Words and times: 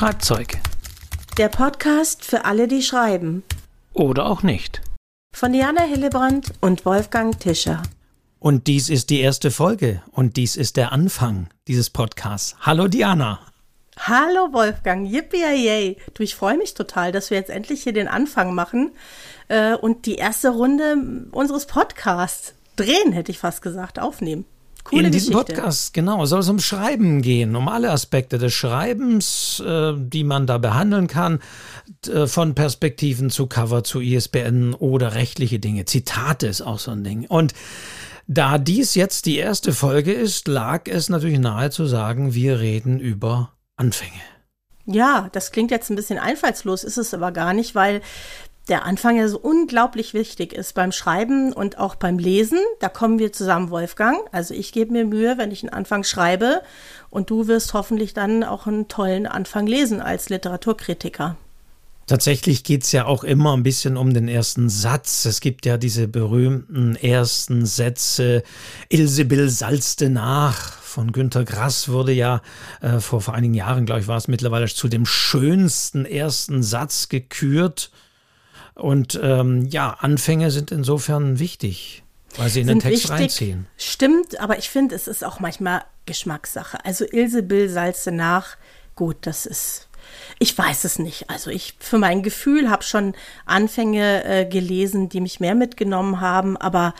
Schreibzeug. 0.00 0.56
Der 1.36 1.50
Podcast 1.50 2.24
für 2.24 2.46
alle, 2.46 2.68
die 2.68 2.80
schreiben. 2.80 3.42
Oder 3.92 4.24
auch 4.24 4.42
nicht. 4.42 4.80
Von 5.36 5.52
Diana 5.52 5.82
Hillebrand 5.82 6.54
und 6.62 6.86
Wolfgang 6.86 7.38
Tischer. 7.38 7.82
Und 8.38 8.66
dies 8.66 8.88
ist 8.88 9.10
die 9.10 9.20
erste 9.20 9.50
Folge 9.50 10.02
und 10.12 10.38
dies 10.38 10.56
ist 10.56 10.78
der 10.78 10.92
Anfang 10.92 11.48
dieses 11.68 11.90
Podcasts. 11.90 12.56
Hallo 12.60 12.88
Diana. 12.88 13.40
Hallo 13.98 14.54
Wolfgang, 14.54 15.06
yippie. 15.06 15.98
Du, 16.14 16.22
ich 16.22 16.34
freue 16.34 16.56
mich 16.56 16.72
total, 16.72 17.12
dass 17.12 17.28
wir 17.28 17.36
jetzt 17.36 17.50
endlich 17.50 17.82
hier 17.82 17.92
den 17.92 18.08
Anfang 18.08 18.54
machen 18.54 18.92
äh, 19.48 19.74
und 19.74 20.06
die 20.06 20.14
erste 20.14 20.48
Runde 20.48 21.28
unseres 21.30 21.66
Podcasts 21.66 22.54
drehen, 22.76 23.12
hätte 23.12 23.32
ich 23.32 23.38
fast 23.38 23.60
gesagt, 23.60 23.98
aufnehmen. 23.98 24.46
Coole 24.84 25.06
In 25.06 25.12
diesem 25.12 25.32
Geschichte. 25.32 25.54
Podcast, 25.54 25.94
genau, 25.94 26.24
soll 26.26 26.40
es 26.40 26.48
um 26.48 26.58
Schreiben 26.58 27.22
gehen, 27.22 27.54
um 27.56 27.68
alle 27.68 27.90
Aspekte 27.90 28.38
des 28.38 28.52
Schreibens, 28.52 29.60
äh, 29.64 29.94
die 29.96 30.24
man 30.24 30.46
da 30.46 30.58
behandeln 30.58 31.06
kann, 31.06 31.40
äh, 32.06 32.26
von 32.26 32.54
Perspektiven 32.54 33.30
zu 33.30 33.46
Cover, 33.46 33.84
zu 33.84 34.00
ISBN 34.00 34.74
oder 34.74 35.14
rechtliche 35.14 35.58
Dinge. 35.58 35.84
Zitate 35.84 36.46
ist 36.46 36.62
auch 36.62 36.78
so 36.78 36.90
ein 36.90 37.04
Ding. 37.04 37.26
Und 37.26 37.54
da 38.26 38.58
dies 38.58 38.94
jetzt 38.94 39.26
die 39.26 39.38
erste 39.38 39.72
Folge 39.72 40.12
ist, 40.12 40.46
lag 40.48 40.86
es 40.86 41.08
natürlich 41.08 41.40
nahe 41.40 41.70
zu 41.70 41.86
sagen, 41.86 42.34
wir 42.34 42.60
reden 42.60 43.00
über 43.00 43.52
Anfänge. 43.76 44.20
Ja, 44.86 45.28
das 45.32 45.52
klingt 45.52 45.70
jetzt 45.70 45.90
ein 45.90 45.96
bisschen 45.96 46.18
einfallslos, 46.18 46.84
ist 46.84 46.96
es 46.96 47.14
aber 47.14 47.32
gar 47.32 47.54
nicht, 47.54 47.74
weil 47.74 48.02
der 48.70 48.86
Anfang 48.86 49.16
ja 49.16 49.28
so 49.28 49.38
unglaublich 49.38 50.14
wichtig 50.14 50.52
ist 50.52 50.74
beim 50.74 50.92
Schreiben 50.92 51.52
und 51.52 51.78
auch 51.78 51.96
beim 51.96 52.18
Lesen. 52.18 52.58
Da 52.78 52.88
kommen 52.88 53.18
wir 53.18 53.32
zusammen, 53.32 53.70
Wolfgang. 53.70 54.18
Also 54.32 54.54
ich 54.54 54.72
gebe 54.72 54.92
mir 54.92 55.04
Mühe, 55.04 55.36
wenn 55.36 55.50
ich 55.50 55.62
einen 55.62 55.72
Anfang 55.72 56.04
schreibe 56.04 56.62
und 57.10 57.30
du 57.30 57.48
wirst 57.48 57.74
hoffentlich 57.74 58.14
dann 58.14 58.44
auch 58.44 58.66
einen 58.66 58.88
tollen 58.88 59.26
Anfang 59.26 59.66
lesen 59.66 60.00
als 60.00 60.28
Literaturkritiker. 60.28 61.36
Tatsächlich 62.06 62.64
geht 62.64 62.82
es 62.84 62.92
ja 62.92 63.06
auch 63.06 63.22
immer 63.22 63.56
ein 63.56 63.62
bisschen 63.62 63.96
um 63.96 64.14
den 64.14 64.28
ersten 64.28 64.68
Satz. 64.68 65.24
Es 65.26 65.40
gibt 65.40 65.66
ja 65.66 65.76
diese 65.76 66.08
berühmten 66.08 66.96
ersten 66.96 67.66
Sätze. 67.66 68.42
Ilsebill 68.88 69.48
salzte 69.48 70.10
nach 70.10 70.72
von 70.80 71.12
Günter 71.12 71.44
Grass 71.44 71.88
wurde 71.88 72.12
ja 72.12 72.42
äh, 72.80 72.98
vor, 72.98 73.20
vor 73.20 73.34
einigen 73.34 73.54
Jahren, 73.54 73.86
glaube 73.86 74.00
ich, 74.00 74.08
war 74.08 74.16
es 74.16 74.26
mittlerweile 74.26 74.66
zu 74.66 74.88
dem 74.88 75.06
schönsten 75.06 76.04
ersten 76.04 76.64
Satz 76.64 77.08
gekürt. 77.08 77.90
Und 78.74 79.18
ähm, 79.22 79.66
ja, 79.66 79.96
Anfänge 80.00 80.50
sind 80.50 80.70
insofern 80.70 81.38
wichtig, 81.38 82.02
weil 82.36 82.48
sie 82.48 82.60
in 82.60 82.66
den 82.66 82.80
Text 82.80 83.04
wichtig, 83.04 83.10
reinziehen. 83.10 83.66
Stimmt, 83.76 84.40
aber 84.40 84.58
ich 84.58 84.70
finde, 84.70 84.94
es 84.94 85.06
ist 85.08 85.24
auch 85.24 85.40
manchmal 85.40 85.84
Geschmackssache. 86.06 86.84
Also 86.84 87.04
Ilsebill 87.04 87.68
salzte 87.68 88.12
nach. 88.12 88.56
Gut, 88.94 89.16
das 89.22 89.46
ist 89.46 89.88
ich 90.38 90.56
weiß 90.56 90.84
es 90.84 90.98
nicht. 90.98 91.28
Also 91.30 91.50
ich 91.50 91.74
für 91.78 91.98
mein 91.98 92.22
Gefühl 92.22 92.70
habe 92.70 92.82
schon 92.82 93.14
Anfänge 93.44 94.24
äh, 94.24 94.44
gelesen, 94.46 95.08
die 95.08 95.20
mich 95.20 95.40
mehr 95.40 95.54
mitgenommen 95.54 96.20
haben, 96.20 96.56
aber 96.56 96.94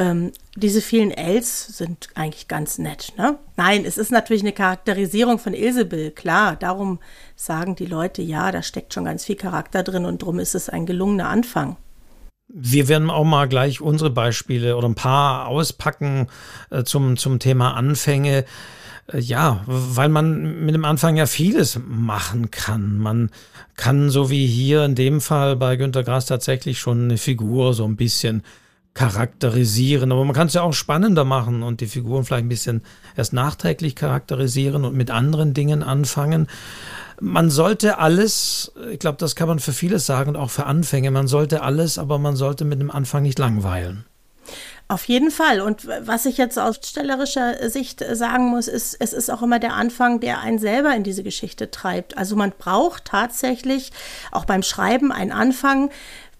ähm, 0.00 0.32
diese 0.56 0.80
vielen 0.80 1.10
Ls 1.10 1.76
sind 1.76 2.08
eigentlich 2.14 2.48
ganz 2.48 2.78
nett. 2.78 3.12
Ne? 3.18 3.38
Nein, 3.56 3.84
es 3.84 3.98
ist 3.98 4.10
natürlich 4.10 4.42
eine 4.42 4.52
Charakterisierung 4.52 5.38
von 5.38 5.52
Ilsebill, 5.52 6.10
klar. 6.10 6.56
Darum 6.56 7.00
sagen 7.36 7.76
die 7.76 7.84
Leute, 7.84 8.22
ja, 8.22 8.50
da 8.50 8.62
steckt 8.62 8.94
schon 8.94 9.04
ganz 9.04 9.26
viel 9.26 9.36
Charakter 9.36 9.82
drin 9.82 10.06
und 10.06 10.22
darum 10.22 10.38
ist 10.38 10.54
es 10.54 10.70
ein 10.70 10.86
gelungener 10.86 11.28
Anfang. 11.28 11.76
Wir 12.48 12.88
werden 12.88 13.10
auch 13.10 13.24
mal 13.24 13.46
gleich 13.46 13.82
unsere 13.82 14.08
Beispiele 14.08 14.78
oder 14.78 14.88
ein 14.88 14.94
paar 14.94 15.48
auspacken 15.48 16.28
äh, 16.70 16.82
zum, 16.82 17.18
zum 17.18 17.38
Thema 17.38 17.74
Anfänge. 17.74 18.46
Äh, 19.12 19.18
ja, 19.18 19.62
weil 19.66 20.08
man 20.08 20.64
mit 20.64 20.74
dem 20.74 20.86
Anfang 20.86 21.16
ja 21.16 21.26
vieles 21.26 21.78
machen 21.86 22.50
kann. 22.50 22.96
Man 22.96 23.30
kann, 23.76 24.08
so 24.08 24.30
wie 24.30 24.46
hier 24.46 24.82
in 24.86 24.94
dem 24.94 25.20
Fall 25.20 25.56
bei 25.56 25.76
Günter 25.76 26.04
Grass, 26.04 26.24
tatsächlich 26.24 26.78
schon 26.78 27.04
eine 27.04 27.18
Figur 27.18 27.74
so 27.74 27.84
ein 27.84 27.96
bisschen 27.96 28.42
charakterisieren. 28.94 30.12
Aber 30.12 30.24
man 30.24 30.34
kann 30.34 30.48
es 30.48 30.54
ja 30.54 30.62
auch 30.62 30.72
spannender 30.72 31.24
machen 31.24 31.62
und 31.62 31.80
die 31.80 31.86
Figuren 31.86 32.24
vielleicht 32.24 32.44
ein 32.44 32.48
bisschen 32.48 32.82
erst 33.16 33.32
nachträglich 33.32 33.94
charakterisieren 33.96 34.84
und 34.84 34.94
mit 34.94 35.10
anderen 35.10 35.54
Dingen 35.54 35.82
anfangen. 35.82 36.48
Man 37.20 37.50
sollte 37.50 37.98
alles, 37.98 38.72
ich 38.90 38.98
glaube, 38.98 39.18
das 39.18 39.36
kann 39.36 39.48
man 39.48 39.58
für 39.58 39.72
vieles 39.72 40.06
sagen 40.06 40.30
und 40.30 40.36
auch 40.36 40.50
für 40.50 40.66
Anfänge, 40.66 41.10
man 41.10 41.26
sollte 41.26 41.62
alles, 41.62 41.98
aber 41.98 42.18
man 42.18 42.34
sollte 42.34 42.64
mit 42.64 42.80
dem 42.80 42.90
Anfang 42.90 43.22
nicht 43.22 43.38
langweilen. 43.38 44.06
Auf 44.90 45.04
jeden 45.04 45.30
Fall. 45.30 45.60
Und 45.60 45.86
was 45.86 46.26
ich 46.26 46.36
jetzt 46.36 46.58
aus 46.58 46.80
stellerischer 46.84 47.70
Sicht 47.70 48.04
sagen 48.12 48.46
muss, 48.46 48.66
ist, 48.66 48.96
es 48.98 49.12
ist 49.12 49.30
auch 49.30 49.40
immer 49.40 49.60
der 49.60 49.74
Anfang, 49.74 50.18
der 50.18 50.40
einen 50.40 50.58
selber 50.58 50.96
in 50.96 51.04
diese 51.04 51.22
Geschichte 51.22 51.70
treibt. 51.70 52.18
Also 52.18 52.34
man 52.34 52.52
braucht 52.58 53.04
tatsächlich 53.04 53.92
auch 54.32 54.46
beim 54.46 54.64
Schreiben 54.64 55.12
einen 55.12 55.30
Anfang, 55.30 55.90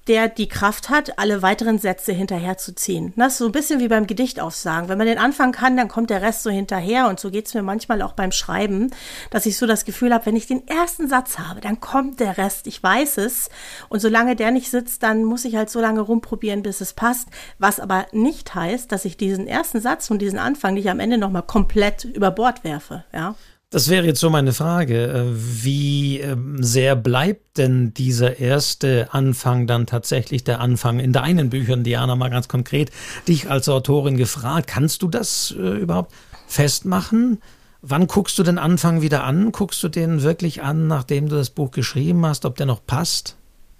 der 0.08 0.28
die 0.28 0.48
Kraft 0.48 0.88
hat, 0.88 1.18
alle 1.18 1.42
weiteren 1.42 1.78
Sätze 1.78 2.12
hinterherzuziehen. 2.12 3.12
Das 3.16 3.32
ist 3.32 3.38
so 3.38 3.46
ein 3.46 3.52
bisschen 3.52 3.80
wie 3.80 3.88
beim 3.88 4.06
Gedicht 4.06 4.40
aufsagen. 4.40 4.88
Wenn 4.88 4.98
man 4.98 5.06
den 5.06 5.18
Anfang 5.18 5.52
kann, 5.52 5.76
dann 5.76 5.88
kommt 5.88 6.10
der 6.10 6.22
Rest 6.22 6.42
so 6.42 6.50
hinterher. 6.50 7.08
Und 7.08 7.20
so 7.20 7.30
geht 7.30 7.46
es 7.46 7.54
mir 7.54 7.62
manchmal 7.62 8.02
auch 8.02 8.12
beim 8.12 8.32
Schreiben, 8.32 8.90
dass 9.30 9.46
ich 9.46 9.56
so 9.56 9.66
das 9.66 9.84
Gefühl 9.84 10.12
habe, 10.12 10.26
wenn 10.26 10.36
ich 10.36 10.46
den 10.46 10.66
ersten 10.66 11.08
Satz 11.08 11.38
habe, 11.38 11.60
dann 11.60 11.80
kommt 11.80 12.20
der 12.20 12.38
Rest. 12.38 12.66
Ich 12.66 12.82
weiß 12.82 13.18
es. 13.18 13.50
Und 13.88 14.00
solange 14.00 14.36
der 14.36 14.50
nicht 14.50 14.70
sitzt, 14.70 15.02
dann 15.02 15.24
muss 15.24 15.44
ich 15.44 15.56
halt 15.56 15.70
so 15.70 15.80
lange 15.80 16.00
rumprobieren, 16.00 16.62
bis 16.62 16.80
es 16.80 16.92
passt. 16.92 17.28
Was 17.58 17.80
aber 17.80 18.06
nicht 18.12 18.54
heißt, 18.54 18.90
dass 18.90 19.04
ich 19.04 19.16
diesen 19.16 19.46
ersten 19.46 19.80
Satz 19.80 20.10
und 20.10 20.20
diesen 20.20 20.38
Anfang 20.38 20.74
nicht 20.74 20.90
am 20.90 21.00
Ende 21.00 21.18
nochmal 21.18 21.42
komplett 21.42 22.04
über 22.04 22.30
Bord 22.30 22.64
werfe. 22.64 23.04
Ja. 23.12 23.34
Das 23.70 23.88
wäre 23.88 24.04
jetzt 24.04 24.18
so 24.18 24.30
meine 24.30 24.52
Frage. 24.52 25.06
Äh, 25.06 25.24
wie 25.32 26.18
ähm, 26.18 26.60
sehr 26.60 26.96
bleibt 26.96 27.56
denn 27.56 27.94
dieser 27.94 28.40
erste 28.40 29.14
Anfang 29.14 29.68
dann 29.68 29.86
tatsächlich 29.86 30.42
der 30.42 30.60
Anfang 30.60 30.98
in 30.98 31.12
deinen 31.12 31.50
Büchern, 31.50 31.84
Diana, 31.84 32.16
mal 32.16 32.30
ganz 32.30 32.48
konkret, 32.48 32.90
dich 33.28 33.48
als 33.48 33.68
Autorin 33.68 34.16
gefragt, 34.16 34.66
kannst 34.66 35.02
du 35.02 35.08
das 35.08 35.54
äh, 35.56 35.78
überhaupt 35.78 36.12
festmachen? 36.48 37.40
Wann 37.80 38.08
guckst 38.08 38.36
du 38.40 38.42
den 38.42 38.58
Anfang 38.58 39.02
wieder 39.02 39.22
an? 39.22 39.52
Guckst 39.52 39.80
du 39.84 39.88
den 39.88 40.22
wirklich 40.22 40.62
an, 40.62 40.88
nachdem 40.88 41.28
du 41.28 41.36
das 41.36 41.50
Buch 41.50 41.70
geschrieben 41.70 42.26
hast, 42.26 42.44
ob 42.44 42.56
der 42.56 42.66
noch 42.66 42.84
passt? 42.84 43.36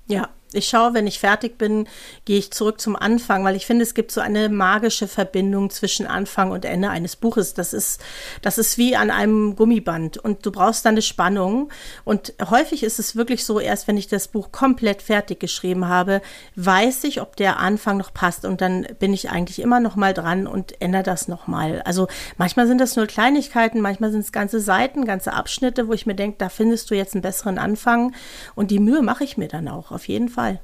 Ja, 0.07 0.29
ich 0.53 0.69
schaue, 0.69 0.95
wenn 0.95 1.07
ich 1.07 1.21
fertig 1.21 1.59
bin, 1.59 1.87
gehe 2.25 2.39
ich 2.39 2.53
zurück 2.53 2.81
zum 2.81 2.97
Anfang, 2.97 3.45
weil 3.45 3.55
ich 3.55 3.67
finde, 3.67 3.85
es 3.85 3.95
gibt 3.95 4.11
so 4.11 4.21
eine 4.21 4.49
magische 4.49 5.07
Verbindung 5.07 5.71
zwischen 5.71 6.07
Anfang 6.07 6.51
und 6.51 6.65
Ende 6.65 6.91
eines 6.91 7.15
Buches. 7.15 7.55
Das 7.55 7.73
ist, 7.73 8.01
das 8.43 8.59
ist 8.59 8.77
wie 8.77 8.97
an 8.97 9.11
einem 9.11 9.55
Gummiband 9.55 10.19
und 10.19 10.45
du 10.45 10.51
brauchst 10.51 10.85
dann 10.85 10.95
eine 10.95 11.03
Spannung. 11.03 11.71
Und 12.05 12.35
häufig 12.51 12.83
ist 12.83 12.99
es 12.99 13.15
wirklich 13.15 13.45
so, 13.45 13.61
erst 13.61 13.87
wenn 13.87 13.97
ich 13.97 14.09
das 14.09 14.27
Buch 14.29 14.51
komplett 14.51 15.03
fertig 15.03 15.39
geschrieben 15.39 15.87
habe, 15.87 16.21
weiß 16.57 17.05
ich, 17.05 17.21
ob 17.21 17.37
der 17.37 17.61
Anfang 17.61 17.99
noch 17.99 18.13
passt 18.13 18.45
und 18.45 18.61
dann 18.61 18.87
bin 18.99 19.13
ich 19.13 19.31
eigentlich 19.31 19.61
immer 19.61 19.79
noch 19.79 19.95
mal 19.95 20.15
dran 20.15 20.49
und 20.49 20.81
ändere 20.83 21.05
das 21.05 21.29
noch 21.29 21.47
mal. 21.47 21.81
Also 21.83 22.09
manchmal 22.39 22.67
sind 22.67 22.81
das 22.81 22.97
nur 22.97 23.07
Kleinigkeiten, 23.07 23.81
manchmal 23.81 24.11
sind 24.11 24.21
es 24.21 24.33
ganze 24.33 24.61
Seiten, 24.61 25.05
ganze 25.05 25.33
Abschnitte, 25.33 25.87
wo 25.87 25.93
ich 25.93 26.07
mir 26.07 26.17
denke, 26.17 26.39
da 26.39 26.49
findest 26.49 26.91
du 26.91 26.97
jetzt 26.97 27.15
einen 27.15 27.23
besseren 27.23 27.59
Anfang 27.59 28.15
und 28.57 28.73
die 28.73 28.81
Mühe 28.81 29.03
mache 29.03 29.23
ich 29.23 29.37
mir 29.37 29.49
dann 29.49 29.69
auch 29.69 29.93
auf 29.93 30.09
jeden 30.09 30.29
Fall. 30.29 30.40
Fall. 30.41 30.61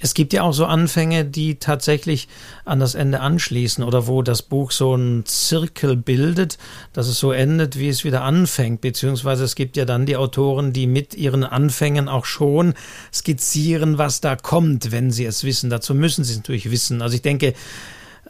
Es 0.00 0.12
gibt 0.12 0.32
ja 0.34 0.42
auch 0.42 0.52
so 0.52 0.66
Anfänge, 0.66 1.24
die 1.24 1.54
tatsächlich 1.54 2.28
an 2.64 2.78
das 2.78 2.94
Ende 2.94 3.20
anschließen 3.20 3.82
oder 3.82 4.06
wo 4.06 4.22
das 4.22 4.42
Buch 4.42 4.70
so 4.70 4.92
einen 4.92 5.24
Zirkel 5.24 5.96
bildet, 5.96 6.58
dass 6.92 7.06
es 7.06 7.18
so 7.18 7.32
endet, 7.32 7.78
wie 7.78 7.88
es 7.88 8.04
wieder 8.04 8.22
anfängt. 8.22 8.82
Beziehungsweise 8.82 9.44
es 9.44 9.54
gibt 9.54 9.76
ja 9.78 9.86
dann 9.86 10.04
die 10.04 10.16
Autoren, 10.16 10.74
die 10.74 10.86
mit 10.86 11.14
ihren 11.14 11.42
Anfängen 11.42 12.08
auch 12.08 12.26
schon 12.26 12.74
skizzieren, 13.14 13.96
was 13.96 14.20
da 14.20 14.36
kommt, 14.36 14.90
wenn 14.90 15.10
sie 15.10 15.24
es 15.24 15.44
wissen. 15.44 15.70
Dazu 15.70 15.94
müssen 15.94 16.24
sie 16.24 16.32
es 16.32 16.38
natürlich 16.38 16.70
wissen. 16.70 17.00
Also 17.00 17.14
ich 17.14 17.22
denke, 17.22 17.54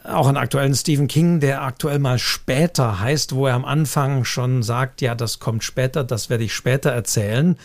auch 0.07 0.27
einen 0.27 0.37
aktuellen 0.37 0.75
Stephen 0.75 1.07
King, 1.07 1.39
der 1.39 1.63
aktuell 1.63 1.99
mal 1.99 2.19
später 2.19 2.99
heißt, 2.99 3.33
wo 3.33 3.47
er 3.47 3.55
am 3.55 3.65
Anfang 3.65 4.23
schon 4.25 4.63
sagt, 4.63 5.01
ja, 5.01 5.15
das 5.15 5.39
kommt 5.39 5.63
später, 5.63 6.03
das 6.03 6.29
werde 6.29 6.43
ich 6.43 6.53
später 6.53 6.91
erzählen. 6.91 7.57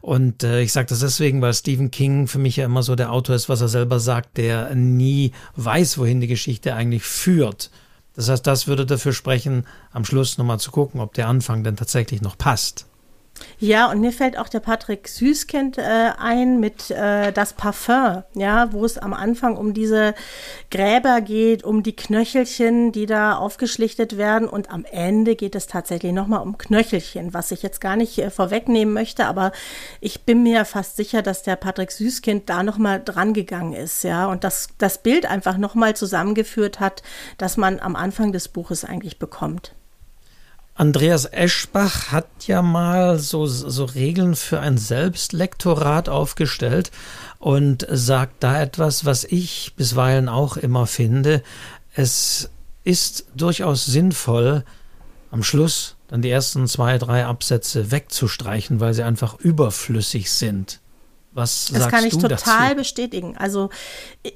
Und 0.00 0.42
äh, 0.44 0.60
ich 0.60 0.72
sage 0.72 0.88
das 0.88 1.00
deswegen, 1.00 1.42
weil 1.42 1.54
Stephen 1.54 1.90
King 1.90 2.26
für 2.26 2.38
mich 2.38 2.56
ja 2.56 2.64
immer 2.64 2.82
so 2.82 2.96
der 2.96 3.12
Autor 3.12 3.36
ist, 3.36 3.48
was 3.48 3.60
er 3.60 3.68
selber 3.68 4.00
sagt, 4.00 4.36
der 4.36 4.74
nie 4.74 5.32
weiß, 5.56 5.98
wohin 5.98 6.20
die 6.20 6.26
Geschichte 6.26 6.74
eigentlich 6.74 7.02
führt. 7.02 7.70
Das 8.14 8.28
heißt, 8.28 8.46
das 8.46 8.66
würde 8.66 8.86
dafür 8.86 9.12
sprechen, 9.12 9.64
am 9.92 10.04
Schluss 10.04 10.38
nochmal 10.38 10.60
zu 10.60 10.70
gucken, 10.70 11.00
ob 11.00 11.14
der 11.14 11.28
Anfang 11.28 11.64
denn 11.64 11.76
tatsächlich 11.76 12.20
noch 12.20 12.36
passt. 12.36 12.86
Ja, 13.58 13.90
und 13.90 14.00
mir 14.00 14.12
fällt 14.12 14.38
auch 14.38 14.48
der 14.48 14.60
Patrick 14.60 15.06
Süßkind 15.06 15.78
äh, 15.78 16.12
ein 16.18 16.60
mit 16.60 16.90
äh, 16.90 17.32
das 17.32 17.52
Parfum, 17.52 18.22
ja, 18.34 18.72
wo 18.72 18.84
es 18.84 18.96
am 18.98 19.12
Anfang 19.12 19.56
um 19.56 19.74
diese 19.74 20.14
Gräber 20.70 21.20
geht, 21.20 21.62
um 21.64 21.82
die 21.82 21.94
Knöchelchen, 21.94 22.92
die 22.92 23.06
da 23.06 23.36
aufgeschlichtet 23.36 24.16
werden. 24.16 24.48
Und 24.48 24.70
am 24.70 24.84
Ende 24.84 25.36
geht 25.36 25.54
es 25.54 25.66
tatsächlich 25.66 26.12
nochmal 26.12 26.42
um 26.42 26.58
Knöchelchen, 26.58 27.34
was 27.34 27.50
ich 27.50 27.62
jetzt 27.62 27.80
gar 27.80 27.96
nicht 27.96 28.18
äh, 28.18 28.30
vorwegnehmen 28.30 28.94
möchte, 28.94 29.26
aber 29.26 29.52
ich 30.00 30.22
bin 30.22 30.42
mir 30.42 30.64
fast 30.64 30.96
sicher, 30.96 31.22
dass 31.22 31.42
der 31.42 31.56
Patrick 31.56 31.92
Süßkind 31.92 32.48
da 32.48 32.62
nochmal 32.62 33.02
dran 33.04 33.34
gegangen 33.34 33.74
ist, 33.74 34.04
ja, 34.04 34.26
und 34.26 34.44
das, 34.44 34.68
das 34.78 34.98
Bild 35.02 35.26
einfach 35.26 35.58
nochmal 35.58 35.94
zusammengeführt 35.94 36.80
hat, 36.80 37.02
dass 37.38 37.56
man 37.56 37.80
am 37.80 37.96
Anfang 37.96 38.32
des 38.32 38.48
Buches 38.48 38.84
eigentlich 38.84 39.18
bekommt. 39.18 39.74
Andreas 40.80 41.26
Eschbach 41.26 42.10
hat 42.10 42.46
ja 42.46 42.62
mal 42.62 43.18
so, 43.18 43.44
so 43.44 43.84
Regeln 43.84 44.34
für 44.34 44.60
ein 44.60 44.78
Selbstlektorat 44.78 46.08
aufgestellt 46.08 46.90
und 47.38 47.86
sagt 47.90 48.42
da 48.42 48.62
etwas, 48.62 49.04
was 49.04 49.24
ich 49.24 49.74
bisweilen 49.76 50.30
auch 50.30 50.56
immer 50.56 50.86
finde. 50.86 51.42
Es 51.92 52.48
ist 52.82 53.26
durchaus 53.36 53.84
sinnvoll, 53.84 54.64
am 55.30 55.42
Schluss 55.42 55.96
dann 56.08 56.22
die 56.22 56.30
ersten 56.30 56.66
zwei, 56.66 56.96
drei 56.96 57.26
Absätze 57.26 57.90
wegzustreichen, 57.90 58.80
weil 58.80 58.94
sie 58.94 59.02
einfach 59.02 59.38
überflüssig 59.38 60.32
sind. 60.32 60.80
Was 61.32 61.66
das 61.66 61.82
sagst 61.82 61.90
kann 61.90 62.04
ich 62.04 62.18
total 62.18 62.70
dazu? 62.70 62.76
bestätigen. 62.76 63.36
Also 63.36 63.70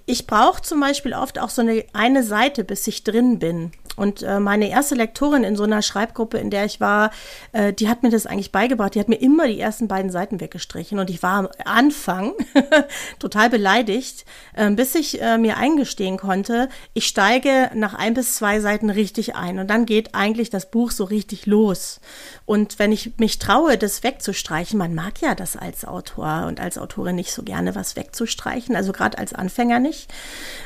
ich 0.07 0.27
brauche 0.27 0.63
zum 0.63 0.81
Beispiel 0.81 1.13
oft 1.13 1.41
auch 1.41 1.51
so 1.51 1.63
eine, 1.63 1.85
eine 1.93 2.23
Seite, 2.23 2.63
bis 2.63 2.87
ich 2.87 3.03
drin 3.03 3.39
bin. 3.39 3.73
Und 3.97 4.23
äh, 4.23 4.41
meine 4.41 4.71
erste 4.71 4.95
Lektorin 4.97 5.45
in 5.45 5.57
so 5.57 5.63
einer 5.63 5.83
Schreibgruppe, 5.83 6.39
in 6.39 6.51
der 6.51 6.65
ich 6.65 6.81
war, 6.81 7.11
äh, 7.53 7.73
die 7.73 7.89
hat 7.89 8.03
mir 8.03 8.11
das 8.11 8.27
eigentlich 8.27 8.51
beigebracht. 8.51 8.95
Die 8.95 9.01
hat 9.01 9.09
mir 9.09 9.21
immer 9.21 9.47
die 9.47 9.61
ersten 9.61 9.87
beiden 9.87 10.11
Seiten 10.11 10.41
weggestrichen. 10.41 10.99
Und 10.99 11.11
ich 11.11 11.23
war 11.23 11.35
am 11.35 11.49
Anfang 11.65 12.33
total 13.19 13.51
beleidigt, 13.51 14.25
äh, 14.55 14.71
bis 14.71 14.95
ich 14.95 15.21
äh, 15.21 15.39
mir 15.39 15.59
eingestehen 15.59 16.17
konnte, 16.17 16.69
ich 16.93 17.07
steige 17.07 17.71
nach 17.75 17.95
ein 17.95 18.15
bis 18.15 18.35
zwei 18.35 18.59
Seiten 18.61 18.91
richtig 18.91 19.37
ein. 19.37 19.59
Und 19.59 19.69
dann 19.69 19.87
geht 19.87 20.15
eigentlich 20.15 20.51
das 20.51 20.71
Buch 20.71 20.91
so 20.91 21.05
richtig 21.05 21.47
los. 21.47 22.01
Und 22.47 22.79
wenn 22.79 22.91
ich 22.91 23.13
mich 23.19 23.39
traue, 23.39 23.79
das 23.79 24.03
wegzustreichen, 24.03 24.79
man 24.79 24.95
mag 24.95 25.21
ja 25.21 25.35
das 25.35 25.57
als 25.57 25.85
Autor 25.85 26.47
und 26.49 26.59
als 26.59 26.79
Autorin 26.85 27.17
nicht 27.17 27.33
so 27.33 27.43
gerne, 27.43 27.75
was 27.75 27.97
wegzustreichen, 27.97 28.77
also 28.77 28.93
gerade 28.93 29.19
als 29.19 29.33
Anfänger 29.33 29.81
nicht. 29.81 30.09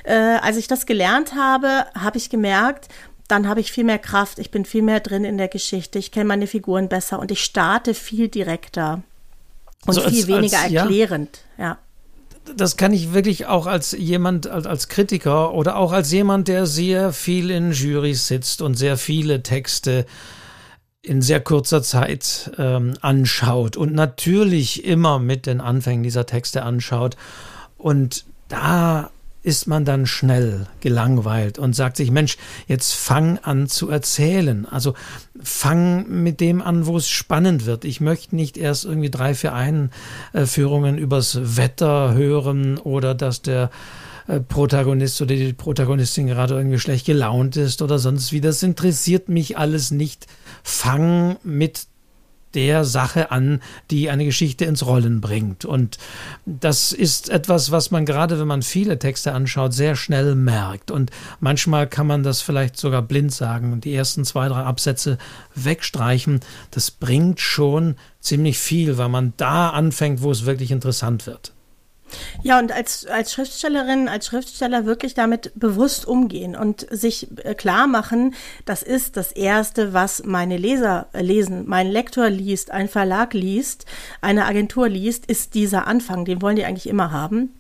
Äh, 0.05 0.15
als 0.43 0.57
ich 0.59 0.67
das 0.69 0.85
gelernt 0.85 1.35
habe, 1.35 1.87
habe 1.99 2.19
ich 2.19 2.29
gemerkt, 2.29 2.89
dann 3.29 3.49
habe 3.49 3.61
ich 3.61 3.73
viel 3.73 3.85
mehr 3.85 3.99
Kraft, 3.99 4.39
ich 4.39 4.51
bin 4.51 4.65
viel 4.65 4.83
mehr 4.83 5.01
drin 5.01 5.25
in 5.25 5.39
der 5.39 5.49
Geschichte, 5.49 5.99
ich 5.99 6.13
kenne 6.13 6.27
meine 6.27 6.47
Figuren 6.47 6.89
besser 6.89 7.19
und 7.19 7.31
ich 7.31 7.43
starte 7.45 7.95
viel 7.95 8.29
direkter 8.29 9.03
und 9.87 9.89
Also 9.89 10.03
als- 10.03 10.13
viel 10.15 10.27
weniger 10.27 10.59
als- 10.61 10.73
erklärend. 10.73 11.41
Ja. 11.59 11.79
das 12.57 12.79
kann 12.79 12.95
ich 12.95 13.13
wirklich 13.13 13.45
auch 13.45 13.67
als 13.67 13.93
jemand, 13.93 14.47
als, 14.47 14.65
als 14.67 14.89
Kritiker 14.89 15.53
oder 15.53 15.77
auch 15.77 15.93
als 15.93 16.11
jemand, 16.11 16.49
der 16.49 16.65
sehr 16.65 17.13
viel 17.13 17.51
in 17.51 17.73
Jurys 17.73 18.27
sitzt 18.27 18.63
und 18.63 18.75
sehr 18.75 18.97
viele 18.97 19.43
Texte 19.43 20.07
in 21.03 21.23
sehr 21.23 21.41
kurzer 21.41 21.83
Zeit 21.83 22.51
ähm, 22.59 22.95
anschaut 23.01 23.77
und 23.77 23.95
natürlich 23.95 24.85
immer 24.85 25.19
mit 25.19 25.47
den 25.47 25.61
Anfängen 25.61 26.03
dieser 26.03 26.27
Texte 26.27 26.63
anschaut. 26.63 27.17
Und 27.77 28.25
da 28.49 29.11
ist 29.43 29.67
man 29.67 29.85
dann 29.85 30.05
schnell 30.05 30.67
gelangweilt 30.81 31.59
und 31.59 31.75
sagt 31.75 31.97
sich, 31.97 32.11
Mensch, 32.11 32.37
jetzt 32.67 32.93
fang 32.93 33.39
an 33.39 33.69
zu 33.69 33.89
erzählen. 33.89 34.67
Also 34.67 34.95
fang 35.41 36.23
mit 36.23 36.41
dem 36.41 36.61
an, 36.61 36.87
wo 36.87 36.97
es 36.97 37.09
spannend 37.09 37.65
wird. 37.65 37.85
Ich 37.85 38.01
möchte 38.01 38.35
nicht 38.35 38.57
erst 38.57 38.85
irgendwie 38.85 39.11
drei, 39.11 39.35
vier 39.35 39.55
Einführungen 39.55 40.99
übers 40.99 41.57
Wetter 41.57 42.15
hören 42.15 42.79
oder 42.79 43.15
dass 43.15 43.41
der 43.41 43.71
Protagonist 44.49 45.23
oder 45.23 45.35
die 45.35 45.53
Protagonistin 45.55 46.27
gerade 46.27 46.55
irgendwie 46.55 46.79
schlecht 46.79 47.07
gelaunt 47.07 47.57
ist 47.57 47.81
oder 47.81 47.99
sonst 47.99 48.33
wie. 48.33 48.41
Das 48.41 48.63
interessiert 48.63 49.29
mich 49.29 49.57
alles 49.57 49.91
nicht. 49.91 50.27
Fang 50.63 51.39
mit 51.43 51.87
der 52.55 52.85
Sache 52.85 53.31
an, 53.31 53.61
die 53.91 54.11
eine 54.11 54.25
Geschichte 54.25 54.65
ins 54.65 54.85
Rollen 54.85 55.21
bringt. 55.21 55.65
Und 55.65 55.99
das 56.47 56.93
ist 56.93 57.29
etwas, 57.29 57.71
was 57.71 57.91
man 57.91 58.07
gerade, 58.07 58.39
wenn 58.39 58.47
man 58.47 58.63
viele 58.63 58.99
Texte 58.99 59.33
anschaut, 59.33 59.75
sehr 59.75 59.97
schnell 59.97 60.35
merkt. 60.35 60.91
Und 60.91 61.11
manchmal 61.41 61.87
kann 61.87 62.07
man 62.07 62.23
das 62.23 62.41
vielleicht 62.41 62.77
sogar 62.77 63.03
blind 63.03 63.33
sagen 63.33 63.73
und 63.73 63.85
die 63.85 63.95
ersten 63.95 64.25
zwei, 64.25 64.49
drei 64.49 64.63
Absätze 64.63 65.19
wegstreichen. 65.55 66.41
Das 66.71 66.91
bringt 66.91 67.41
schon 67.41 67.97
ziemlich 68.21 68.59
viel, 68.59 68.99
weil 68.99 69.09
man 69.09 69.35
da 69.37 69.71
anfängt, 69.71 70.23
wo 70.23 70.31
es 70.31 70.47
wirklich 70.47 70.71
interessant 70.71 71.27
wird. 71.27 71.53
Ja, 72.43 72.59
und 72.59 72.73
als, 72.73 73.07
als 73.07 73.33
Schriftstellerin, 73.33 74.09
als 74.09 74.27
Schriftsteller 74.27 74.87
wirklich 74.87 75.15
damit 75.15 75.53
bewusst 75.55 76.07
umgehen 76.07 76.57
und 76.57 76.87
sich 76.91 77.29
äh, 77.45 77.55
klar 77.55 77.87
machen, 77.87 78.35
das 78.65 78.83
ist 78.83 79.17
das 79.17 79.33
Erste, 79.33 79.93
was 79.93 80.23
meine 80.25 80.57
Leser 80.57 81.09
äh, 81.13 81.23
lesen, 81.23 81.65
mein 81.67 81.89
Lektor 81.89 82.31
liest, 82.31 82.71
ein 82.71 82.89
Verlag 82.89 83.35
liest, 83.35 83.87
eine 84.21 84.47
Agentur 84.47 84.89
liest, 84.89 85.27
ist 85.27 85.55
dieser 85.55 85.87
Anfang. 85.87 86.25
Den 86.25 86.43
wollen 86.43 86.57
die 86.57 86.65
eigentlich 86.65 86.89
immer 86.89 87.11
haben. 87.11 87.58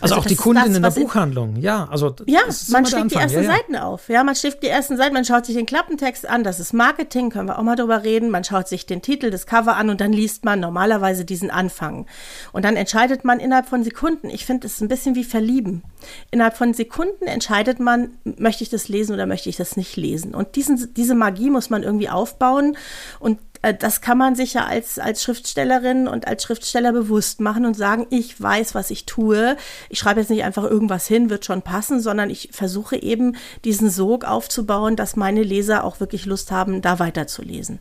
Also, 0.00 0.16
Also 0.16 0.24
auch 0.24 0.26
die 0.26 0.34
Kunden 0.34 0.64
das, 0.66 0.76
in 0.76 0.82
der 0.82 0.90
Buchhandlung, 0.90 1.56
ja. 1.56 1.86
Also 1.88 2.16
Ja, 2.26 2.40
man 2.70 2.84
schlägt 2.84 3.12
die 3.12 3.14
ersten 3.14 3.44
ja, 3.44 3.44
ja. 3.44 3.56
Seiten 3.56 3.76
auf. 3.76 4.08
Ja, 4.08 4.24
man 4.24 4.34
schlägt 4.34 4.62
die 4.64 4.68
ersten 4.68 4.96
Seiten, 4.96 5.14
man 5.14 5.24
schaut 5.24 5.46
sich 5.46 5.54
den 5.54 5.66
Klappentext 5.66 6.28
an, 6.28 6.42
das 6.42 6.58
ist 6.58 6.72
Marketing, 6.72 7.30
können 7.30 7.48
wir 7.48 7.60
auch 7.60 7.62
mal 7.62 7.76
drüber 7.76 8.02
reden. 8.02 8.30
Man 8.30 8.42
schaut 8.42 8.66
sich 8.66 8.86
den 8.86 9.02
Titel, 9.02 9.30
das 9.30 9.46
Cover 9.46 9.76
an 9.76 9.90
und 9.90 10.00
dann 10.00 10.12
liest 10.12 10.44
man 10.44 10.58
normalerweise 10.58 11.24
diesen 11.24 11.50
Anfang. 11.50 12.06
Und 12.52 12.64
dann 12.64 12.74
entscheidet 12.74 13.24
man 13.24 13.38
innerhalb 13.38 13.66
von 13.68 13.84
Sekunden. 13.84 14.30
Ich 14.30 14.44
finde, 14.46 14.66
es 14.66 14.74
ist 14.74 14.80
ein 14.80 14.88
bisschen 14.88 15.14
wie 15.14 15.24
Verlieben. 15.24 15.84
Innerhalb 16.32 16.56
von 16.56 16.74
Sekunden 16.74 17.26
entscheidet 17.26 17.78
man, 17.78 18.10
möchte 18.24 18.64
ich 18.64 18.70
das 18.70 18.88
lesen 18.88 19.14
oder 19.14 19.26
möchte 19.26 19.48
ich 19.48 19.56
das 19.56 19.76
nicht 19.76 19.96
lesen. 19.96 20.34
Und 20.34 20.56
diesen, 20.56 20.92
diese 20.94 21.14
Magie 21.14 21.50
muss 21.50 21.70
man 21.70 21.84
irgendwie 21.84 22.08
aufbauen. 22.08 22.76
Und 23.20 23.38
das 23.72 24.00
kann 24.00 24.18
man 24.18 24.34
sich 24.34 24.54
ja 24.54 24.66
als, 24.66 24.98
als 24.98 25.22
Schriftstellerin 25.22 26.06
und 26.08 26.26
als 26.26 26.42
Schriftsteller 26.42 26.92
bewusst 26.92 27.40
machen 27.40 27.64
und 27.64 27.74
sagen, 27.74 28.06
ich 28.10 28.40
weiß, 28.40 28.74
was 28.74 28.90
ich 28.90 29.06
tue. 29.06 29.56
Ich 29.88 29.98
schreibe 29.98 30.20
jetzt 30.20 30.30
nicht 30.30 30.44
einfach 30.44 30.64
irgendwas 30.64 31.06
hin, 31.06 31.30
wird 31.30 31.44
schon 31.44 31.62
passen, 31.62 32.00
sondern 32.00 32.30
ich 32.30 32.50
versuche 32.52 33.00
eben 33.00 33.36
diesen 33.64 33.90
Sog 33.90 34.24
aufzubauen, 34.24 34.96
dass 34.96 35.16
meine 35.16 35.42
Leser 35.42 35.84
auch 35.84 36.00
wirklich 36.00 36.26
Lust 36.26 36.50
haben, 36.50 36.82
da 36.82 36.98
weiterzulesen. 36.98 37.78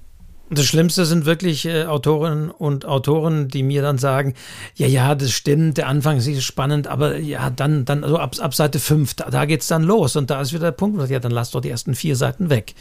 Das 0.50 0.66
Schlimmste 0.66 1.06
sind 1.06 1.26
wirklich 1.26 1.66
äh, 1.66 1.86
Autorinnen 1.86 2.52
und 2.52 2.86
Autoren, 2.86 3.48
die 3.48 3.64
mir 3.64 3.82
dann 3.82 3.98
sagen, 3.98 4.34
ja, 4.76 4.88
ja, 4.88 5.16
das 5.16 5.32
stimmt, 5.32 5.78
der 5.78 5.88
Anfang 5.88 6.18
ist 6.18 6.44
spannend, 6.44 6.88
aber 6.88 7.18
ja, 7.18 7.50
dann, 7.50 7.86
dann, 7.86 8.04
also 8.04 8.18
ab, 8.18 8.36
ab 8.40 8.54
Seite 8.54 8.80
5, 8.80 9.16
da, 9.16 9.30
da 9.30 9.46
geht's 9.46 9.68
dann 9.68 9.84
los 9.84 10.16
und 10.16 10.30
da 10.30 10.42
ist 10.42 10.54
wieder 10.54 10.66
der 10.66 10.72
Punkt, 10.72 11.10
ja, 11.10 11.20
dann 11.20 11.32
lass 11.32 11.52
doch 11.52 11.62
die 11.62 11.70
ersten 11.70 11.96
vier 11.96 12.16
Seiten 12.16 12.50
weg. 12.50 12.76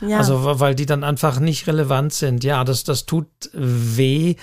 Ja. 0.00 0.18
Also, 0.18 0.60
weil 0.60 0.74
die 0.74 0.86
dann 0.86 1.04
einfach 1.04 1.40
nicht 1.40 1.66
relevant 1.66 2.12
sind. 2.12 2.44
Ja, 2.44 2.64
das, 2.64 2.84
das 2.84 3.06
tut 3.06 3.28
weh. 3.52 4.36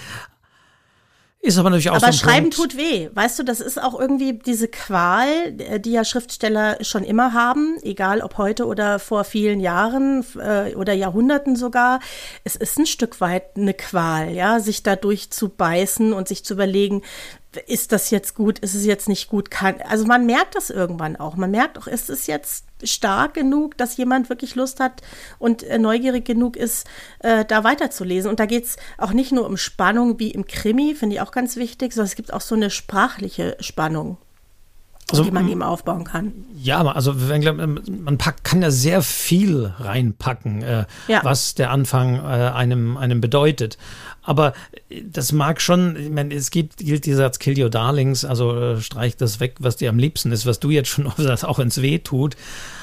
Ist 1.46 1.60
aber 1.60 1.69
natürlich 1.69 1.92
auch 1.92 1.98
Aber 1.98 2.12
so 2.12 2.18
Schreiben 2.18 2.50
Punkt. 2.50 2.56
tut 2.56 2.78
weh. 2.78 3.07
Weißt 3.13 3.38
du, 3.38 3.44
das 3.44 3.60
ist 3.60 3.80
auch 3.80 4.00
irgendwie 4.00 4.34
diese 4.34 4.68
Qual, 4.68 5.28
äh, 5.60 5.80
die 5.80 5.92
ja 5.92 6.04
Schriftsteller 6.04 6.84
schon 6.84 7.04
immer 7.04 7.34
haben, 7.34 7.78
egal 7.84 8.22
ob 8.22 8.40
heute 8.40 8.66
oder 8.66 8.98
vor 8.98 9.24
vielen 9.24 9.60
Jahren 9.60 10.25
äh, 10.40 10.74
oder 10.74 10.94
Jahrhunderten 10.94 11.56
sogar. 11.56 12.00
Es 12.44 12.56
ist 12.56 12.80
ein 12.80 12.88
Stück 12.88 13.22
weit 13.22 13.58
eine 13.58 13.75
Qual, 13.75 14.31
ja, 14.31 14.60
sich 14.60 14.81
da 14.81 14.96
durchzubeißen 14.96 16.13
und 16.13 16.28
sich 16.28 16.44
zu 16.44 16.56
überlegen, 16.56 17.04
ist 17.67 17.91
das 17.91 18.09
jetzt 18.09 18.35
gut, 18.35 18.59
ist 18.59 18.75
es 18.75 18.85
jetzt 18.85 19.07
nicht 19.09 19.29
gut? 19.29 19.50
Kann, 19.51 19.75
also 19.88 20.05
man 20.05 20.25
merkt 20.25 20.55
das 20.55 20.69
irgendwann 20.69 21.15
auch. 21.15 21.35
Man 21.35 21.51
merkt 21.51 21.77
auch, 21.77 21.88
ist 21.88 22.09
es 22.09 22.27
jetzt 22.27 22.65
stark 22.83 23.33
genug, 23.33 23.77
dass 23.77 23.97
jemand 23.97 24.29
wirklich 24.29 24.55
Lust 24.55 24.79
hat 24.79 25.01
und 25.39 25.63
äh, 25.63 25.77
neugierig 25.77 26.25
genug 26.25 26.55
ist, 26.57 26.85
äh, 27.19 27.45
da 27.45 27.63
weiterzulesen. 27.63 28.29
Und 28.29 28.39
da 28.39 28.45
geht's 28.45 28.75
auch 28.97 29.12
nicht 29.13 29.31
nur 29.31 29.45
um 29.45 29.57
Spannung 29.57 30.19
wie 30.19 30.31
im 30.31 30.45
Krimi, 30.45 30.93
finde 30.95 31.15
ich 31.15 31.21
auch 31.21 31.31
ganz 31.31 31.55
wichtig, 31.55 31.93
sondern 31.93 32.07
es 32.07 32.15
gibt 32.15 32.33
auch 32.33 32.41
so 32.41 32.55
eine 32.55 32.69
sprachliche 32.69 33.55
Spannung, 33.59 34.17
Also, 35.12 35.24
die 35.24 35.31
man 35.31 35.47
eben 35.47 35.63
aufbauen 35.63 36.03
kann. 36.03 36.33
Ja, 36.57 36.83
also 36.85 37.13
glaub, 37.15 37.57
man 37.57 38.17
packt, 38.17 38.43
kann 38.43 38.62
ja 38.62 38.71
sehr 38.71 39.01
viel 39.01 39.71
reinpacken, 39.79 40.62
äh, 40.63 40.85
Ja. 41.07 41.24
was 41.24 41.55
der 41.55 41.71
Anfang 41.71 42.15
äh, 42.17 42.19
einem, 42.53 42.97
einem 42.97 43.21
bedeutet. 43.21 43.77
Aber 44.25 44.53
äh, 44.89 45.01
das 45.03 45.32
mag 45.32 45.62
schon, 45.62 45.96
ich 45.96 46.10
meine, 46.10 46.34
es 46.34 46.51
gibt, 46.51 46.77
gilt 46.77 47.05
dieser 47.05 47.17
Satz 47.17 47.39
Kill 47.39 47.62
Your 47.62 47.70
Darlings, 47.70 48.25
also 48.25 48.55
äh, 48.58 48.82
streich 48.82 49.15
das 49.15 49.39
weg, 49.39 49.55
was 49.60 49.77
dir 49.77 49.89
am 49.89 50.00
liebsten 50.00 50.32
ist, 50.32 50.46
was 50.46 50.60
du 50.60 50.72
jetzt 50.72 50.89
schon 50.89 51.12
sagst, 51.17 51.46
auch 51.46 51.60
ins 51.60 51.82
Weh 51.82 52.00
tut. 52.00 52.36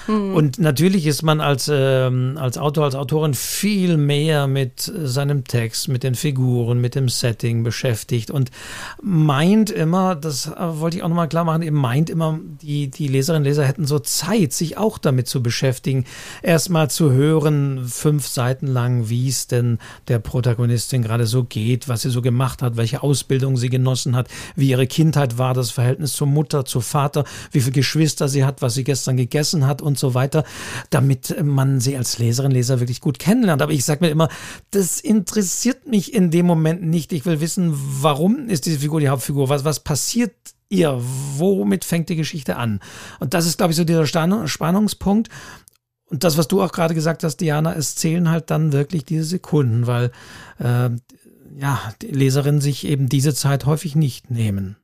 Und 0.08 0.58
natürlich 0.58 1.06
ist 1.06 1.22
man 1.22 1.40
als, 1.40 1.70
ähm, 1.72 2.36
als 2.36 2.58
Autor, 2.58 2.84
als 2.84 2.96
Autorin 2.96 3.34
viel 3.34 3.96
mehr 3.96 4.48
mit 4.48 4.88
äh, 4.88 5.06
seinem 5.06 5.44
Text, 5.44 5.88
mit 5.88 6.02
den 6.02 6.16
Figuren, 6.16 6.80
mit 6.80 6.96
dem 6.96 7.08
Setting 7.08 7.62
beschäftigt 7.62 8.30
und 8.30 8.50
meint 9.00 9.70
immer, 9.70 10.16
das 10.16 10.50
wollte 10.56 10.96
ich 10.96 11.02
auch 11.04 11.08
nochmal 11.08 11.28
klar 11.28 11.44
machen, 11.44 11.62
eben 11.62 11.76
meint 11.76 12.10
immer, 12.10 12.40
die, 12.62 12.88
die 12.88 13.06
Leserinnen 13.06 13.42
und 13.42 13.48
Leser 13.48 13.64
hätten 13.64 13.86
so 13.86 14.00
Zeit, 14.00 14.52
sich 14.52 14.76
auch 14.76 14.98
damit 14.98 15.28
zu 15.28 15.42
beschäftigen, 15.42 16.04
erstmal 16.42 16.90
zu 16.90 17.12
hören, 17.12 17.86
fünf 17.86 18.26
Seiten 18.26 18.66
lang, 18.66 19.08
wie 19.08 19.28
es 19.28 19.46
denn 19.46 19.78
der 20.08 20.18
Protagonistin 20.18 21.02
gerade 21.02 21.26
so 21.32 21.42
geht, 21.42 21.88
was 21.88 22.02
sie 22.02 22.10
so 22.10 22.22
gemacht 22.22 22.62
hat, 22.62 22.76
welche 22.76 23.02
Ausbildung 23.02 23.56
sie 23.56 23.68
genossen 23.68 24.14
hat, 24.14 24.28
wie 24.54 24.68
ihre 24.68 24.86
Kindheit 24.86 25.38
war, 25.38 25.54
das 25.54 25.72
Verhältnis 25.72 26.12
zur 26.12 26.28
Mutter, 26.28 26.64
zu 26.64 26.80
Vater, 26.80 27.24
wie 27.50 27.60
viele 27.60 27.72
Geschwister 27.72 28.28
sie 28.28 28.44
hat, 28.44 28.62
was 28.62 28.74
sie 28.74 28.84
gestern 28.84 29.16
gegessen 29.16 29.66
hat 29.66 29.82
und 29.82 29.98
so 29.98 30.14
weiter, 30.14 30.44
damit 30.90 31.34
man 31.42 31.80
sie 31.80 31.96
als 31.96 32.18
Leserin, 32.18 32.52
Leser 32.52 32.78
wirklich 32.78 33.00
gut 33.00 33.18
kennenlernt. 33.18 33.62
Aber 33.62 33.72
ich 33.72 33.84
sage 33.84 34.04
mir 34.04 34.10
immer, 34.10 34.28
das 34.70 35.00
interessiert 35.00 35.88
mich 35.88 36.14
in 36.14 36.30
dem 36.30 36.46
Moment 36.46 36.82
nicht. 36.82 37.12
Ich 37.12 37.26
will 37.26 37.40
wissen, 37.40 37.72
warum 37.74 38.48
ist 38.48 38.66
diese 38.66 38.78
Figur 38.78 39.00
die 39.00 39.08
Hauptfigur? 39.08 39.48
Was, 39.48 39.64
was 39.64 39.80
passiert 39.80 40.34
ihr? 40.68 41.00
Womit 41.36 41.84
fängt 41.84 42.08
die 42.10 42.16
Geschichte 42.16 42.56
an? 42.56 42.80
Und 43.18 43.34
das 43.34 43.46
ist, 43.46 43.56
glaube 43.56 43.72
ich, 43.72 43.76
so 43.76 43.84
dieser 43.84 44.06
Spannungspunkt. 44.06 45.28
Und 46.12 46.24
das, 46.24 46.36
was 46.36 46.46
du 46.46 46.60
auch 46.60 46.72
gerade 46.72 46.94
gesagt 46.94 47.24
hast, 47.24 47.38
Diana, 47.38 47.72
es 47.74 47.94
zählen 47.94 48.28
halt 48.28 48.50
dann 48.50 48.74
wirklich 48.74 49.06
diese 49.06 49.24
Sekunden, 49.24 49.86
weil 49.86 50.12
äh, 50.58 50.90
ja, 51.56 51.92
die 52.02 52.08
Leserinnen 52.08 52.60
sich 52.60 52.86
eben 52.86 53.08
diese 53.08 53.34
Zeit 53.34 53.66
häufig 53.66 53.94
nicht 53.94 54.30
nehmen. 54.30 54.76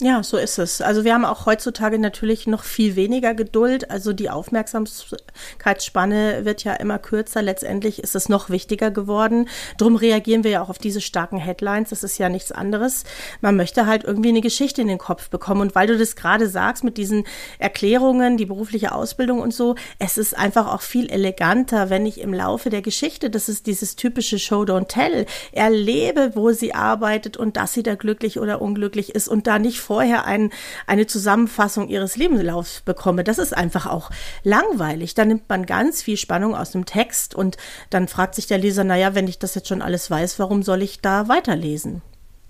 Ja, 0.00 0.24
so 0.24 0.38
ist 0.38 0.58
es. 0.58 0.80
Also 0.80 1.04
wir 1.04 1.14
haben 1.14 1.24
auch 1.24 1.46
heutzutage 1.46 2.00
natürlich 2.00 2.48
noch 2.48 2.64
viel 2.64 2.96
weniger 2.96 3.32
Geduld. 3.32 3.92
Also 3.92 4.12
die 4.12 4.28
Aufmerksamkeitsspanne 4.28 6.44
wird 6.44 6.64
ja 6.64 6.74
immer 6.74 6.98
kürzer. 6.98 7.42
Letztendlich 7.42 8.02
ist 8.02 8.16
es 8.16 8.28
noch 8.28 8.50
wichtiger 8.50 8.90
geworden. 8.90 9.48
Drum 9.78 9.94
reagieren 9.94 10.42
wir 10.42 10.50
ja 10.50 10.62
auch 10.62 10.68
auf 10.68 10.78
diese 10.78 11.00
starken 11.00 11.38
Headlines. 11.38 11.90
Das 11.90 12.02
ist 12.02 12.18
ja 12.18 12.28
nichts 12.28 12.50
anderes. 12.50 13.04
Man 13.40 13.54
möchte 13.54 13.86
halt 13.86 14.02
irgendwie 14.02 14.30
eine 14.30 14.40
Geschichte 14.40 14.82
in 14.82 14.88
den 14.88 14.98
Kopf 14.98 15.30
bekommen. 15.30 15.60
Und 15.60 15.76
weil 15.76 15.86
du 15.86 15.96
das 15.96 16.16
gerade 16.16 16.48
sagst 16.48 16.82
mit 16.82 16.96
diesen 16.96 17.24
Erklärungen, 17.60 18.36
die 18.36 18.46
berufliche 18.46 18.92
Ausbildung 18.92 19.40
und 19.40 19.54
so, 19.54 19.76
es 20.00 20.18
ist 20.18 20.36
einfach 20.36 20.74
auch 20.74 20.82
viel 20.82 21.08
eleganter, 21.08 21.88
wenn 21.88 22.04
ich 22.04 22.20
im 22.20 22.34
Laufe 22.34 22.68
der 22.68 22.82
Geschichte, 22.82 23.30
das 23.30 23.48
ist 23.48 23.68
dieses 23.68 23.94
typische 23.94 24.40
Show 24.40 24.64
Don't 24.64 24.88
Tell, 24.88 25.26
erlebe, 25.52 26.32
wo 26.34 26.50
sie 26.50 26.74
arbeitet 26.74 27.36
und 27.36 27.56
dass 27.56 27.74
sie 27.74 27.84
da 27.84 27.94
glücklich 27.94 28.40
oder 28.40 28.60
unglücklich 28.60 29.14
ist 29.14 29.28
und 29.28 29.46
da 29.46 29.60
nicht 29.60 29.83
vorher 29.84 30.24
ein, 30.24 30.50
eine 30.86 31.06
Zusammenfassung 31.06 31.88
ihres 31.88 32.16
Lebenslaufs 32.16 32.80
bekomme. 32.80 33.24
Das 33.24 33.38
ist 33.38 33.56
einfach 33.56 33.86
auch 33.86 34.10
langweilig. 34.42 35.14
Da 35.14 35.24
nimmt 35.24 35.48
man 35.48 35.66
ganz 35.66 36.02
viel 36.02 36.16
Spannung 36.16 36.56
aus 36.56 36.72
dem 36.72 36.86
Text 36.86 37.34
und 37.34 37.56
dann 37.90 38.08
fragt 38.08 38.34
sich 38.34 38.46
der 38.46 38.58
Leser, 38.58 38.84
naja, 38.84 39.14
wenn 39.14 39.28
ich 39.28 39.38
das 39.38 39.54
jetzt 39.54 39.68
schon 39.68 39.82
alles 39.82 40.10
weiß, 40.10 40.38
warum 40.38 40.62
soll 40.62 40.82
ich 40.82 41.00
da 41.00 41.28
weiterlesen? 41.28 42.02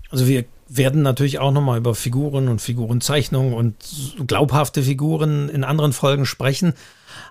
Also 0.09 0.27
wir 0.27 0.45
werden 0.67 1.01
natürlich 1.01 1.39
auch 1.39 1.51
nochmal 1.51 1.77
über 1.77 1.93
Figuren 1.93 2.47
und 2.47 2.61
Figurenzeichnungen 2.61 3.53
und 3.53 3.75
glaubhafte 4.27 4.81
Figuren 4.81 5.49
in 5.49 5.63
anderen 5.63 5.93
Folgen 5.93 6.25
sprechen. 6.25 6.73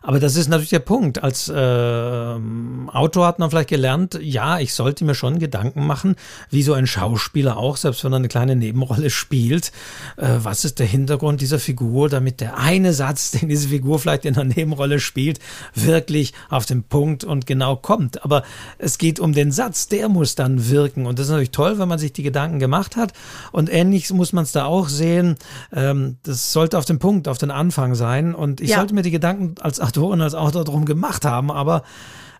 Aber 0.02 0.20
das 0.20 0.36
ist 0.36 0.48
natürlich 0.48 0.70
der 0.70 0.78
Punkt. 0.80 1.22
Als 1.22 1.48
äh, 1.48 1.54
Autor 1.54 3.26
hat 3.26 3.38
man 3.38 3.50
vielleicht 3.50 3.70
gelernt, 3.70 4.18
ja, 4.20 4.58
ich 4.58 4.74
sollte 4.74 5.04
mir 5.04 5.14
schon 5.14 5.38
Gedanken 5.38 5.86
machen, 5.86 6.16
wie 6.50 6.62
so 6.62 6.74
ein 6.74 6.86
Schauspieler 6.86 7.56
auch, 7.56 7.76
selbst 7.76 8.04
wenn 8.04 8.12
er 8.12 8.16
eine 8.16 8.28
kleine 8.28 8.56
Nebenrolle 8.56 9.10
spielt, 9.10 9.72
äh, 10.16 10.28
was 10.38 10.64
ist 10.64 10.78
der 10.78 10.86
Hintergrund 10.86 11.40
dieser 11.40 11.58
Figur, 11.58 12.08
damit 12.08 12.40
der 12.40 12.58
eine 12.58 12.92
Satz, 12.92 13.30
den 13.32 13.48
diese 13.48 13.68
Figur 13.68 13.98
vielleicht 13.98 14.24
in 14.24 14.36
einer 14.36 14.44
Nebenrolle 14.44 15.00
spielt, 15.00 15.38
wirklich 15.74 16.32
auf 16.50 16.66
den 16.66 16.82
Punkt 16.82 17.24
und 17.24 17.46
genau 17.46 17.76
kommt. 17.76 18.24
Aber 18.24 18.42
es 18.78 18.98
geht 18.98 19.20
um 19.20 19.32
den 19.32 19.52
Satz, 19.52 19.88
der 19.88 20.08
muss 20.08 20.34
dann 20.34 20.68
wirken. 20.68 21.06
Und 21.06 21.18
das 21.18 21.26
ist 21.26 21.30
natürlich 21.30 21.50
toll, 21.50 21.78
wenn 21.78 21.88
man 21.88 21.98
sich 21.98 22.12
die 22.12 22.22
Gedanken 22.22 22.58
gemacht 22.58 22.96
hat. 22.96 23.12
Und 23.52 23.72
ähnlich 23.72 24.10
muss 24.12 24.32
man 24.32 24.44
es 24.44 24.52
da 24.52 24.64
auch 24.64 24.88
sehen. 24.88 25.36
Ähm, 25.72 26.16
das 26.22 26.52
sollte 26.52 26.78
auf 26.78 26.84
den 26.84 26.98
Punkt, 26.98 27.28
auf 27.28 27.38
den 27.38 27.50
Anfang 27.50 27.94
sein. 27.94 28.34
Und 28.34 28.60
ich 28.60 28.70
ja. 28.70 28.76
sollte 28.76 28.94
mir 28.94 29.02
die 29.02 29.10
Gedanken 29.10 29.54
als 29.60 29.73
Autorin, 29.80 30.20
als 30.20 30.34
Autor 30.34 30.64
drum 30.64 30.84
gemacht 30.84 31.24
haben, 31.24 31.50
aber 31.50 31.82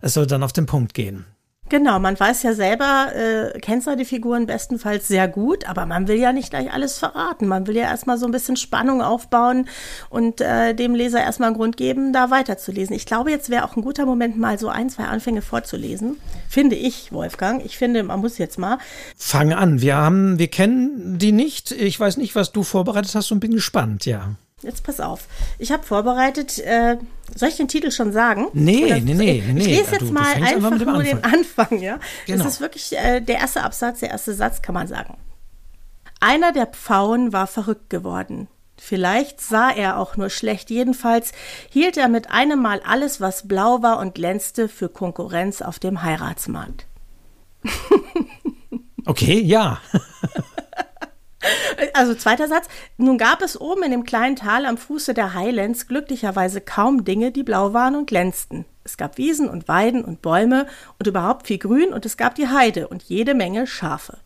es 0.01 0.13
soll 0.13 0.27
dann 0.27 0.43
auf 0.43 0.53
den 0.53 0.65
Punkt 0.65 0.93
gehen. 0.93 1.25
Genau, 1.67 1.97
man 1.97 2.19
weiß 2.19 2.43
ja 2.43 2.53
selber, 2.53 3.07
äh, 3.15 3.59
kennt 3.59 3.81
seine 3.81 4.05
Figuren 4.05 4.45
bestenfalls 4.45 5.07
sehr 5.07 5.27
gut, 5.27 5.67
aber 5.67 5.87
man 5.87 6.07
will 6.07 6.17
ja 6.17 6.31
nicht 6.31 6.51
gleich 6.51 6.71
alles 6.71 6.99
verraten. 6.99 7.47
Man 7.47 7.65
will 7.65 7.75
ja 7.75 7.85
erstmal 7.85 8.19
so 8.19 8.27
ein 8.27 8.31
bisschen 8.31 8.55
Spannung 8.55 9.01
aufbauen 9.01 9.67
und 10.11 10.41
äh, 10.41 10.75
dem 10.75 10.93
Leser 10.93 11.21
erstmal 11.21 11.47
einen 11.47 11.57
Grund 11.57 11.75
geben, 11.75 12.13
da 12.13 12.29
weiterzulesen. 12.29 12.95
Ich 12.95 13.07
glaube, 13.07 13.31
jetzt 13.31 13.49
wäre 13.49 13.65
auch 13.65 13.75
ein 13.75 13.81
guter 13.81 14.05
Moment, 14.05 14.37
mal 14.37 14.59
so 14.59 14.69
ein, 14.69 14.91
zwei 14.91 15.05
Anfänge 15.05 15.41
vorzulesen. 15.41 16.17
Finde 16.47 16.75
ich, 16.75 17.11
Wolfgang. 17.11 17.65
Ich 17.65 17.79
finde, 17.79 18.03
man 18.03 18.19
muss 18.19 18.37
jetzt 18.37 18.59
mal. 18.59 18.77
Fang 19.17 19.51
an. 19.51 19.81
Wir 19.81 19.95
haben, 19.97 20.37
wir 20.37 20.49
kennen 20.49 21.17
die 21.17 21.31
nicht. 21.31 21.71
Ich 21.71 21.99
weiß 21.99 22.17
nicht, 22.17 22.35
was 22.35 22.51
du 22.51 22.61
vorbereitet 22.61 23.15
hast 23.15 23.31
und 23.31 23.39
bin 23.39 23.51
gespannt, 23.51 24.05
ja. 24.05 24.35
Jetzt 24.65 24.83
pass 24.83 24.99
auf. 24.99 25.27
Ich 25.59 25.71
habe 25.71 25.83
vorbereitet, 25.83 26.57
äh, 26.59 26.97
soll 27.35 27.49
ich 27.49 27.57
den 27.57 27.67
Titel 27.67 27.91
schon 27.91 28.11
sagen? 28.11 28.47
Nee, 28.53 28.85
Oder, 28.85 28.99
nee, 28.99 29.13
nee, 29.13 29.43
nee. 29.53 29.61
Ich 29.61 29.67
lese 29.67 29.91
jetzt 29.91 30.01
du, 30.01 30.11
mal 30.11 30.35
du 30.35 30.43
einfach 30.43 30.71
nur 30.71 30.87
Anfang. 30.87 31.03
den 31.03 31.23
Anfang, 31.23 31.79
ja. 31.79 31.99
Genau. 32.25 32.43
Das 32.43 32.53
ist 32.53 32.61
wirklich 32.61 32.97
äh, 32.97 33.21
der 33.21 33.37
erste 33.37 33.61
Absatz, 33.63 33.99
der 33.99 34.09
erste 34.09 34.33
Satz, 34.33 34.61
kann 34.61 34.73
man 34.73 34.87
sagen. 34.87 35.17
Einer 36.19 36.51
der 36.51 36.65
Pfauen 36.65 37.31
war 37.31 37.45
verrückt 37.45 37.91
geworden. 37.91 38.47
Vielleicht 38.77 39.39
sah 39.39 39.69
er 39.69 39.99
auch 39.99 40.17
nur 40.17 40.29
schlecht. 40.29 40.69
Jedenfalls 40.69 41.31
hielt 41.69 41.95
er 41.97 42.09
mit 42.09 42.31
einem 42.31 42.61
Mal 42.61 42.81
alles, 42.85 43.21
was 43.21 43.47
blau 43.47 43.83
war 43.83 43.99
und 43.99 44.15
glänzte, 44.15 44.67
für 44.67 44.89
Konkurrenz 44.89 45.61
auf 45.61 45.79
dem 45.79 46.01
Heiratsmarkt. 46.01 46.87
okay, 49.05 49.39
ja. 49.39 49.79
Also 51.93 52.15
zweiter 52.15 52.47
Satz. 52.47 52.67
Nun 52.97 53.17
gab 53.17 53.41
es 53.41 53.59
oben 53.59 53.83
in 53.83 53.91
dem 53.91 54.03
kleinen 54.03 54.35
Tal 54.35 54.65
am 54.65 54.77
Fuße 54.77 55.13
der 55.13 55.33
Highlands 55.33 55.87
glücklicherweise 55.87 56.61
kaum 56.61 57.05
Dinge, 57.05 57.31
die 57.31 57.43
blau 57.43 57.73
waren 57.73 57.95
und 57.95 58.07
glänzten. 58.07 58.65
Es 58.83 58.97
gab 58.97 59.17
Wiesen 59.17 59.49
und 59.49 59.67
Weiden 59.67 60.05
und 60.05 60.21
Bäume 60.21 60.67
und 60.99 61.07
überhaupt 61.07 61.47
viel 61.47 61.57
Grün 61.57 61.91
und 61.91 62.05
es 62.05 62.17
gab 62.17 62.35
die 62.35 62.47
Heide 62.47 62.87
und 62.87 63.03
jede 63.03 63.33
Menge 63.33 63.65
Schafe. 63.65 64.19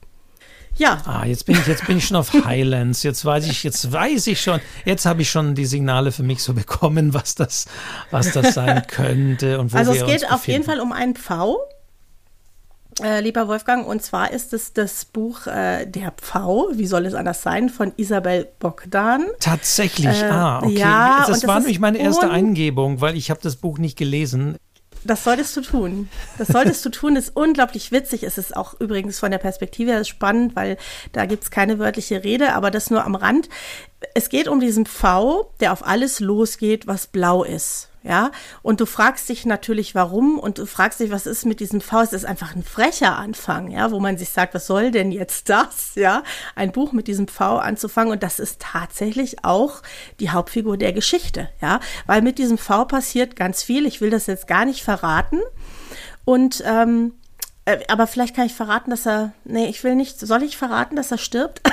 Ja. 0.75 1.01
Ah, 1.05 1.25
jetzt 1.25 1.45
bin 1.45 1.57
ich, 1.57 1.67
jetzt 1.67 1.85
bin 1.87 1.97
ich 1.97 2.07
schon 2.07 2.17
auf 2.17 2.31
Highlands. 2.33 3.03
Jetzt 3.03 3.25
weiß 3.25 3.47
ich, 3.47 3.63
jetzt 3.63 3.91
weiß 3.91 4.27
ich 4.27 4.41
schon, 4.41 4.61
jetzt 4.85 5.05
habe 5.05 5.21
ich 5.21 5.29
schon 5.29 5.55
die 5.55 5.65
Signale 5.65 6.11
für 6.11 6.23
mich 6.23 6.41
so 6.41 6.53
bekommen, 6.53 7.13
was 7.13 7.35
das, 7.35 7.65
was 8.11 8.31
das 8.31 8.53
sein 8.53 8.83
könnte 8.87 9.59
und 9.59 9.73
wo 9.73 9.77
Also 9.77 9.93
es 9.93 10.05
geht 10.05 10.31
auf 10.31 10.47
jeden 10.47 10.63
Fall 10.63 10.79
um 10.79 10.91
einen 10.91 11.15
Pfau, 11.15 11.57
äh, 13.03 13.21
lieber 13.21 13.47
Wolfgang, 13.47 13.87
und 13.87 14.01
zwar 14.01 14.31
ist 14.31 14.53
es 14.53 14.73
das 14.73 15.05
Buch 15.05 15.47
äh, 15.47 15.85
Der 15.85 16.11
Pfau, 16.11 16.69
wie 16.73 16.87
soll 16.87 17.05
es 17.05 17.13
anders 17.13 17.41
sein, 17.41 17.69
von 17.69 17.93
Isabel 17.97 18.47
Bogdan. 18.59 19.25
Tatsächlich, 19.39 20.21
äh, 20.21 20.29
ah, 20.29 20.59
okay. 20.59 20.77
Ja, 20.77 21.25
das, 21.27 21.41
das 21.41 21.47
war 21.47 21.59
nämlich 21.59 21.79
meine 21.79 21.97
erste 21.97 22.29
Eingebung, 22.29 23.01
weil 23.01 23.15
ich 23.15 23.29
habe 23.29 23.39
das 23.41 23.55
Buch 23.55 23.77
nicht 23.77 23.97
gelesen. 23.97 24.57
Das 25.03 25.23
solltest 25.23 25.55
du 25.55 25.61
tun. 25.61 26.09
Das 26.37 26.49
solltest 26.49 26.85
du 26.85 26.89
tun. 26.89 27.15
Ist 27.15 27.35
unglaublich 27.35 27.91
witzig. 27.91 28.23
Es 28.23 28.37
ist 28.37 28.55
auch 28.55 28.79
übrigens 28.79 29.19
von 29.19 29.31
der 29.31 29.37
Perspektive 29.37 29.91
her 29.91 30.03
spannend, 30.03 30.55
weil 30.55 30.77
da 31.13 31.25
gibt 31.25 31.43
es 31.43 31.51
keine 31.51 31.79
wörtliche 31.79 32.23
Rede, 32.23 32.53
aber 32.53 32.69
das 32.69 32.89
nur 32.89 33.05
am 33.05 33.15
Rand. 33.15 33.47
Es 34.13 34.29
geht 34.29 34.47
um 34.47 34.59
diesen 34.59 34.85
Pfau, 34.85 35.51
der 35.59 35.73
auf 35.73 35.85
alles 35.85 36.19
losgeht, 36.19 36.87
was 36.87 37.07
blau 37.07 37.43
ist 37.43 37.89
ja, 38.01 38.31
und 38.61 38.79
du 38.79 38.85
fragst 38.85 39.27
dich 39.27 39.45
natürlich, 39.45 39.93
warum 39.93 40.39
und 40.39 40.57
du 40.57 40.65
fragst 40.65 41.01
dich, 41.01 41.11
was 41.11 41.25
ist 41.25 41.45
mit 41.45 41.59
diesem 41.59 41.81
Faust? 41.81 42.13
Es 42.13 42.23
ist 42.23 42.29
einfach 42.29 42.55
ein 42.55 42.63
frecher 42.63 43.17
Anfang, 43.17 43.71
ja, 43.71 43.91
wo 43.91 43.99
man 43.99 44.17
sich 44.17 44.29
sagt, 44.29 44.53
was 44.53 44.67
soll 44.67 44.91
denn 44.91 45.11
jetzt 45.11 45.49
das, 45.49 45.95
ja, 45.95 46.23
ein 46.55 46.71
Buch 46.71 46.93
mit 46.93 47.07
diesem 47.07 47.27
V 47.27 47.57
anzufangen 47.57 48.13
und 48.13 48.23
das 48.23 48.39
ist 48.39 48.61
tatsächlich 48.61 49.43
auch 49.43 49.81
die 50.21 50.29
Hauptfigur 50.29 50.77
der 50.77 50.93
Geschichte, 50.93 51.49
ja, 51.61 51.81
weil 52.05 52.21
mit 52.21 52.37
diesem 52.37 52.57
V 52.57 52.85
passiert 52.85 53.35
ganz 53.35 53.63
viel. 53.63 53.85
Ich 53.85 53.99
will 53.99 54.11
das 54.11 54.27
jetzt 54.27 54.47
gar 54.47 54.63
nicht 54.63 54.81
verraten 54.81 55.41
und 56.23 56.63
ähm, 56.65 57.15
äh, 57.65 57.79
aber 57.89 58.07
vielleicht 58.07 58.33
kann 58.33 58.45
ich 58.45 58.53
verraten, 58.53 58.91
dass 58.91 59.05
er. 59.05 59.33
Nee, 59.43 59.67
ich 59.67 59.83
will 59.83 59.95
nicht. 59.95 60.19
Soll 60.19 60.43
ich 60.43 60.55
verraten, 60.55 60.95
dass 60.95 61.11
er 61.11 61.17
stirbt? 61.17 61.61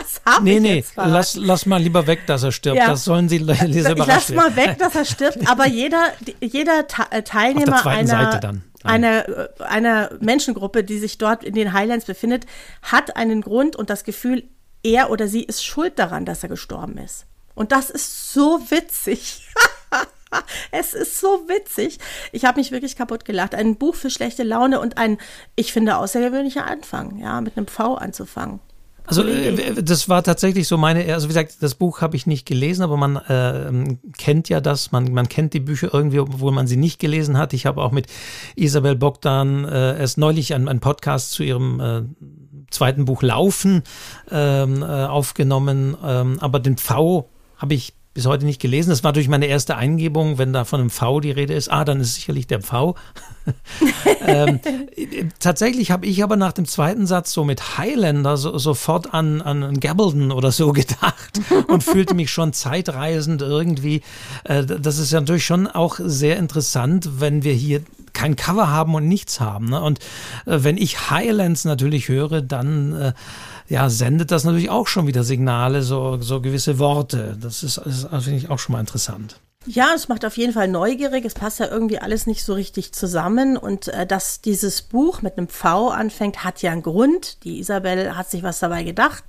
das 0.00 0.20
hab 0.24 0.42
nee, 0.42 0.56
ich 0.56 0.62
nee, 0.62 0.74
jetzt 0.76 0.92
lass, 0.96 1.36
lass 1.36 1.66
mal 1.66 1.80
lieber 1.80 2.06
weg, 2.06 2.26
dass 2.26 2.42
er 2.42 2.52
stirbt. 2.52 2.78
Ja. 2.78 2.88
Das 2.88 3.04
sollen 3.04 3.28
Sie 3.28 3.38
Leser 3.38 3.92
überraschen. 3.92 4.36
Lass 4.36 4.44
mal 4.44 4.56
weg, 4.56 4.78
dass 4.78 4.94
er 4.94 5.04
stirbt. 5.04 5.48
Aber 5.48 5.66
jeder, 5.66 6.12
jeder 6.40 6.84
äh, 7.10 7.22
Teilnehmer 7.22 7.84
einer, 7.86 8.54
einer, 8.84 9.28
äh, 9.28 9.48
einer 9.60 10.10
Menschengruppe, 10.20 10.84
die 10.84 10.98
sich 10.98 11.18
dort 11.18 11.44
in 11.44 11.54
den 11.54 11.72
Highlands 11.72 12.04
befindet, 12.04 12.46
hat 12.82 13.16
einen 13.16 13.42
Grund 13.42 13.76
und 13.76 13.90
das 13.90 14.04
Gefühl, 14.04 14.44
er 14.82 15.10
oder 15.10 15.28
sie 15.28 15.42
ist 15.42 15.64
schuld 15.64 15.98
daran, 15.98 16.24
dass 16.24 16.42
er 16.42 16.48
gestorben 16.48 16.98
ist. 16.98 17.26
Und 17.54 17.72
das 17.72 17.90
ist 17.90 18.32
so 18.32 18.60
witzig. 18.70 19.48
es 20.70 20.94
ist 20.94 21.20
so 21.20 21.48
witzig. 21.48 21.98
Ich 22.32 22.44
habe 22.44 22.58
mich 22.58 22.72
wirklich 22.72 22.96
kaputt 22.96 23.24
gelacht. 23.24 23.54
Ein 23.54 23.76
Buch 23.76 23.94
für 23.94 24.10
schlechte 24.10 24.42
Laune 24.42 24.80
und 24.80 24.98
ein, 24.98 25.18
ich 25.54 25.72
finde, 25.72 25.96
außergewöhnlicher 25.96 26.66
Anfang, 26.66 27.18
ja, 27.18 27.40
mit 27.40 27.56
einem 27.56 27.66
V 27.66 27.94
anzufangen. 27.94 28.60
Also 29.06 29.22
äh, 29.24 29.82
das 29.82 30.08
war 30.08 30.22
tatsächlich 30.22 30.68
so 30.68 30.76
meine, 30.76 31.12
also 31.12 31.26
wie 31.26 31.28
gesagt, 31.28 31.56
das 31.60 31.74
Buch 31.74 32.00
habe 32.00 32.16
ich 32.16 32.26
nicht 32.26 32.46
gelesen, 32.46 32.82
aber 32.82 32.96
man 32.96 33.16
äh, 33.16 33.96
kennt 34.16 34.48
ja 34.48 34.60
das, 34.60 34.92
man, 34.92 35.12
man 35.12 35.28
kennt 35.28 35.54
die 35.54 35.60
Bücher 35.60 35.90
irgendwie, 35.92 36.20
obwohl 36.20 36.52
man 36.52 36.66
sie 36.66 36.76
nicht 36.76 36.98
gelesen 36.98 37.36
hat. 37.36 37.52
Ich 37.52 37.66
habe 37.66 37.82
auch 37.82 37.92
mit 37.92 38.06
Isabel 38.54 38.96
Bogdan 38.96 39.64
äh, 39.64 39.98
erst 39.98 40.18
neulich 40.18 40.54
einen, 40.54 40.68
einen 40.68 40.80
Podcast 40.80 41.32
zu 41.32 41.42
ihrem 41.42 41.80
äh, 41.80 42.02
zweiten 42.70 43.04
Buch 43.04 43.22
Laufen 43.22 43.82
ähm, 44.30 44.82
äh, 44.82 44.86
aufgenommen, 44.86 45.96
ähm, 46.04 46.38
aber 46.40 46.60
den 46.60 46.76
V 46.76 47.28
habe 47.56 47.74
ich 47.74 47.94
bis 48.14 48.26
heute 48.26 48.44
nicht 48.44 48.60
gelesen. 48.60 48.90
Das 48.90 49.02
war 49.02 49.10
natürlich 49.10 49.28
meine 49.28 49.46
erste 49.46 49.76
Eingebung, 49.76 50.36
wenn 50.36 50.52
da 50.52 50.64
von 50.64 50.80
einem 50.80 50.90
V 50.90 51.20
die 51.20 51.30
Rede 51.30 51.54
ist. 51.54 51.70
Ah, 51.70 51.84
dann 51.84 52.00
ist 52.00 52.14
sicherlich 52.14 52.46
der 52.46 52.60
V. 52.60 52.94
ähm, 54.26 54.60
tatsächlich 55.38 55.90
habe 55.90 56.06
ich 56.06 56.22
aber 56.22 56.36
nach 56.36 56.52
dem 56.52 56.66
zweiten 56.66 57.06
Satz 57.06 57.32
so 57.32 57.44
mit 57.44 57.78
Highlander 57.78 58.36
so, 58.36 58.56
sofort 58.58 59.14
an, 59.14 59.40
an 59.40 59.80
Gabaldon 59.80 60.30
oder 60.30 60.52
so 60.52 60.72
gedacht 60.72 61.40
und 61.68 61.82
fühlte 61.82 62.14
mich 62.14 62.30
schon 62.30 62.52
zeitreisend 62.52 63.40
irgendwie. 63.40 64.02
Äh, 64.44 64.64
das 64.64 64.98
ist 64.98 65.12
ja 65.12 65.20
natürlich 65.20 65.46
schon 65.46 65.66
auch 65.66 65.98
sehr 65.98 66.36
interessant, 66.36 67.20
wenn 67.20 67.44
wir 67.44 67.54
hier 67.54 67.82
kein 68.12 68.36
Cover 68.36 68.68
haben 68.68 68.94
und 68.94 69.08
nichts 69.08 69.40
haben. 69.40 69.70
Ne? 69.70 69.80
Und 69.80 69.98
äh, 70.46 70.58
wenn 70.62 70.76
ich 70.76 71.10
Highlands 71.10 71.64
natürlich 71.64 72.08
höre, 72.08 72.42
dann 72.42 72.92
äh, 72.92 73.12
ja, 73.68 73.88
sendet 73.88 74.30
das 74.30 74.44
natürlich 74.44 74.70
auch 74.70 74.86
schon 74.86 75.06
wieder 75.06 75.24
Signale, 75.24 75.82
so, 75.82 76.18
so 76.20 76.40
gewisse 76.40 76.78
Worte. 76.78 77.36
Das 77.40 77.62
ist, 77.62 77.80
das 77.84 78.24
finde 78.24 78.38
ich 78.38 78.50
auch 78.50 78.58
schon 78.58 78.74
mal 78.74 78.80
interessant. 78.80 79.40
Ja, 79.64 79.92
es 79.94 80.08
macht 80.08 80.24
auf 80.24 80.36
jeden 80.36 80.52
Fall 80.52 80.66
neugierig. 80.66 81.24
Es 81.24 81.34
passt 81.34 81.60
ja 81.60 81.68
irgendwie 81.68 81.98
alles 81.98 82.26
nicht 82.26 82.44
so 82.44 82.52
richtig 82.52 82.92
zusammen. 82.92 83.56
Und 83.56 83.88
äh, 83.88 84.06
dass 84.06 84.40
dieses 84.40 84.82
Buch 84.82 85.22
mit 85.22 85.38
einem 85.38 85.46
V 85.46 85.88
anfängt, 85.88 86.42
hat 86.42 86.62
ja 86.62 86.72
einen 86.72 86.82
Grund. 86.82 87.44
Die 87.44 87.60
Isabel 87.60 88.16
hat 88.16 88.28
sich 88.28 88.42
was 88.42 88.58
dabei 88.58 88.82
gedacht. 88.82 89.24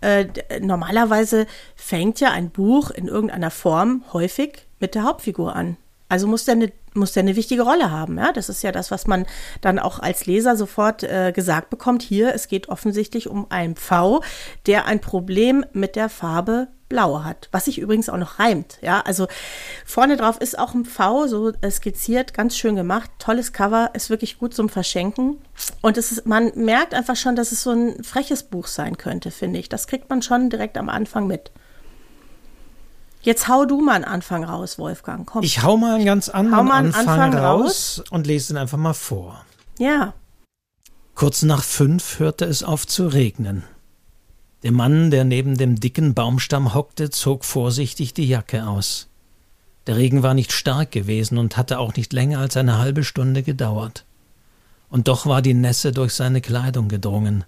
Äh, 0.00 0.26
normalerweise 0.60 1.46
fängt 1.76 2.18
ja 2.18 2.32
ein 2.32 2.50
Buch 2.50 2.90
in 2.90 3.06
irgendeiner 3.06 3.52
Form 3.52 4.02
häufig 4.12 4.66
mit 4.80 4.96
der 4.96 5.04
Hauptfigur 5.04 5.54
an. 5.54 5.76
Also 6.08 6.26
muss 6.26 6.44
der 6.44 6.54
eine 6.54 6.72
muss 6.94 7.12
der 7.12 7.22
eine 7.22 7.36
wichtige 7.36 7.62
Rolle 7.62 7.90
haben. 7.90 8.18
Ja, 8.18 8.32
das 8.32 8.48
ist 8.48 8.62
ja 8.62 8.72
das, 8.72 8.90
was 8.90 9.06
man 9.06 9.26
dann 9.60 9.78
auch 9.78 9.98
als 9.98 10.26
Leser 10.26 10.56
sofort 10.56 11.02
äh, 11.02 11.32
gesagt 11.32 11.70
bekommt. 11.70 12.02
Hier, 12.02 12.34
es 12.34 12.48
geht 12.48 12.68
offensichtlich 12.68 13.28
um 13.28 13.46
einen 13.50 13.76
V, 13.76 14.22
der 14.66 14.86
ein 14.86 15.00
Problem 15.00 15.64
mit 15.72 15.96
der 15.96 16.08
Farbe 16.08 16.68
Blau 16.88 17.22
hat, 17.22 17.48
was 17.52 17.66
sich 17.66 17.78
übrigens 17.78 18.08
auch 18.08 18.16
noch 18.16 18.38
reimt. 18.38 18.78
Ja, 18.80 19.00
also 19.00 19.26
vorne 19.84 20.16
drauf 20.16 20.40
ist 20.40 20.58
auch 20.58 20.74
ein 20.74 20.84
V, 20.84 21.26
so 21.26 21.52
skizziert, 21.70 22.32
ganz 22.32 22.56
schön 22.56 22.76
gemacht, 22.76 23.10
tolles 23.18 23.52
Cover, 23.52 23.90
ist 23.92 24.08
wirklich 24.08 24.38
gut 24.38 24.54
zum 24.54 24.68
Verschenken. 24.68 25.38
Und 25.82 25.98
es 25.98 26.12
ist, 26.12 26.26
man 26.26 26.50
merkt 26.54 26.94
einfach 26.94 27.16
schon, 27.16 27.36
dass 27.36 27.52
es 27.52 27.62
so 27.62 27.70
ein 27.70 28.02
freches 28.02 28.42
Buch 28.42 28.66
sein 28.66 28.96
könnte, 28.96 29.30
finde 29.30 29.58
ich. 29.58 29.68
Das 29.68 29.86
kriegt 29.86 30.08
man 30.08 30.22
schon 30.22 30.48
direkt 30.48 30.78
am 30.78 30.88
Anfang 30.88 31.26
mit. 31.26 31.50
Jetzt 33.28 33.46
hau 33.46 33.66
du 33.66 33.82
mal 33.82 33.96
einen 33.96 34.04
Anfang 34.06 34.42
raus, 34.42 34.78
Wolfgang. 34.78 35.26
Komm. 35.26 35.42
Ich 35.42 35.62
hau 35.62 35.76
mal 35.76 35.96
einen 35.96 36.06
ganz 36.06 36.30
anderen 36.30 36.70
einen 36.70 36.94
Anfang, 36.94 37.20
Anfang 37.20 37.34
raus, 37.34 37.98
raus 37.98 38.04
und 38.08 38.26
lese 38.26 38.54
ihn 38.54 38.56
einfach 38.56 38.78
mal 38.78 38.94
vor. 38.94 39.44
Ja. 39.78 40.14
Kurz 41.14 41.42
nach 41.42 41.62
fünf 41.62 42.20
hörte 42.20 42.46
es 42.46 42.62
auf 42.62 42.86
zu 42.86 43.06
regnen. 43.06 43.64
Der 44.62 44.72
Mann, 44.72 45.10
der 45.10 45.24
neben 45.24 45.58
dem 45.58 45.78
dicken 45.78 46.14
Baumstamm 46.14 46.72
hockte, 46.72 47.10
zog 47.10 47.44
vorsichtig 47.44 48.14
die 48.14 48.26
Jacke 48.26 48.66
aus. 48.66 49.10
Der 49.86 49.98
Regen 49.98 50.22
war 50.22 50.32
nicht 50.32 50.52
stark 50.52 50.90
gewesen 50.90 51.36
und 51.36 51.58
hatte 51.58 51.80
auch 51.80 51.96
nicht 51.96 52.14
länger 52.14 52.38
als 52.38 52.56
eine 52.56 52.78
halbe 52.78 53.04
Stunde 53.04 53.42
gedauert. 53.42 54.06
Und 54.88 55.06
doch 55.06 55.26
war 55.26 55.42
die 55.42 55.52
Nässe 55.52 55.92
durch 55.92 56.14
seine 56.14 56.40
Kleidung 56.40 56.88
gedrungen. 56.88 57.44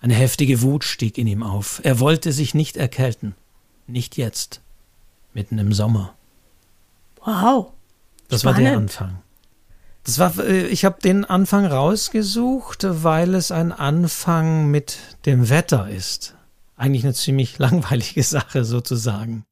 Eine 0.00 0.14
heftige 0.14 0.60
Wut 0.60 0.82
stieg 0.82 1.18
in 1.18 1.28
ihm 1.28 1.44
auf. 1.44 1.80
Er 1.84 2.00
wollte 2.00 2.32
sich 2.32 2.52
nicht 2.52 2.76
erkälten. 2.76 3.36
Nicht 3.86 4.16
jetzt. 4.16 4.60
Mitten 5.34 5.58
im 5.58 5.72
Sommer. 5.72 6.14
Wow. 7.24 7.72
Das 8.28 8.42
Spannend. 8.42 8.58
war 8.58 8.70
der 8.70 8.78
Anfang. 8.78 9.18
Das 10.04 10.18
war, 10.18 10.38
äh, 10.38 10.66
ich 10.66 10.84
habe 10.84 11.00
den 11.02 11.24
Anfang 11.24 11.66
rausgesucht, 11.66 12.86
weil 12.88 13.34
es 13.34 13.50
ein 13.50 13.72
Anfang 13.72 14.70
mit 14.70 14.98
dem 15.26 15.50
Wetter 15.50 15.88
ist. 15.88 16.34
Eigentlich 16.76 17.04
eine 17.04 17.14
ziemlich 17.14 17.58
langweilige 17.58 18.22
Sache 18.22 18.64
sozusagen. 18.64 19.44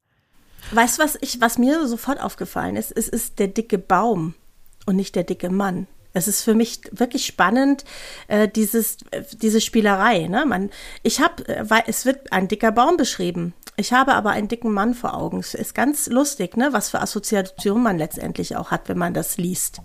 Weißt 0.71 0.97
du, 0.97 1.03
was, 1.03 1.17
ich, 1.21 1.39
was 1.39 1.57
mir 1.57 1.87
sofort 1.87 2.19
aufgefallen 2.19 2.75
ist? 2.75 2.91
Es 2.91 3.07
ist 3.07 3.39
der 3.39 3.47
dicke 3.47 3.77
Baum 3.77 4.33
und 4.85 4.95
nicht 4.95 5.15
der 5.15 5.23
dicke 5.23 5.49
Mann. 5.49 5.87
Es 6.13 6.27
ist 6.27 6.41
für 6.41 6.55
mich 6.55 6.81
wirklich 6.91 7.25
spannend, 7.25 7.85
äh, 8.27 8.47
dieses, 8.47 8.97
äh, 9.11 9.23
diese 9.33 9.61
Spielerei. 9.61 10.27
Ne? 10.27 10.45
Man, 10.45 10.71
ich 11.03 11.21
habe, 11.21 11.47
äh, 11.47 11.83
es 11.85 12.05
wird 12.05 12.33
ein 12.33 12.47
dicker 12.47 12.71
Baum 12.71 12.97
beschrieben. 12.97 13.53
Ich 13.79 13.93
habe 13.93 14.15
aber 14.15 14.31
einen 14.31 14.47
dicken 14.47 14.73
Mann 14.73 14.95
vor 14.95 15.13
Augen. 15.13 15.37
Es 15.37 15.53
ist 15.53 15.75
ganz 15.75 16.07
lustig, 16.07 16.57
ne? 16.57 16.69
was 16.71 16.89
für 16.89 16.99
Assoziationen 16.99 17.83
man 17.83 17.99
letztendlich 17.99 18.55
auch 18.55 18.71
hat, 18.71 18.89
wenn 18.89 18.97
man 18.97 19.13
das 19.13 19.37
liest. 19.37 19.81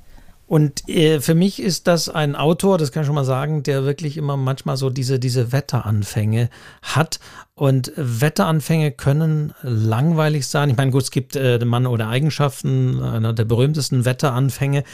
Und 0.46 0.88
äh, 0.88 1.20
für 1.20 1.34
mich 1.34 1.62
ist 1.62 1.86
das 1.86 2.08
ein 2.08 2.36
Autor, 2.36 2.76
das 2.76 2.92
kann 2.92 3.02
ich 3.02 3.06
schon 3.06 3.14
mal 3.14 3.24
sagen, 3.24 3.62
der 3.62 3.84
wirklich 3.84 4.16
immer 4.16 4.36
manchmal 4.36 4.76
so 4.76 4.90
diese, 4.90 5.18
diese 5.18 5.50
Wetteranfänge 5.52 6.50
hat. 6.82 7.20
Und 7.54 7.92
Wetteranfänge 7.96 8.92
können 8.92 9.54
langweilig 9.62 10.46
sein. 10.46 10.70
Ich 10.70 10.76
meine, 10.76 10.90
gut, 10.90 11.04
es 11.04 11.10
gibt 11.10 11.36
äh, 11.36 11.58
Mann 11.64 11.86
oder 11.86 12.08
Eigenschaften, 12.08 13.02
einer 13.02 13.32
der 13.32 13.44
berühmtesten 13.44 14.04
Wetteranfänge. 14.04 14.84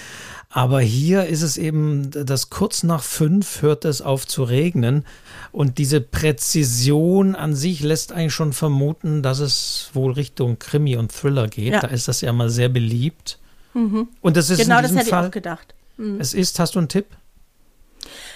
Aber 0.50 0.80
hier 0.80 1.26
ist 1.26 1.42
es 1.42 1.56
eben, 1.56 2.10
dass 2.10 2.50
kurz 2.50 2.82
nach 2.82 3.02
fünf 3.02 3.60
hört 3.62 3.84
es 3.84 4.00
auf 4.00 4.26
zu 4.26 4.44
regnen. 4.44 5.04
Und 5.52 5.78
diese 5.78 6.00
Präzision 6.00 7.34
an 7.34 7.54
sich 7.54 7.80
lässt 7.80 8.12
eigentlich 8.12 8.34
schon 8.34 8.52
vermuten, 8.52 9.22
dass 9.22 9.40
es 9.40 9.90
wohl 9.92 10.12
Richtung 10.12 10.58
Krimi 10.58 10.96
und 10.96 11.12
Thriller 11.12 11.48
geht. 11.48 11.74
Ja. 11.74 11.80
Da 11.80 11.88
ist 11.88 12.08
das 12.08 12.20
ja 12.20 12.32
mal 12.32 12.48
sehr 12.48 12.68
beliebt. 12.68 13.38
Mhm. 13.74 14.08
Und 14.20 14.36
das 14.36 14.50
ist 14.50 14.60
genau, 14.60 14.78
in 14.78 14.82
diesem 14.82 14.96
das 14.96 15.04
hätte 15.04 15.10
Fall, 15.10 15.22
ich 15.24 15.28
auch 15.28 15.32
gedacht. 15.32 15.74
Mhm. 15.96 16.20
Es 16.20 16.34
ist, 16.34 16.58
hast 16.58 16.74
du 16.74 16.78
einen 16.78 16.88
Tipp? 16.88 17.06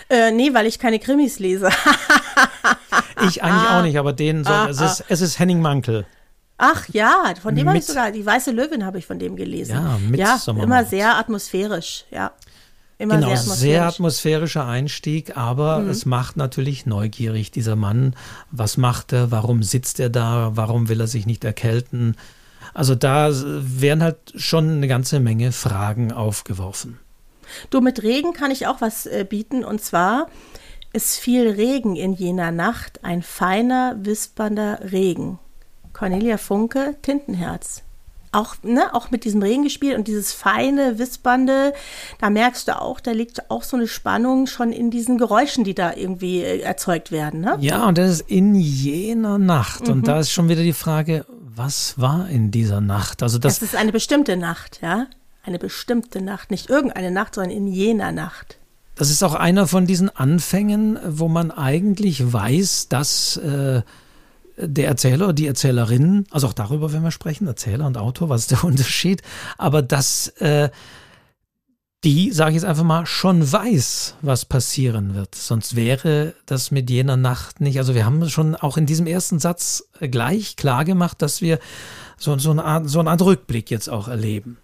Äh, 0.08 0.30
nee, 0.32 0.52
weil 0.52 0.66
ich 0.66 0.78
keine 0.78 0.98
Krimis 0.98 1.38
lese. 1.38 1.68
ich 3.28 3.42
eigentlich 3.42 3.70
ah. 3.70 3.78
auch 3.78 3.82
nicht, 3.82 3.98
aber 3.98 4.12
den 4.12 4.44
soll, 4.44 4.52
ah, 4.52 4.68
es, 4.68 4.80
ist, 4.80 5.02
ah. 5.02 5.04
es 5.08 5.20
ist 5.20 5.38
Henning 5.38 5.60
Mankel. 5.60 6.06
Ach 6.58 6.88
ja, 6.92 7.34
von 7.40 7.56
dem 7.56 7.66
habe 7.68 7.78
ich 7.78 7.86
sogar, 7.86 8.12
die 8.12 8.24
Weiße 8.24 8.52
Löwin 8.52 8.84
habe 8.84 8.98
ich 8.98 9.06
von 9.06 9.18
dem 9.18 9.34
gelesen. 9.34 9.72
Ja, 9.72 9.98
mit 9.98 10.20
ja 10.20 10.38
immer 10.46 10.84
sehr 10.84 11.18
atmosphärisch, 11.18 12.04
ja. 12.10 12.32
Immer 12.98 13.16
genau, 13.16 13.28
sehr, 13.28 13.36
atmosphärisch. 13.36 13.58
sehr 13.58 13.86
atmosphärischer 13.86 14.66
Einstieg, 14.66 15.36
aber 15.36 15.80
mhm. 15.80 15.90
es 15.90 16.06
macht 16.06 16.36
natürlich 16.36 16.86
neugierig, 16.86 17.50
dieser 17.50 17.74
Mann. 17.74 18.14
Was 18.52 18.76
macht 18.76 19.12
er? 19.12 19.32
Warum 19.32 19.64
sitzt 19.64 19.98
er 19.98 20.08
da? 20.08 20.52
Warum 20.54 20.88
will 20.88 21.00
er 21.00 21.08
sich 21.08 21.26
nicht 21.26 21.42
erkälten? 21.42 22.16
Also 22.74 22.94
da 22.94 23.30
werden 23.32 24.02
halt 24.02 24.18
schon 24.34 24.70
eine 24.70 24.88
ganze 24.88 25.20
Menge 25.20 25.52
Fragen 25.52 26.12
aufgeworfen. 26.12 26.98
Du, 27.70 27.80
mit 27.80 28.02
Regen 28.02 28.32
kann 28.32 28.50
ich 28.50 28.66
auch 28.66 28.80
was 28.80 29.06
äh, 29.06 29.26
bieten 29.28 29.64
und 29.64 29.82
zwar 29.82 30.28
es 30.94 31.16
fiel 31.16 31.48
Regen 31.48 31.96
in 31.96 32.12
jener 32.12 32.50
Nacht, 32.50 33.02
ein 33.02 33.22
feiner, 33.22 33.96
wispernder 34.02 34.92
Regen. 34.92 35.38
Cornelia 35.94 36.36
Funke, 36.36 36.96
Tintenherz 37.00 37.82
auch, 38.32 38.56
ne, 38.62 38.94
auch 38.94 39.10
mit 39.10 39.24
diesem 39.24 39.42
Regen 39.42 39.62
gespielt 39.62 39.96
und 39.96 40.08
dieses 40.08 40.32
feine, 40.32 40.98
wispernde, 40.98 41.74
da 42.18 42.30
merkst 42.30 42.66
du 42.66 42.80
auch, 42.80 42.98
da 42.98 43.12
liegt 43.12 43.50
auch 43.50 43.62
so 43.62 43.76
eine 43.76 43.86
Spannung 43.86 44.46
schon 44.46 44.72
in 44.72 44.90
diesen 44.90 45.18
Geräuschen, 45.18 45.64
die 45.64 45.74
da 45.74 45.92
irgendwie 45.94 46.42
äh, 46.42 46.60
erzeugt 46.60 47.12
werden. 47.12 47.40
Ne? 47.40 47.58
Ja, 47.60 47.86
und 47.86 47.98
das 47.98 48.10
ist 48.10 48.30
in 48.30 48.54
jener 48.54 49.38
Nacht. 49.38 49.86
Mhm. 49.86 49.92
Und 49.92 50.08
da 50.08 50.18
ist 50.18 50.30
schon 50.30 50.48
wieder 50.48 50.62
die 50.62 50.72
Frage, 50.72 51.26
was 51.56 51.98
war 51.98 52.28
in 52.28 52.50
dieser 52.50 52.80
Nacht? 52.80 53.22
Also 53.22 53.38
das, 53.38 53.58
das 53.58 53.70
ist 53.70 53.76
eine 53.76 53.92
bestimmte 53.92 54.36
Nacht, 54.36 54.80
ja. 54.82 55.06
Eine 55.44 55.58
bestimmte 55.58 56.20
Nacht, 56.20 56.50
nicht 56.50 56.70
irgendeine 56.70 57.10
Nacht, 57.10 57.34
sondern 57.34 57.50
in 57.56 57.66
jener 57.66 58.12
Nacht. 58.12 58.58
Das 58.94 59.10
ist 59.10 59.22
auch 59.22 59.34
einer 59.34 59.66
von 59.66 59.86
diesen 59.86 60.14
Anfängen, 60.14 60.98
wo 61.04 61.28
man 61.28 61.50
eigentlich 61.50 62.32
weiß, 62.32 62.88
dass 62.88 63.38
äh, 63.38 63.82
der 64.56 64.86
Erzähler, 64.86 65.32
die 65.32 65.46
Erzählerin, 65.46 66.26
also 66.30 66.46
auch 66.46 66.52
darüber 66.52 66.92
werden 66.92 67.02
wir 67.02 67.10
sprechen, 67.10 67.46
Erzähler 67.46 67.86
und 67.86 67.96
Autor, 67.96 68.28
was 68.28 68.42
ist 68.42 68.50
der 68.52 68.64
Unterschied? 68.64 69.22
Aber 69.58 69.82
dass 69.82 70.28
äh, 70.38 70.70
die, 72.04 72.32
sage 72.32 72.50
ich 72.50 72.54
jetzt 72.56 72.64
einfach 72.64 72.82
mal, 72.82 73.06
schon 73.06 73.50
weiß, 73.50 74.16
was 74.22 74.44
passieren 74.44 75.14
wird. 75.14 75.34
Sonst 75.34 75.76
wäre 75.76 76.34
das 76.46 76.70
mit 76.70 76.90
jener 76.90 77.16
Nacht 77.16 77.60
nicht. 77.60 77.78
Also 77.78 77.94
wir 77.94 78.04
haben 78.04 78.28
schon 78.28 78.56
auch 78.56 78.76
in 78.76 78.86
diesem 78.86 79.06
ersten 79.06 79.38
Satz 79.38 79.84
gleich 80.00 80.56
klar 80.56 80.84
gemacht, 80.84 81.22
dass 81.22 81.40
wir 81.40 81.58
so, 82.16 82.36
so, 82.38 82.50
eine 82.50 82.64
Art, 82.64 82.88
so 82.88 82.98
eine 82.98 83.10
Art 83.10 83.22
Rückblick 83.22 83.70
jetzt 83.70 83.88
auch 83.88 84.08
erleben. 84.08 84.58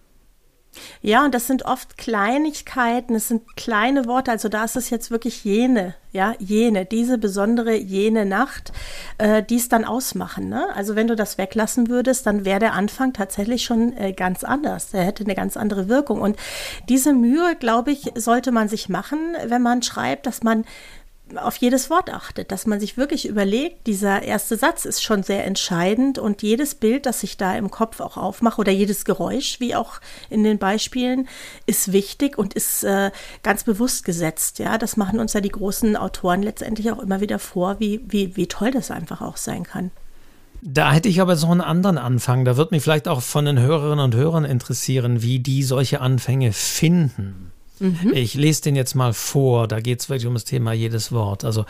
Ja, 1.03 1.25
und 1.25 1.35
das 1.35 1.47
sind 1.47 1.65
oft 1.65 1.99
Kleinigkeiten, 1.99 3.15
es 3.15 3.29
sind 3.29 3.57
kleine 3.57 4.07
Worte. 4.07 4.31
Also 4.31 4.49
da 4.49 4.65
ist 4.65 4.77
es 4.77 4.91
jetzt 4.91 5.11
wirklich 5.11 5.45
jene, 5.45 5.95
ja, 6.13 6.35
jene, 6.39 6.85
diese 6.85 7.19
besondere 7.19 7.75
jene 7.77 8.25
Nacht, 8.27 8.73
äh, 9.19 9.43
die 9.43 9.57
es 9.57 9.69
dann 9.69 9.85
ausmachen. 9.85 10.49
Ne? 10.49 10.67
Also 10.75 10.97
wenn 10.97 11.07
du 11.07 11.17
das 11.17 11.39
weglassen 11.39 11.89
würdest, 11.89 12.27
dann 12.27 12.45
wäre 12.45 12.61
der 12.61 12.73
Anfang 12.75 13.13
tatsächlich 13.13 13.65
schon 13.65 13.97
äh, 13.97 14.13
ganz 14.13 14.45
anders. 14.45 14.93
Er 14.95 15.05
hätte 15.05 15.25
eine 15.25 15.35
ganz 15.35 15.57
andere 15.57 15.89
Wirkung. 15.89 16.21
Und 16.21 16.37
diese 16.89 17.13
Mühe, 17.13 17.57
glaube 17.57 17.93
ich, 17.93 18.13
sollte 18.15 18.53
man 18.53 18.69
sich 18.69 18.89
machen, 18.89 19.19
wenn 19.47 19.63
man 19.63 19.83
schreibt, 19.83 20.27
dass 20.27 20.43
man 20.43 20.65
auf 21.37 21.57
jedes 21.57 21.91
Wort 21.91 22.13
achtet, 22.13 22.53
dass 22.53 22.67
man 22.67 22.81
sich 22.81 22.97
wirklich 22.97 23.29
überlegt, 23.29 23.87
dieser 23.87 24.23
erste 24.23 24.57
Satz 24.57 24.85
ist 24.85 25.03
schon 25.03 25.23
sehr 25.23 25.45
entscheidend 25.45 26.19
und 26.19 26.43
jedes 26.43 26.75
Bild, 26.75 27.07
das 27.07 27.23
ich 27.23 27.37
da 27.37 27.57
im 27.57 27.71
Kopf 27.71 28.01
auch 28.01 28.17
aufmache 28.17 28.61
oder 28.61 28.73
jedes 28.73 29.05
Geräusch, 29.05 29.61
wie 29.61 29.75
auch 29.75 30.01
in 30.31 30.45
den 30.45 30.59
Beispielen, 30.59 31.29
ist 31.67 31.93
wichtig 31.93 32.39
und 32.39 32.55
ist 32.55 32.85
äh, 32.85 33.11
ganz 33.43 33.65
bewusst 33.65 34.05
gesetzt. 34.05 34.59
Ja, 34.59 34.79
das 34.79 34.97
machen 34.97 35.21
uns 35.21 35.33
ja 35.33 35.41
die 35.41 35.49
großen 35.51 35.97
Autoren 35.97 36.43
letztendlich 36.43 36.91
auch 36.91 36.99
immer 36.99 37.21
wieder 37.21 37.39
vor, 37.39 37.81
wie, 37.81 38.01
wie, 38.09 38.37
wie 38.37 38.47
toll 38.47 38.71
das 38.71 38.91
einfach 38.91 39.21
auch 39.21 39.37
sein 39.37 39.65
kann. 39.65 39.91
Da 40.61 40.93
hätte 40.93 41.09
ich 41.09 41.21
aber 41.21 41.37
so 41.37 41.49
einen 41.49 41.61
anderen 41.61 41.99
Anfang. 41.99 42.45
Da 42.45 42.57
wird 42.57 42.73
mich 42.73 42.83
vielleicht 42.83 43.07
auch 43.07 43.23
von 43.23 43.45
den 43.45 43.61
Hörerinnen 43.61 44.05
und 44.05 44.15
Hörern 44.15 44.45
interessieren, 44.45 45.23
wie 45.23 45.39
die 45.39 45.63
solche 45.63 46.01
Anfänge 46.01 46.53
finden. 46.53 47.53
Mhm. 47.81 48.13
Ich 48.15 48.35
lese 48.35 48.63
den 48.63 48.77
jetzt 48.77 48.95
mal 48.95 49.13
vor, 49.13 49.69
da 49.69 49.81
geht 49.81 50.01
es 50.01 50.09
wirklich 50.09 50.27
um 50.27 50.35
das 50.35 50.45
Thema 50.45 50.73
jedes 50.73 51.13
Wort. 51.13 51.45
Also 51.45 51.65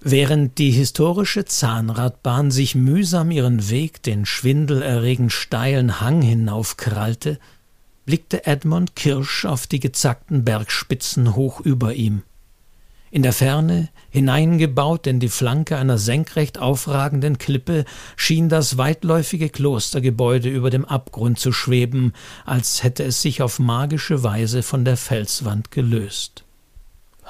Während 0.00 0.58
die 0.58 0.70
historische 0.70 1.44
Zahnradbahn 1.44 2.52
sich 2.52 2.76
mühsam 2.76 3.32
ihren 3.32 3.68
Weg 3.68 4.00
den 4.02 4.26
schwindelerregend 4.26 5.32
steilen 5.32 6.00
Hang 6.00 6.22
hinaufkrallte, 6.22 7.40
blickte 8.06 8.46
Edmund 8.46 8.94
Kirsch 8.94 9.44
auf 9.44 9.66
die 9.66 9.80
gezackten 9.80 10.44
Bergspitzen 10.44 11.34
hoch 11.34 11.60
über 11.60 11.94
ihm. 11.94 12.22
In 13.10 13.22
der 13.22 13.32
Ferne, 13.32 13.88
hineingebaut 14.10 15.06
in 15.06 15.18
die 15.18 15.30
Flanke 15.30 15.76
einer 15.76 15.96
senkrecht 15.96 16.58
aufragenden 16.58 17.38
Klippe, 17.38 17.84
schien 18.16 18.48
das 18.48 18.76
weitläufige 18.76 19.48
Klostergebäude 19.48 20.48
über 20.48 20.68
dem 20.68 20.84
Abgrund 20.84 21.38
zu 21.38 21.52
schweben, 21.52 22.12
als 22.44 22.82
hätte 22.82 23.04
es 23.04 23.22
sich 23.22 23.40
auf 23.40 23.58
magische 23.58 24.22
Weise 24.22 24.62
von 24.62 24.84
der 24.84 24.98
Felswand 24.98 25.70
gelöst. 25.70 26.44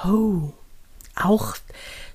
Oh, 0.05 0.51
auch 1.15 1.55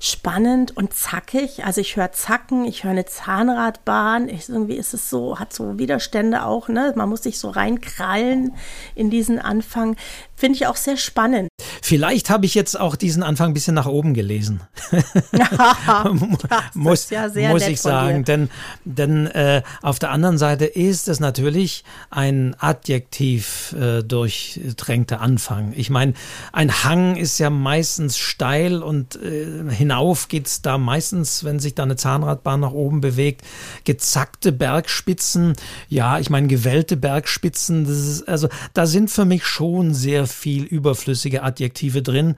spannend 0.00 0.76
und 0.76 0.92
zackig. 0.92 1.64
Also 1.64 1.80
ich 1.80 1.96
höre 1.96 2.12
Zacken, 2.12 2.64
ich 2.64 2.84
höre 2.84 2.90
eine 2.90 3.06
Zahnradbahn. 3.06 4.28
Ich, 4.28 4.48
irgendwie 4.48 4.76
ist 4.76 4.92
es 4.92 5.08
so, 5.08 5.38
hat 5.38 5.52
so 5.52 5.78
Widerstände 5.78 6.44
auch, 6.44 6.68
ne? 6.68 6.92
Man 6.96 7.08
muss 7.08 7.22
sich 7.22 7.38
so 7.38 7.50
reinkrallen 7.50 8.54
in 8.94 9.10
diesen 9.10 9.38
Anfang. 9.38 9.96
Finde 10.36 10.56
ich 10.56 10.66
auch 10.66 10.76
sehr 10.76 10.96
spannend. 10.96 11.48
Vielleicht 11.82 12.30
habe 12.30 12.46
ich 12.46 12.54
jetzt 12.54 12.78
auch 12.78 12.96
diesen 12.96 13.22
Anfang 13.22 13.50
ein 13.50 13.54
bisschen 13.54 13.74
nach 13.74 13.86
oben 13.86 14.14
gelesen. 14.14 14.60
muss 16.74 17.10
ja 17.10 17.28
muss 17.50 17.66
ich 17.66 17.80
sagen. 17.80 18.24
Denn, 18.24 18.50
denn 18.84 19.26
äh, 19.26 19.62
auf 19.82 19.98
der 19.98 20.10
anderen 20.10 20.38
Seite 20.38 20.66
ist 20.66 21.08
es 21.08 21.20
natürlich 21.20 21.84
ein 22.10 22.54
adjektiv 22.58 23.74
äh, 23.78 24.02
durchdrängter 24.02 25.20
Anfang. 25.20 25.72
Ich 25.76 25.90
meine, 25.90 26.14
ein 26.52 26.84
Hang 26.84 27.16
ist 27.16 27.38
ja 27.38 27.50
meistens 27.50 28.18
steil 28.18 28.82
und 28.82 29.16
äh, 29.16 29.70
hinauf 29.70 30.28
geht 30.28 30.46
es 30.46 30.62
da 30.62 30.78
meistens, 30.78 31.44
wenn 31.44 31.58
sich 31.58 31.74
da 31.74 31.84
eine 31.84 31.96
Zahnradbahn 31.96 32.60
nach 32.60 32.72
oben 32.72 33.00
bewegt. 33.00 33.42
Gezackte 33.84 34.52
Bergspitzen, 34.52 35.54
ja, 35.88 36.18
ich 36.18 36.30
meine, 36.30 36.46
gewellte 36.46 36.96
Bergspitzen, 36.96 37.84
das 37.84 37.96
ist, 37.96 38.28
also 38.28 38.48
da 38.74 38.86
sind 38.86 39.10
für 39.10 39.24
mich 39.24 39.44
schon 39.44 39.94
sehr 39.94 40.26
viel 40.26 40.64
überflüssige 40.64 41.42
Adjektive 41.42 41.53
drin. 42.02 42.36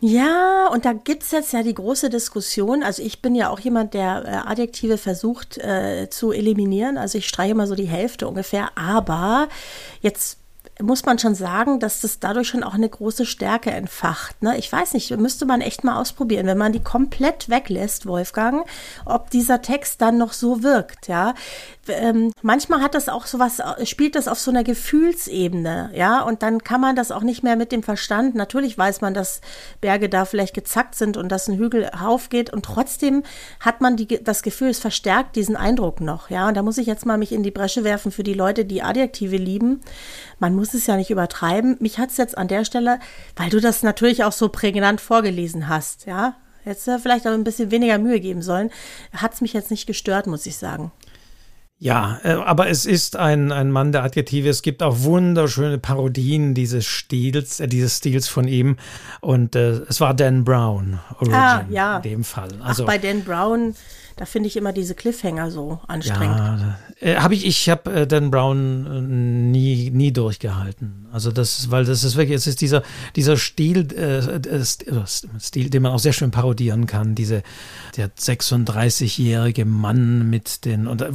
Ja, 0.00 0.68
und 0.72 0.84
da 0.84 0.92
gibt 0.92 1.22
es 1.22 1.30
jetzt 1.30 1.52
ja 1.52 1.62
die 1.62 1.72
große 1.72 2.10
Diskussion. 2.10 2.82
Also 2.82 3.02
ich 3.02 3.22
bin 3.22 3.34
ja 3.34 3.48
auch 3.48 3.60
jemand, 3.60 3.94
der 3.94 4.24
äh, 4.24 4.50
Adjektive 4.50 4.98
versucht 4.98 5.56
äh, 5.58 6.08
zu 6.10 6.32
eliminieren. 6.32 6.98
Also 6.98 7.16
ich 7.18 7.26
streiche 7.26 7.52
immer 7.52 7.66
so 7.66 7.74
die 7.74 7.86
Hälfte 7.86 8.28
ungefähr. 8.28 8.76
Aber 8.76 9.48
jetzt 10.02 10.38
muss 10.82 11.06
man 11.06 11.18
schon 11.18 11.34
sagen, 11.34 11.80
dass 11.80 12.02
das 12.02 12.20
dadurch 12.20 12.48
schon 12.48 12.62
auch 12.62 12.74
eine 12.74 12.88
große 12.88 13.24
Stärke 13.24 13.70
entfacht. 13.70 14.42
Ne? 14.42 14.58
Ich 14.58 14.70
weiß 14.70 14.92
nicht, 14.92 15.10
müsste 15.16 15.46
man 15.46 15.62
echt 15.62 15.84
mal 15.84 15.98
ausprobieren, 15.98 16.46
wenn 16.46 16.58
man 16.58 16.72
die 16.72 16.82
komplett 16.82 17.48
weglässt, 17.48 18.06
Wolfgang, 18.06 18.66
ob 19.06 19.30
dieser 19.30 19.62
Text 19.62 20.02
dann 20.02 20.18
noch 20.18 20.34
so 20.34 20.62
wirkt. 20.62 21.08
Ja, 21.08 21.34
ähm, 21.88 22.32
manchmal 22.42 22.82
hat 22.82 22.94
das 22.94 23.08
auch 23.08 23.26
sowas, 23.26 23.62
spielt 23.84 24.16
das 24.16 24.28
auf 24.28 24.38
so 24.38 24.50
einer 24.50 24.64
Gefühlsebene, 24.64 25.90
ja, 25.94 26.20
und 26.22 26.42
dann 26.42 26.62
kann 26.62 26.80
man 26.80 26.94
das 26.94 27.10
auch 27.10 27.22
nicht 27.22 27.42
mehr 27.42 27.56
mit 27.56 27.72
dem 27.72 27.82
Verstand. 27.82 28.34
Natürlich 28.34 28.76
weiß 28.76 29.00
man, 29.00 29.14
dass 29.14 29.40
Berge 29.80 30.08
da 30.08 30.24
vielleicht 30.26 30.54
gezackt 30.54 30.94
sind 30.94 31.16
und 31.16 31.30
dass 31.30 31.48
ein 31.48 31.56
Hügel 31.56 31.90
aufgeht 31.90 32.52
und 32.52 32.64
trotzdem 32.64 33.22
hat 33.60 33.80
man 33.80 33.96
die, 33.96 34.22
das 34.22 34.42
Gefühl, 34.42 34.68
es 34.68 34.78
verstärkt 34.78 35.36
diesen 35.36 35.56
Eindruck 35.56 36.00
noch, 36.00 36.28
ja. 36.28 36.48
Und 36.48 36.56
da 36.56 36.62
muss 36.62 36.78
ich 36.78 36.86
jetzt 36.86 37.06
mal 37.06 37.16
mich 37.16 37.32
in 37.32 37.42
die 37.42 37.50
Bresche 37.50 37.82
werfen 37.82 38.12
für 38.12 38.24
die 38.24 38.34
Leute, 38.34 38.66
die 38.66 38.82
Adjektive 38.82 39.36
lieben. 39.36 39.80
Man 40.38 40.54
muss 40.54 40.74
es 40.74 40.86
ja 40.86 40.96
nicht 40.96 41.10
übertreiben. 41.10 41.76
Mich 41.80 41.98
hat 41.98 42.10
es 42.10 42.16
jetzt 42.16 42.36
an 42.36 42.48
der 42.48 42.64
Stelle, 42.64 42.98
weil 43.36 43.50
du 43.50 43.60
das 43.60 43.82
natürlich 43.82 44.24
auch 44.24 44.32
so 44.32 44.48
prägnant 44.48 45.00
vorgelesen 45.00 45.68
hast, 45.68 46.06
ja, 46.06 46.36
Hättest 46.66 46.88
du 46.88 46.98
vielleicht 46.98 47.28
auch 47.28 47.32
ein 47.32 47.44
bisschen 47.44 47.70
weniger 47.70 47.96
Mühe 47.96 48.18
geben 48.18 48.42
sollen. 48.42 48.70
Hat 49.12 49.32
es 49.32 49.40
mich 49.40 49.52
jetzt 49.52 49.70
nicht 49.70 49.86
gestört, 49.86 50.26
muss 50.26 50.46
ich 50.46 50.56
sagen. 50.56 50.90
Ja, 51.78 52.18
äh, 52.24 52.32
aber 52.32 52.68
es 52.68 52.86
ist 52.86 53.14
ein, 53.14 53.52
ein 53.52 53.70
Mann 53.70 53.92
der 53.92 54.02
Adjektive. 54.02 54.48
Es 54.48 54.62
gibt 54.62 54.82
auch 54.82 55.02
wunderschöne 55.02 55.78
Parodien 55.78 56.54
dieses 56.54 56.84
Stils, 56.84 57.60
äh, 57.60 57.68
dieses 57.68 57.98
Stils 57.98 58.26
von 58.26 58.48
ihm. 58.48 58.78
Und 59.20 59.54
äh, 59.54 59.82
es 59.88 60.00
war 60.00 60.12
Dan 60.12 60.42
Brown, 60.42 60.98
Origin 61.20 61.34
ah, 61.34 61.64
ja. 61.70 61.96
in 61.98 62.02
dem 62.02 62.24
Fall. 62.24 62.48
Also, 62.64 62.82
Ach, 62.82 62.86
bei 62.88 62.98
Dan 62.98 63.22
Brown 63.22 63.76
da 64.16 64.24
finde 64.24 64.46
ich 64.48 64.56
immer 64.56 64.72
diese 64.72 64.94
Cliffhanger 64.94 65.50
so 65.50 65.78
anstrengend. 65.86 66.38
Ja, 66.38 66.78
äh, 67.00 67.16
habe 67.16 67.34
ich, 67.34 67.46
ich 67.46 67.68
habe 67.68 67.92
äh, 67.92 68.06
Dan 68.06 68.30
Brown 68.30 68.86
äh, 68.86 69.00
nie, 69.02 69.90
nie 69.90 70.10
durchgehalten. 70.10 71.06
Also 71.12 71.30
das, 71.30 71.70
weil 71.70 71.84
das 71.84 72.02
ist 72.02 72.16
wirklich, 72.16 72.36
es 72.36 72.46
ist 72.46 72.62
dieser, 72.62 72.82
dieser 73.14 73.36
Stil, 73.36 73.86
äh, 73.94 74.18
äh 74.18 74.64
Stil, 75.38 75.68
den 75.68 75.82
man 75.82 75.92
auch 75.92 75.98
sehr 75.98 76.14
schön 76.14 76.30
parodieren 76.30 76.86
kann. 76.86 77.14
Diese, 77.14 77.42
der 77.98 78.08
36-jährige 78.08 79.66
Mann 79.66 80.30
mit 80.30 80.64
den 80.64 80.86
und 80.86 81.02
äh, 81.02 81.12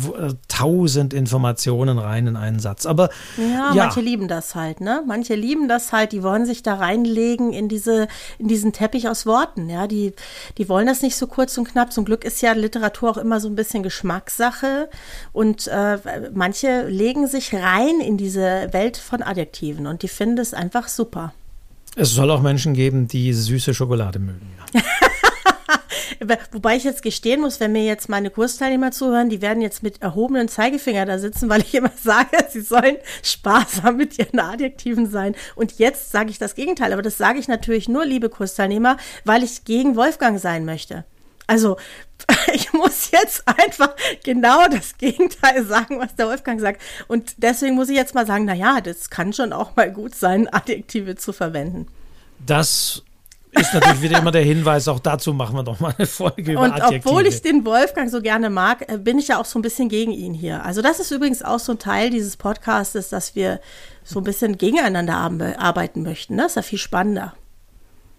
tausend 0.47 1.15
Informationen 1.15 1.97
rein 1.97 2.27
in 2.27 2.35
einen 2.35 2.59
Satz. 2.59 2.85
Aber 2.85 3.09
ja, 3.37 3.73
ja, 3.73 3.85
manche 3.85 4.01
lieben 4.01 4.27
das 4.27 4.53
halt, 4.53 4.79
ne? 4.79 5.03
Manche 5.07 5.33
lieben 5.33 5.67
das 5.67 5.91
halt. 5.91 6.11
Die 6.11 6.21
wollen 6.21 6.45
sich 6.45 6.61
da 6.61 6.75
reinlegen 6.75 7.51
in 7.51 7.67
diese, 7.67 8.07
in 8.37 8.47
diesen 8.47 8.73
Teppich 8.73 9.09
aus 9.09 9.25
Worten. 9.25 9.69
Ja, 9.69 9.87
die, 9.87 10.13
die 10.59 10.69
wollen 10.69 10.85
das 10.85 11.01
nicht 11.01 11.15
so 11.15 11.25
kurz 11.25 11.57
und 11.57 11.67
knapp. 11.67 11.91
Zum 11.91 12.05
Glück 12.05 12.23
ist 12.25 12.41
ja 12.43 12.53
Literatur 12.53 12.90
Literatur 12.91 13.11
auch 13.11 13.17
immer 13.17 13.39
so 13.39 13.47
ein 13.47 13.55
bisschen 13.55 13.83
Geschmackssache 13.83 14.89
und 15.33 15.67
äh, 15.67 15.97
manche 16.33 16.87
legen 16.87 17.27
sich 17.27 17.53
rein 17.53 17.99
in 18.01 18.17
diese 18.17 18.69
Welt 18.71 18.97
von 18.97 19.23
Adjektiven 19.23 19.87
und 19.87 20.03
die 20.03 20.07
finden 20.07 20.39
es 20.39 20.53
einfach 20.53 20.87
super. 20.87 21.33
Es 21.95 22.11
soll 22.11 22.31
auch 22.31 22.41
Menschen 22.41 22.73
geben, 22.73 23.07
die 23.07 23.33
süße 23.33 23.73
Schokolade 23.73 24.19
mögen. 24.19 24.49
Ja. 24.73 24.81
Wobei 26.51 26.75
ich 26.75 26.83
jetzt 26.83 27.01
gestehen 27.01 27.41
muss, 27.41 27.59
wenn 27.59 27.71
mir 27.71 27.83
jetzt 27.83 28.07
meine 28.07 28.29
Kursteilnehmer 28.29 28.91
zuhören, 28.91 29.29
die 29.29 29.41
werden 29.41 29.61
jetzt 29.61 29.81
mit 29.81 30.01
erhobenen 30.01 30.47
Zeigefinger 30.47 31.05
da 31.05 31.17
sitzen, 31.17 31.49
weil 31.49 31.61
ich 31.61 31.73
immer 31.73 31.91
sage, 32.01 32.37
sie 32.49 32.61
sollen 32.61 32.97
sparsam 33.23 33.97
mit 33.97 34.19
ihren 34.19 34.39
Adjektiven 34.39 35.09
sein. 35.09 35.35
Und 35.55 35.79
jetzt 35.79 36.11
sage 36.11 36.29
ich 36.29 36.37
das 36.37 36.55
Gegenteil. 36.55 36.93
Aber 36.93 37.01
das 37.01 37.17
sage 37.17 37.39
ich 37.39 37.47
natürlich 37.47 37.89
nur, 37.89 38.05
liebe 38.05 38.29
Kursteilnehmer, 38.29 38.97
weil 39.25 39.43
ich 39.43 39.65
gegen 39.65 39.95
Wolfgang 39.95 40.39
sein 40.39 40.63
möchte. 40.63 41.05
Also 41.51 41.75
ich 42.53 42.71
muss 42.71 43.11
jetzt 43.11 43.43
einfach 43.45 43.93
genau 44.23 44.67
das 44.67 44.97
Gegenteil 44.97 45.65
sagen, 45.65 45.99
was 45.99 46.15
der 46.15 46.27
Wolfgang 46.27 46.61
sagt. 46.61 46.81
Und 47.09 47.33
deswegen 47.37 47.75
muss 47.75 47.89
ich 47.89 47.97
jetzt 47.97 48.15
mal 48.15 48.25
sagen, 48.25 48.45
naja, 48.45 48.79
das 48.79 49.09
kann 49.09 49.33
schon 49.33 49.51
auch 49.51 49.75
mal 49.75 49.91
gut 49.91 50.15
sein, 50.15 50.47
Adjektive 50.51 51.17
zu 51.17 51.33
verwenden. 51.33 51.87
Das 52.45 53.03
ist 53.51 53.73
natürlich 53.73 54.01
wieder 54.01 54.19
immer 54.19 54.31
der 54.31 54.43
Hinweis, 54.43 54.87
auch 54.87 54.99
dazu 54.99 55.33
machen 55.33 55.57
wir 55.57 55.63
doch 55.63 55.81
mal 55.81 55.93
eine 55.97 56.07
Folge 56.07 56.53
über 56.53 56.61
Und 56.61 56.71
Adjektive. 56.71 57.09
obwohl 57.09 57.27
ich 57.27 57.41
den 57.41 57.65
Wolfgang 57.65 58.09
so 58.09 58.21
gerne 58.21 58.49
mag, 58.49 58.89
äh, 58.89 58.97
bin 58.97 59.19
ich 59.19 59.27
ja 59.27 59.37
auch 59.37 59.45
so 59.45 59.59
ein 59.59 59.61
bisschen 59.61 59.89
gegen 59.89 60.13
ihn 60.13 60.33
hier. 60.33 60.63
Also 60.63 60.81
das 60.81 61.01
ist 61.01 61.11
übrigens 61.11 61.43
auch 61.43 61.59
so 61.59 61.73
ein 61.73 61.79
Teil 61.79 62.11
dieses 62.11 62.37
Podcasts, 62.37 63.09
dass 63.09 63.35
wir 63.35 63.59
so 64.05 64.21
ein 64.21 64.23
bisschen 64.23 64.57
gegeneinander 64.57 65.15
arbeiten 65.59 66.01
möchten. 66.01 66.37
Das 66.37 66.53
ist 66.53 66.55
ja 66.55 66.61
viel 66.61 66.79
spannender. 66.79 67.33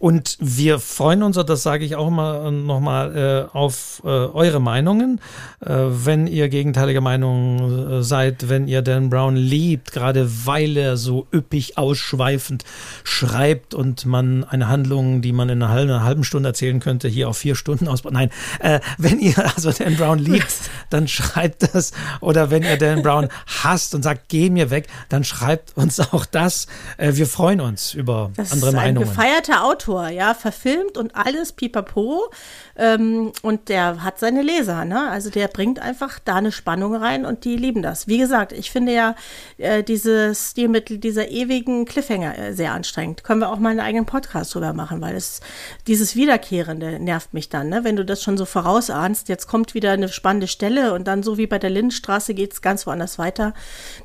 Und 0.03 0.37
wir 0.41 0.81
freuen 0.81 1.23
uns, 1.23 1.37
und 1.37 1.49
das 1.49 1.63
sage 1.63 1.85
ich 1.85 1.95
auch 1.95 2.09
immer 2.09 2.51
nochmal, 2.51 3.49
äh, 3.53 3.57
auf 3.57 4.03
äh, 4.05 4.09
eure 4.09 4.59
Meinungen. 4.59 5.21
Äh, 5.61 5.77
wenn 5.77 6.27
ihr 6.27 6.49
gegenteiliger 6.49 7.01
Meinung 7.01 8.01
äh, 8.01 8.03
seid, 8.03 8.49
wenn 8.49 8.67
ihr 8.67 8.83
Dan 8.83 9.11
Brown 9.11 9.37
liebt, 9.37 9.93
gerade 9.93 10.29
weil 10.45 10.77
er 10.77 10.97
so 10.97 11.29
üppig 11.33 11.79
ausschweifend 11.79 12.65
schreibt 13.05 13.75
und 13.75 14.05
man 14.05 14.43
eine 14.43 14.67
Handlung, 14.67 15.23
die 15.23 15.31
man 15.31 15.49
in 15.49 15.63
einer 15.63 15.73
halben, 15.73 15.91
einer 15.93 16.03
halben 16.03 16.25
Stunde 16.25 16.49
erzählen 16.49 16.81
könnte, 16.81 17.07
hier 17.07 17.29
auf 17.29 17.39
vier 17.39 17.55
Stunden 17.55 17.87
ausbaut. 17.87 18.13
Nein, 18.13 18.31
äh, 18.59 18.81
wenn 18.99 19.21
ihr 19.21 19.39
also 19.55 19.71
Dan 19.71 19.97
Brown 19.97 20.19
liebt, 20.19 20.69
dann 20.91 21.07
schreibt 21.07 21.77
das. 21.77 21.93
Oder 22.21 22.51
wenn 22.51 22.65
ihr 22.65 22.77
Dan 22.77 23.03
Brown 23.03 23.29
hasst 23.63 23.95
und 23.95 24.03
sagt, 24.03 24.29
geh 24.31 24.51
mir 24.51 24.71
weg, 24.71 24.89
dann 25.11 25.23
schreibt 25.23 25.77
uns 25.77 26.01
auch 26.01 26.27
das. 26.27 26.67
Äh, 26.97 27.13
wir 27.15 27.29
freuen 27.29 27.61
uns 27.61 27.95
über 27.95 28.33
das 28.35 28.51
andere 28.51 28.73
Meinungen. 28.73 29.07
Das 29.07 29.13
ist 29.13 29.19
ein 29.21 29.31
gefeierter 29.31 29.65
Autor. 29.65 29.92
Autor, 29.93 30.09
ja, 30.09 30.35
verfilmt 30.35 30.97
und 30.97 31.15
alles 31.15 31.53
pipapo. 31.53 32.31
Ähm, 32.77 33.33
und 33.43 33.69
der 33.69 34.03
hat 34.03 34.19
seine 34.19 34.43
Leser, 34.43 34.85
ne? 34.85 35.11
Also 35.11 35.31
der 35.31 35.49
bringt 35.49 35.79
einfach 35.79 36.19
da 36.19 36.37
eine 36.37 36.53
Spannung 36.53 36.95
rein 36.95 37.27
und 37.27 37.45
die 37.45 37.57
lieben 37.57 37.83
das. 37.83 38.09
Wie 38.09 38.19
gesagt, 38.19 38.53
ich 38.53 38.71
finde 38.71 38.93
ja 38.93 39.15
äh, 39.59 39.83
dieses 39.83 40.53
Stilmittel 40.53 40.99
dieser 40.99 41.31
ewigen 41.31 41.85
Cliffhanger 41.85 42.39
äh, 42.39 42.55
sehr 42.55 42.73
anstrengend. 42.73 43.25
Können 43.25 43.41
wir 43.41 43.51
auch 43.51 43.59
mal 43.59 43.71
einen 43.71 43.81
eigenen 43.81 44.07
Podcast 44.07 44.55
drüber 44.55 44.73
machen, 44.73 45.01
weil 45.01 45.15
es 45.15 45.41
dieses 45.87 46.17
Wiederkehrende 46.17 46.99
nervt 46.99 47.35
mich 47.35 47.49
dann, 47.49 47.69
ne? 47.69 47.85
Wenn 47.85 47.97
du 47.97 48.05
das 48.05 48.23
schon 48.23 48.39
so 48.39 48.47
vorausahnst, 48.47 49.29
jetzt 49.29 49.47
kommt 49.47 49.75
wieder 49.75 49.93
eine 49.93 50.09
spannende 50.09 50.49
Stelle 50.49 50.95
und 50.95 51.07
dann 51.07 51.23
so 51.23 51.37
wie 51.37 51.47
bei 51.47 51.59
der 51.59 51.71
Lindenstraße 51.71 52.35
geht 52.35 52.53
es 52.53 52.63
ganz 52.63 52.87
woanders 52.87 53.19
weiter. 53.19 53.53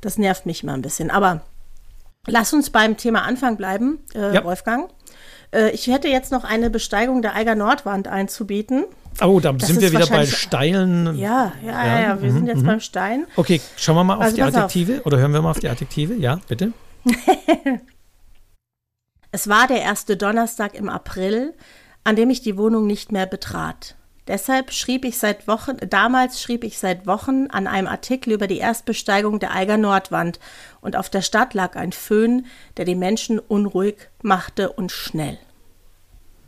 Das 0.01 0.17
nervt 0.17 0.45
mich 0.45 0.63
mal 0.63 0.73
ein 0.73 0.81
bisschen. 0.81 1.11
Aber 1.11 1.41
Lass 2.27 2.53
uns 2.53 2.69
beim 2.69 2.97
Thema 2.97 3.23
Anfang 3.23 3.55
bleiben, 3.55 3.99
äh, 4.13 4.35
ja. 4.35 4.43
Wolfgang. 4.43 4.91
Äh, 5.51 5.71
ich 5.71 5.87
hätte 5.87 6.07
jetzt 6.07 6.31
noch 6.31 6.43
eine 6.43 6.69
Besteigung 6.69 7.21
der 7.21 7.35
Eiger 7.35 7.55
Nordwand 7.55 8.07
einzubieten. 8.07 8.85
Oh, 9.21 9.39
da 9.39 9.51
das 9.53 9.67
sind 9.67 9.81
wir 9.81 9.91
wieder 9.91 10.07
bei 10.07 10.25
steilen. 10.25 11.17
Ja, 11.17 11.53
ja, 11.63 11.85
ja, 11.85 12.01
ja 12.01 12.21
wir 12.21 12.29
mhm, 12.29 12.35
sind 12.35 12.47
jetzt 12.47 12.61
mhm. 12.61 12.67
beim 12.67 12.79
Stein. 12.79 13.25
Okay, 13.35 13.61
schauen 13.75 13.95
wir 13.95 14.03
mal 14.03 14.15
auf 14.15 14.21
also, 14.21 14.35
die 14.35 14.43
Adjektive 14.43 14.99
auf. 14.99 15.05
oder 15.07 15.17
hören 15.17 15.33
wir 15.33 15.41
mal 15.41 15.51
auf 15.51 15.59
die 15.59 15.69
Adjektive. 15.69 16.13
Ja, 16.15 16.39
bitte. 16.47 16.73
es 19.31 19.47
war 19.47 19.67
der 19.67 19.81
erste 19.81 20.17
Donnerstag 20.17 20.75
im 20.75 20.89
April, 20.89 21.53
an 22.03 22.15
dem 22.15 22.29
ich 22.29 22.41
die 22.41 22.57
Wohnung 22.57 22.85
nicht 22.85 23.11
mehr 23.11 23.25
betrat. 23.25 23.96
Deshalb 24.27 24.73
schrieb 24.73 25.05
ich 25.05 25.17
seit 25.17 25.47
Wochen, 25.47 25.77
damals 25.89 26.41
schrieb 26.41 26.63
ich 26.63 26.79
seit 26.79 27.07
Wochen 27.07 27.47
an 27.47 27.65
einem 27.67 27.87
Artikel 27.87 28.33
über 28.33 28.47
die 28.47 28.57
Erstbesteigung 28.57 29.39
der 29.39 29.53
Eiger 29.53 29.77
Nordwand 29.77 30.39
und 30.81 30.95
auf 30.95 31.09
der 31.09 31.21
Stadt 31.21 31.53
lag 31.53 31.75
ein 31.75 31.93
Föhn, 31.93 32.45
der 32.75 32.85
die 32.85 32.95
Menschen 32.95 33.39
unruhig 33.39 34.09
machte 34.21 34.71
und 34.71 34.91
schnell. 34.91 35.37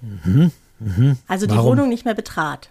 Mhm. 0.02 0.52
Mhm. 0.80 1.18
Also 1.28 1.46
die 1.46 1.56
Warum? 1.56 1.72
Wohnung 1.72 1.89
nicht 1.89 2.06
mehr 2.06 2.15
betrat. 2.15 2.70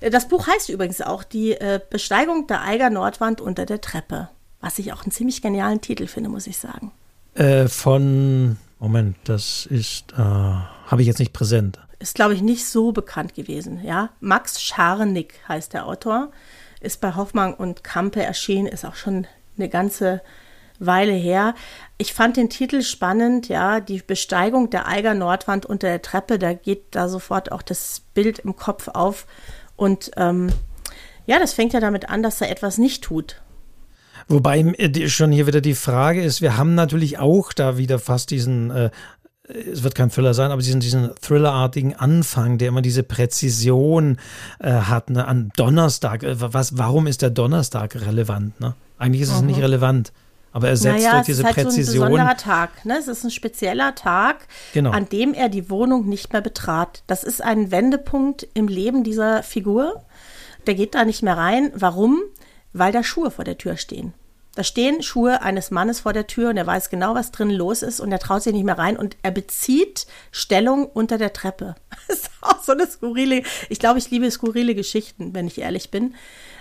Das 0.00 0.28
Buch 0.28 0.46
heißt 0.46 0.68
übrigens 0.68 1.00
auch 1.00 1.22
Die 1.22 1.52
äh, 1.52 1.80
Besteigung 1.90 2.46
der 2.46 2.62
Eiger 2.62 2.90
Nordwand 2.90 3.40
unter 3.40 3.66
der 3.66 3.80
Treppe. 3.80 4.28
Was 4.60 4.78
ich 4.78 4.92
auch 4.92 5.02
einen 5.02 5.12
ziemlich 5.12 5.42
genialen 5.42 5.80
Titel 5.80 6.06
finde, 6.06 6.30
muss 6.30 6.46
ich 6.46 6.58
sagen. 6.58 6.92
Äh, 7.34 7.68
von, 7.68 8.56
Moment, 8.80 9.16
das 9.24 9.66
ist, 9.66 10.12
äh, 10.12 10.16
habe 10.16 11.02
ich 11.02 11.06
jetzt 11.06 11.18
nicht 11.18 11.34
präsent. 11.34 11.78
Ist, 11.98 12.14
glaube 12.14 12.32
ich, 12.32 12.40
nicht 12.40 12.66
so 12.66 12.92
bekannt 12.92 13.34
gewesen. 13.34 13.84
Ja? 13.84 14.08
Max 14.20 14.60
Scharnick 14.62 15.34
heißt 15.46 15.74
der 15.74 15.86
Autor, 15.86 16.32
ist 16.80 17.02
bei 17.02 17.14
Hoffmann 17.14 17.52
und 17.52 17.84
Kampe 17.84 18.22
erschienen, 18.22 18.66
ist 18.66 18.86
auch 18.86 18.94
schon 18.94 19.26
eine 19.58 19.68
ganze 19.68 20.22
Weile 20.78 21.12
her. 21.12 21.54
Ich 21.98 22.14
fand 22.14 22.38
den 22.38 22.48
Titel 22.48 22.80
spannend, 22.80 23.48
ja, 23.48 23.80
die 23.80 24.00
Besteigung 24.00 24.70
der 24.70 24.88
Eiger 24.88 25.12
Nordwand 25.12 25.66
unter 25.66 25.88
der 25.88 26.00
Treppe, 26.00 26.38
da 26.38 26.54
geht 26.54 26.94
da 26.94 27.10
sofort 27.10 27.52
auch 27.52 27.60
das 27.60 28.00
Bild 28.14 28.38
im 28.38 28.56
Kopf 28.56 28.88
auf. 28.88 29.26
Und 29.76 30.10
ähm, 30.16 30.50
ja, 31.26 31.38
das 31.38 31.52
fängt 31.52 31.74
ja 31.74 31.80
damit 31.80 32.08
an, 32.08 32.22
dass 32.22 32.40
er 32.40 32.50
etwas 32.50 32.78
nicht 32.78 33.04
tut. 33.04 33.42
Wobei 34.30 34.60
äh, 34.60 35.08
schon 35.08 35.32
hier 35.32 35.46
wieder 35.46 35.60
die 35.60 35.74
Frage 35.74 36.22
ist, 36.22 36.40
wir 36.40 36.56
haben 36.56 36.74
natürlich 36.74 37.18
auch 37.18 37.52
da 37.52 37.76
wieder 37.76 37.98
fast 37.98 38.30
diesen 38.30 38.70
äh, 38.70 38.90
es 39.50 39.82
wird 39.82 39.94
kein 39.94 40.10
Thriller 40.10 40.34
sein, 40.34 40.50
aber 40.50 40.62
diesen, 40.62 40.80
diesen 40.80 41.10
Thriller-artigen 41.20 41.94
Anfang, 41.94 42.58
der 42.58 42.68
immer 42.68 42.82
diese 42.82 43.02
Präzision 43.02 44.18
äh, 44.60 44.70
hat, 44.70 45.10
ne? 45.10 45.26
an 45.26 45.50
Donnerstag. 45.56 46.22
Äh, 46.22 46.36
was, 46.38 46.78
warum 46.78 47.06
ist 47.06 47.22
der 47.22 47.30
Donnerstag 47.30 47.96
relevant? 47.96 48.60
Ne? 48.60 48.74
Eigentlich 48.98 49.22
ist 49.22 49.32
es 49.32 49.40
mhm. 49.40 49.48
nicht 49.48 49.60
relevant. 49.60 50.12
Aber 50.52 50.68
er 50.68 50.76
setzt 50.76 50.98
naja, 50.98 51.12
durch 51.12 51.26
diese 51.26 51.42
es 51.42 51.48
ist 51.48 51.56
halt 51.56 51.66
Präzision. 51.66 51.96
So 51.96 52.04
ein 52.04 52.12
besonderer 52.12 52.36
Tag. 52.36 52.84
Ne? 52.84 52.98
Es 52.98 53.08
ist 53.08 53.24
ein 53.24 53.30
spezieller 53.30 53.94
Tag, 53.94 54.48
genau. 54.72 54.90
an 54.90 55.08
dem 55.08 55.32
er 55.32 55.48
die 55.48 55.70
Wohnung 55.70 56.08
nicht 56.08 56.32
mehr 56.32 56.42
betrat. 56.42 57.02
Das 57.06 57.22
ist 57.22 57.42
ein 57.42 57.70
Wendepunkt 57.70 58.48
im 58.54 58.66
Leben 58.68 59.04
dieser 59.04 59.42
Figur. 59.42 60.02
Der 60.66 60.74
geht 60.74 60.94
da 60.94 61.04
nicht 61.04 61.22
mehr 61.22 61.36
rein. 61.36 61.72
Warum? 61.74 62.20
Weil 62.72 62.92
da 62.92 63.02
Schuhe 63.02 63.30
vor 63.30 63.44
der 63.44 63.58
Tür 63.58 63.76
stehen. 63.76 64.12
Da 64.60 64.64
stehen 64.64 65.02
Schuhe 65.02 65.40
eines 65.40 65.70
Mannes 65.70 66.00
vor 66.00 66.12
der 66.12 66.26
Tür 66.26 66.50
und 66.50 66.58
er 66.58 66.66
weiß 66.66 66.90
genau, 66.90 67.14
was 67.14 67.30
drin 67.30 67.48
los 67.48 67.80
ist 67.80 67.98
und 67.98 68.12
er 68.12 68.18
traut 68.18 68.42
sich 68.42 68.52
nicht 68.52 68.66
mehr 68.66 68.76
rein 68.76 68.98
und 68.98 69.16
er 69.22 69.30
bezieht 69.30 70.06
Stellung 70.32 70.84
unter 70.84 71.16
der 71.16 71.32
Treppe. 71.32 71.76
Das 72.08 72.18
ist 72.18 72.30
auch 72.42 72.62
so 72.62 72.72
eine 72.72 72.86
skurrile, 72.86 73.42
ich 73.70 73.78
glaube, 73.78 73.98
ich 73.98 74.10
liebe 74.10 74.30
skurrile 74.30 74.74
Geschichten, 74.74 75.32
wenn 75.32 75.46
ich 75.46 75.62
ehrlich 75.62 75.90
bin. 75.90 76.14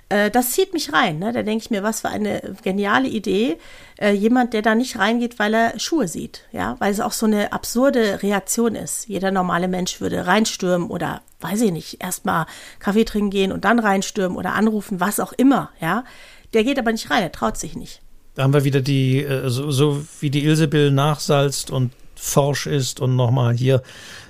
Äh, 0.07 0.31
das 0.31 0.51
zieht 0.51 0.71
mich 0.71 0.93
rein. 0.93 1.19
Ne? 1.19 1.33
Da 1.33 1.43
denke 1.43 1.61
ich 1.63 1.71
mir, 1.71 1.83
was 1.83 1.99
für 1.99 2.07
eine 2.07 2.55
geniale 2.63 3.09
Idee. 3.09 3.57
Äh, 3.99 4.11
jemand, 4.11 4.53
der 4.53 4.61
da 4.61 4.75
nicht 4.75 4.97
reingeht, 4.97 5.37
weil 5.37 5.53
er 5.53 5.77
Schuhe 5.77 6.07
sieht. 6.07 6.45
Ja, 6.53 6.77
weil 6.79 6.93
es 6.93 7.01
auch 7.01 7.11
so 7.11 7.25
eine 7.25 7.51
absurde 7.51 8.23
Reaktion 8.23 8.75
ist. 8.75 9.09
Jeder 9.09 9.31
normale 9.31 9.67
Mensch 9.67 9.99
würde 9.99 10.25
reinstürmen 10.25 10.89
oder, 10.89 11.21
weiß 11.41 11.59
ich 11.61 11.71
nicht, 11.73 12.01
erstmal 12.01 12.45
Kaffee 12.79 13.03
trinken 13.03 13.29
gehen 13.29 13.51
und 13.51 13.65
dann 13.65 13.79
reinstürmen 13.79 14.37
oder 14.37 14.53
anrufen, 14.53 15.01
was 15.01 15.19
auch 15.19 15.33
immer. 15.33 15.71
Ja, 15.81 16.05
der 16.53 16.63
geht 16.63 16.79
aber 16.79 16.91
nicht 16.91 17.09
rein, 17.09 17.23
er 17.23 17.31
traut 17.31 17.57
sich 17.57 17.75
nicht. 17.75 18.01
Da 18.35 18.43
haben 18.43 18.53
wir 18.53 18.63
wieder 18.63 18.81
die, 18.81 19.23
äh, 19.23 19.49
so, 19.49 19.71
so 19.71 20.05
wie 20.19 20.29
die 20.29 20.45
Ilsebill 20.45 20.91
nachsalzt 20.91 21.71
und 21.71 21.91
forsch 22.15 22.67
ist 22.67 22.99
und 22.99 23.15
nochmal 23.15 23.53
hier 23.53 23.81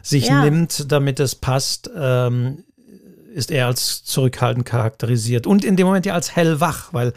sich 0.01 0.27
ja. 0.27 0.43
nimmt, 0.43 0.91
damit 0.91 1.19
es 1.19 1.35
passt, 1.35 1.89
ähm, 1.95 2.63
ist 3.33 3.51
er 3.51 3.67
als 3.67 4.03
zurückhaltend 4.03 4.65
charakterisiert. 4.65 5.47
Und 5.47 5.63
in 5.63 5.75
dem 5.75 5.87
Moment 5.87 6.05
ja 6.05 6.13
als 6.13 6.35
hellwach, 6.35 6.93
weil 6.93 7.13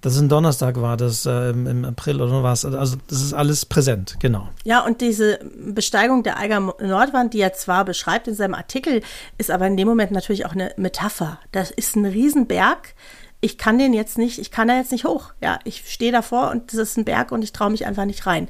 das 0.00 0.18
ein 0.18 0.28
Donnerstag 0.28 0.80
war, 0.80 0.96
das 0.96 1.26
äh, 1.26 1.50
im 1.50 1.84
April 1.84 2.22
oder 2.22 2.42
was. 2.42 2.64
Also 2.64 2.96
das 3.08 3.20
ist 3.20 3.34
alles 3.34 3.66
präsent, 3.66 4.16
genau. 4.18 4.48
Ja, 4.64 4.84
und 4.84 5.00
diese 5.00 5.40
Besteigung 5.72 6.22
der 6.22 6.38
Eiger 6.38 6.60
Nordwand, 6.60 7.34
die 7.34 7.40
er 7.40 7.52
zwar 7.52 7.84
beschreibt 7.84 8.26
in 8.26 8.34
seinem 8.34 8.54
Artikel, 8.54 9.02
ist 9.36 9.50
aber 9.50 9.66
in 9.66 9.76
dem 9.76 9.86
Moment 9.86 10.10
natürlich 10.10 10.46
auch 10.46 10.52
eine 10.52 10.72
Metapher. 10.76 11.38
Das 11.52 11.70
ist 11.70 11.96
ein 11.96 12.06
Riesenberg, 12.06 12.94
ich 13.40 13.58
kann 13.58 13.78
den 13.78 13.94
jetzt 13.94 14.18
nicht, 14.18 14.38
ich 14.38 14.50
kann 14.50 14.68
da 14.68 14.76
jetzt 14.76 14.92
nicht 14.92 15.04
hoch. 15.04 15.32
Ja, 15.40 15.58
ich 15.64 15.90
stehe 15.90 16.12
davor 16.12 16.50
und 16.50 16.72
das 16.72 16.78
ist 16.80 16.98
ein 16.98 17.04
Berg 17.04 17.32
und 17.32 17.42
ich 17.42 17.52
traue 17.52 17.70
mich 17.70 17.86
einfach 17.86 18.04
nicht 18.04 18.26
rein. 18.26 18.48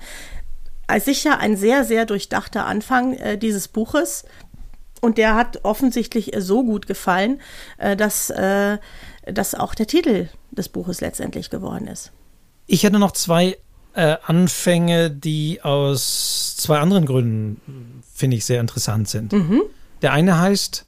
Als 0.87 1.05
sicher 1.05 1.39
ein 1.39 1.57
sehr, 1.57 1.85
sehr 1.85 2.07
durchdachter 2.07 2.67
Anfang 2.67 3.15
äh, 3.15 3.39
dieses 3.39 3.69
Buches. 3.69 4.25
Und 5.01 5.17
der 5.17 5.35
hat 5.35 5.65
offensichtlich 5.65 6.35
äh, 6.35 6.43
so 6.43 6.65
gut 6.65 6.87
gefallen, 6.87 7.41
äh, 7.79 7.97
dass, 7.97 8.31
äh, 8.31 8.79
dass 9.25 9.55
auch 9.55 9.75
der 9.75 9.87
Titel 9.87 10.29
des 10.51 10.69
Buches 10.69 11.01
letztendlich 11.01 11.49
geworden 11.51 11.87
ist. 11.87 12.13
Ich 12.67 12.83
hätte 12.83 12.99
noch 12.99 13.13
zwei 13.13 13.59
Anfänge, 13.93 15.11
die 15.11 15.63
aus 15.63 16.57
zwei 16.57 16.79
anderen 16.79 17.07
Gründen, 17.07 18.05
finde 18.15 18.37
ich, 18.37 18.45
sehr 18.45 18.61
interessant 18.61 19.09
sind. 19.09 19.33
Mhm. 19.33 19.63
Der 20.01 20.13
eine 20.13 20.39
heißt 20.39 20.87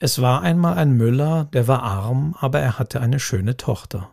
es 0.00 0.20
war 0.22 0.42
einmal 0.42 0.74
ein 0.78 0.92
Müller, 0.92 1.48
der 1.52 1.66
war 1.66 1.82
arm, 1.82 2.36
aber 2.38 2.60
er 2.60 2.78
hatte 2.78 3.00
eine 3.00 3.18
schöne 3.18 3.56
Tochter. 3.56 4.10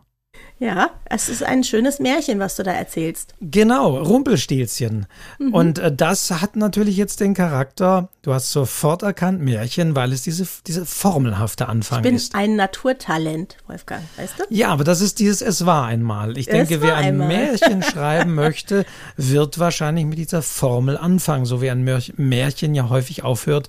Ja, 0.58 0.90
es 1.04 1.28
ist 1.28 1.42
ein 1.42 1.64
schönes 1.64 1.98
Märchen, 1.98 2.38
was 2.38 2.56
du 2.56 2.62
da 2.62 2.72
erzählst. 2.72 3.34
Genau, 3.42 3.98
Rumpelstilzchen. 3.98 5.06
Mhm. 5.38 5.52
Und 5.52 5.78
äh, 5.78 5.94
das 5.94 6.30
hat 6.30 6.56
natürlich 6.56 6.96
jetzt 6.96 7.20
den 7.20 7.34
Charakter, 7.34 8.08
du 8.22 8.32
hast 8.32 8.52
sofort 8.52 9.02
erkannt, 9.02 9.42
Märchen, 9.42 9.94
weil 9.94 10.14
es 10.14 10.22
diese, 10.22 10.48
diese 10.66 10.86
formelhafte 10.86 11.68
Anfang 11.68 12.02
ist. 12.04 12.28
Ich 12.28 12.32
bin 12.32 12.40
ein 12.40 12.56
Naturtalent, 12.56 13.58
Wolfgang, 13.66 14.02
weißt 14.16 14.38
du? 14.38 14.44
Ja, 14.48 14.68
aber 14.68 14.84
das 14.84 15.02
ist 15.02 15.18
dieses 15.18 15.42
Es 15.42 15.66
war 15.66 15.84
einmal. 15.84 16.38
Ich 16.38 16.46
denke, 16.46 16.80
wer 16.80 16.96
ein 16.96 17.20
einmal. 17.20 17.28
Märchen 17.28 17.82
schreiben 17.82 18.34
möchte, 18.34 18.86
wird 19.18 19.58
wahrscheinlich 19.58 20.06
mit 20.06 20.18
dieser 20.18 20.40
Formel 20.40 20.96
anfangen, 20.96 21.44
so 21.44 21.60
wie 21.60 21.68
ein 21.68 21.84
Märchen 22.16 22.74
ja 22.74 22.88
häufig 22.88 23.24
aufhört 23.24 23.68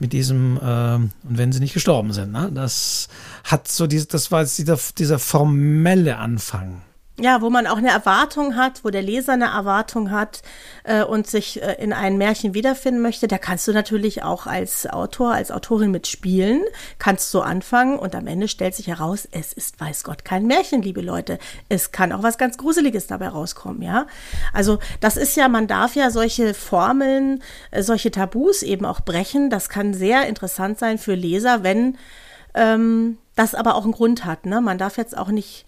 mit 0.00 0.12
diesem, 0.12 0.56
äh, 0.56 0.94
und 0.94 1.12
wenn 1.22 1.52
sie 1.52 1.60
nicht 1.60 1.74
gestorben 1.74 2.12
sind. 2.12 2.32
Ne? 2.32 2.50
Das 2.52 3.08
hat 3.44 3.68
so 3.68 3.86
diese, 3.86 4.06
das 4.06 4.32
war 4.32 4.40
jetzt 4.40 4.58
dieser, 4.58 4.78
dieser 4.98 5.20
formelle 5.20 6.16
Anfang. 6.16 6.23
Ja, 7.20 7.42
wo 7.42 7.48
man 7.48 7.68
auch 7.68 7.76
eine 7.76 7.90
Erwartung 7.90 8.56
hat, 8.56 8.84
wo 8.84 8.90
der 8.90 9.02
Leser 9.02 9.34
eine 9.34 9.44
Erwartung 9.44 10.10
hat 10.10 10.42
äh, 10.82 11.04
und 11.04 11.28
sich 11.28 11.62
äh, 11.62 11.76
in 11.80 11.92
ein 11.92 12.18
Märchen 12.18 12.54
wiederfinden 12.54 13.02
möchte, 13.02 13.28
da 13.28 13.38
kannst 13.38 13.68
du 13.68 13.72
natürlich 13.72 14.24
auch 14.24 14.48
als 14.48 14.88
Autor, 14.88 15.32
als 15.32 15.52
Autorin 15.52 15.92
mitspielen, 15.92 16.62
kannst 16.98 17.30
so 17.30 17.40
anfangen 17.40 18.00
und 18.00 18.16
am 18.16 18.26
Ende 18.26 18.48
stellt 18.48 18.74
sich 18.74 18.88
heraus, 18.88 19.28
es 19.30 19.52
ist, 19.52 19.80
weiß 19.80 20.02
Gott, 20.02 20.24
kein 20.24 20.46
Märchen, 20.46 20.82
liebe 20.82 21.02
Leute. 21.02 21.38
Es 21.68 21.92
kann 21.92 22.10
auch 22.10 22.24
was 22.24 22.36
ganz 22.36 22.58
Gruseliges 22.58 23.06
dabei 23.06 23.28
rauskommen, 23.28 23.82
ja. 23.82 24.08
Also 24.52 24.80
das 24.98 25.16
ist 25.16 25.36
ja, 25.36 25.46
man 25.46 25.68
darf 25.68 25.94
ja 25.94 26.10
solche 26.10 26.52
Formeln, 26.52 27.44
äh, 27.70 27.84
solche 27.84 28.10
Tabus 28.10 28.64
eben 28.64 28.84
auch 28.84 28.98
brechen. 29.00 29.50
Das 29.50 29.68
kann 29.68 29.94
sehr 29.94 30.26
interessant 30.26 30.80
sein 30.80 30.98
für 30.98 31.14
Leser, 31.14 31.62
wenn 31.62 31.96
ähm, 32.54 33.18
das 33.36 33.54
aber 33.54 33.76
auch 33.76 33.84
einen 33.84 33.92
Grund 33.92 34.24
hat. 34.24 34.46
Ne? 34.46 34.60
Man 34.60 34.78
darf 34.78 34.96
jetzt 34.96 35.16
auch 35.16 35.28
nicht 35.28 35.64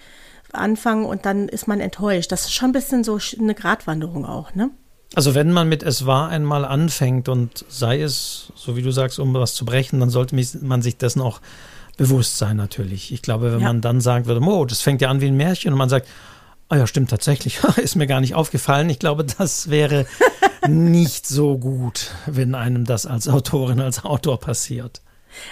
anfangen 0.57 1.05
und 1.05 1.27
dann 1.27 1.49
ist 1.49 1.69
man 1.69 1.81
enttäuscht. 1.81 2.33
Das 2.33 2.47
ist 2.47 2.53
schon 2.53 2.71
ein 2.71 2.73
bisschen 2.73 3.05
so 3.05 3.19
eine 3.39 3.55
Gratwanderung 3.55 4.25
auch, 4.25 4.55
ne? 4.55 4.71
Also 5.15 5.35
wenn 5.35 5.53
man 5.53 5.69
mit 5.69 5.83
Es 5.83 6.05
war 6.05 6.29
einmal 6.29 6.65
anfängt 6.65 7.29
und 7.29 7.65
sei 7.69 8.03
es, 8.03 8.53
so 8.57 8.77
wie 8.77 8.83
du 8.83 8.91
sagst, 8.91 9.19
um 9.19 9.33
was 9.35 9.55
zu 9.55 9.65
brechen, 9.65 10.01
dann 10.01 10.11
sollte 10.11 10.37
man 10.63 10.83
sich 10.83 10.97
dessen 10.97 11.21
auch 11.21 11.41
bewusst 11.97 12.39
sein 12.39 12.57
natürlich. 12.57 13.13
Ich 13.13 13.23
glaube, 13.23 13.53
wenn 13.53 13.61
ja. 13.61 13.69
man 13.69 13.81
dann 13.81 14.01
sagen 14.01 14.27
würde, 14.27 14.41
oh, 14.43 14.65
das 14.65 14.83
fängt 14.83 15.01
ja 15.01 15.09
an 15.09 15.21
wie 15.21 15.27
ein 15.27 15.37
Märchen 15.37 15.73
und 15.73 15.79
man 15.79 15.89
sagt, 15.89 16.09
oh 16.71 16.75
ja, 16.75 16.87
stimmt 16.87 17.11
tatsächlich, 17.11 17.61
ist 17.77 17.97
mir 17.97 18.07
gar 18.07 18.21
nicht 18.21 18.35
aufgefallen. 18.35 18.91
Ich 18.91 18.99
glaube, 18.99 19.25
das 19.25 19.71
wäre 19.71 20.07
nicht 20.69 21.27
so 21.27 21.57
gut, 21.59 22.11
wenn 22.27 22.55
einem 22.55 22.85
das 22.85 23.07
als 23.07 23.29
Autorin, 23.29 23.81
als 23.81 24.05
Autor 24.05 24.41
passiert. 24.41 25.01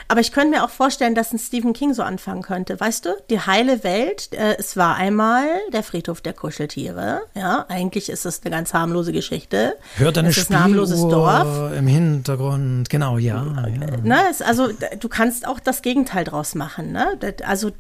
Aber 0.09 0.21
ich 0.21 0.33
könnte 0.33 0.57
mir 0.57 0.65
auch 0.65 0.71
vorstellen, 0.71 1.15
dass 1.15 1.33
ein 1.33 1.39
Stephen 1.39 1.73
King 1.73 1.95
so 1.95 2.03
anfangen 2.03 2.43
könnte. 2.43 2.79
Weißt 2.79 3.05
du, 3.05 3.11
die 3.31 3.41
heile 3.41 3.85
Welt, 3.85 4.33
äh, 4.33 4.57
es 4.59 4.77
war 4.77 4.97
einmal 4.97 5.47
der 5.73 5.83
Friedhof 5.83 6.21
der 6.21 6.33
Kuscheltiere. 6.33 7.23
Ja, 7.35 7.67
eigentlich 7.69 8.09
ist 8.09 8.27
es 8.27 8.41
eine 8.43 8.51
ganz 8.51 8.75
harmlose 8.75 9.13
Geschichte. 9.13 9.77
Hört 9.97 10.19
eine 10.19 10.29
es 10.29 10.39
ist 10.39 10.51
ein 10.51 10.63
harmloses 10.63 11.01
Dorf. 11.01 11.73
im 11.73 11.87
Hintergrund, 11.87 12.91
genau, 12.91 13.19
ja. 13.19 13.45
ja. 13.45 13.97
Ne, 14.03 14.19
es, 14.31 14.43
also 14.43 14.69
du 14.99 15.09
kannst 15.09 15.47
auch 15.47 15.61
das 15.61 15.83
Gegenteil 15.83 16.25
draus 16.25 16.55
machen. 16.55 16.93
Ne? 16.93 17.19
Also 17.47 17.71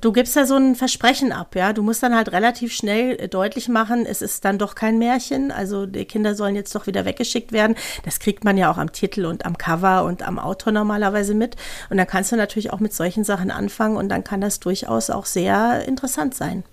du 0.00 0.12
gibst 0.12 0.36
ja 0.36 0.46
so 0.46 0.56
ein 0.56 0.74
Versprechen 0.74 1.32
ab, 1.32 1.54
ja. 1.54 1.72
Du 1.72 1.82
musst 1.82 2.02
dann 2.02 2.14
halt 2.14 2.32
relativ 2.32 2.72
schnell 2.72 3.18
äh, 3.20 3.28
deutlich 3.28 3.68
machen, 3.68 4.06
es 4.06 4.22
ist 4.22 4.44
dann 4.44 4.58
doch 4.58 4.74
kein 4.74 4.98
Märchen. 4.98 5.50
Also 5.50 5.86
die 5.86 6.04
Kinder 6.04 6.34
sollen 6.34 6.54
jetzt 6.54 6.74
doch 6.74 6.86
wieder 6.86 7.04
weggeschickt 7.04 7.52
werden. 7.52 7.76
Das 8.04 8.20
kriegt 8.20 8.44
man 8.44 8.56
ja 8.56 8.70
auch 8.70 8.78
am 8.78 8.92
Titel 8.92 9.24
und 9.26 9.46
am 9.46 9.58
Cover 9.58 10.04
und 10.04 10.26
am 10.26 10.38
Autor 10.38 10.72
normalerweise 10.72 11.34
mit. 11.34 11.56
Und 11.90 11.96
dann 11.96 12.06
kannst 12.06 12.32
du 12.32 12.36
natürlich 12.36 12.72
auch 12.72 12.80
mit 12.80 12.92
solchen 12.92 13.24
Sachen 13.24 13.50
anfangen 13.50 13.96
und 13.96 14.08
dann 14.08 14.24
kann 14.24 14.40
das 14.40 14.60
durchaus 14.60 15.10
auch 15.10 15.26
sehr 15.26 15.86
interessant 15.86 16.34
sein. 16.34 16.64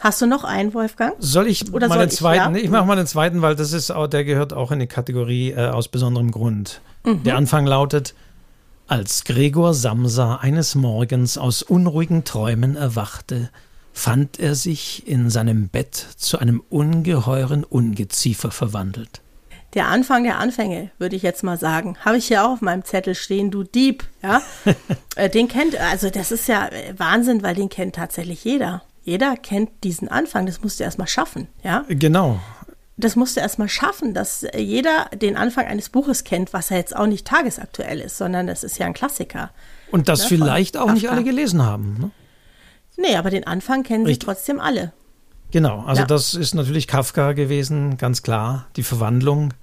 Hast 0.00 0.22
du 0.22 0.26
noch 0.26 0.44
einen, 0.44 0.72
Wolfgang? 0.72 1.14
Soll 1.18 1.46
ich 1.46 1.72
Oder 1.74 1.88
mal 1.88 1.98
den 1.98 2.08
zweiten? 2.08 2.54
Ich, 2.54 2.62
ja? 2.62 2.64
ich 2.64 2.70
mache 2.70 2.86
mal 2.86 2.96
den 2.96 3.06
zweiten, 3.06 3.42
weil 3.42 3.54
das 3.54 3.72
ist 3.74 3.90
auch, 3.90 4.06
der 4.06 4.24
gehört 4.24 4.54
auch 4.54 4.72
in 4.72 4.78
die 4.78 4.86
Kategorie 4.86 5.50
äh, 5.50 5.68
aus 5.68 5.88
besonderem 5.88 6.30
Grund. 6.30 6.80
Mhm. 7.04 7.22
Der 7.24 7.36
Anfang 7.36 7.66
lautet, 7.66 8.14
als 8.90 9.22
Gregor 9.22 9.72
Samsa 9.72 10.36
eines 10.36 10.74
Morgens 10.74 11.38
aus 11.38 11.62
unruhigen 11.62 12.24
Träumen 12.24 12.74
erwachte, 12.74 13.48
fand 13.92 14.40
er 14.40 14.56
sich 14.56 15.06
in 15.06 15.30
seinem 15.30 15.68
Bett 15.68 15.94
zu 16.16 16.38
einem 16.38 16.60
ungeheuren 16.70 17.62
Ungeziefer 17.62 18.50
verwandelt. 18.50 19.20
Der 19.74 19.86
Anfang 19.86 20.24
der 20.24 20.38
Anfänge, 20.38 20.90
würde 20.98 21.14
ich 21.14 21.22
jetzt 21.22 21.44
mal 21.44 21.56
sagen. 21.56 21.96
Habe 22.04 22.16
ich 22.16 22.26
hier 22.26 22.44
auch 22.44 22.54
auf 22.54 22.62
meinem 22.62 22.84
Zettel 22.84 23.14
stehen, 23.14 23.52
du 23.52 23.62
Dieb, 23.62 24.04
ja. 24.22 24.42
Äh, 25.16 25.30
den 25.30 25.48
kennt, 25.48 25.78
also 25.78 26.10
das 26.10 26.32
ist 26.32 26.48
ja 26.48 26.70
Wahnsinn, 26.96 27.42
weil 27.42 27.54
den 27.54 27.68
kennt 27.68 27.94
tatsächlich 27.94 28.42
jeder. 28.44 28.82
Jeder 29.02 29.36
kennt 29.36 29.70
diesen 29.84 30.08
Anfang, 30.08 30.46
das 30.46 30.62
musst 30.62 30.80
du 30.80 30.84
erstmal 30.84 31.08
schaffen, 31.08 31.46
ja. 31.62 31.84
Genau. 31.88 32.40
Das 33.00 33.16
musst 33.16 33.36
du 33.36 33.40
erstmal 33.40 33.68
schaffen, 33.68 34.14
dass 34.14 34.46
jeder 34.56 35.06
den 35.14 35.36
Anfang 35.36 35.66
eines 35.66 35.88
Buches 35.88 36.24
kennt, 36.24 36.52
was 36.52 36.68
ja 36.68 36.76
jetzt 36.76 36.94
auch 36.94 37.06
nicht 37.06 37.26
tagesaktuell 37.26 38.00
ist, 38.00 38.18
sondern 38.18 38.46
das 38.46 38.62
ist 38.62 38.78
ja 38.78 38.86
ein 38.86 38.94
Klassiker. 38.94 39.50
Und 39.90 40.08
das 40.08 40.22
ne, 40.22 40.28
vielleicht 40.28 40.76
auch 40.76 40.82
Kafka. 40.82 40.94
nicht 40.94 41.10
alle 41.10 41.24
gelesen 41.24 41.64
haben. 41.64 41.96
Ne? 41.98 42.10
Nee, 42.96 43.16
aber 43.16 43.30
den 43.30 43.46
Anfang 43.46 43.82
kennen 43.82 44.06
Richtig. 44.06 44.22
sie 44.22 44.26
trotzdem 44.26 44.60
alle. 44.60 44.92
Genau, 45.50 45.82
also 45.84 46.02
ja. 46.02 46.06
das 46.06 46.34
ist 46.34 46.54
natürlich 46.54 46.86
Kafka 46.86 47.32
gewesen, 47.32 47.96
ganz 47.96 48.22
klar, 48.22 48.66
die 48.76 48.82
Verwandlung. 48.82 49.54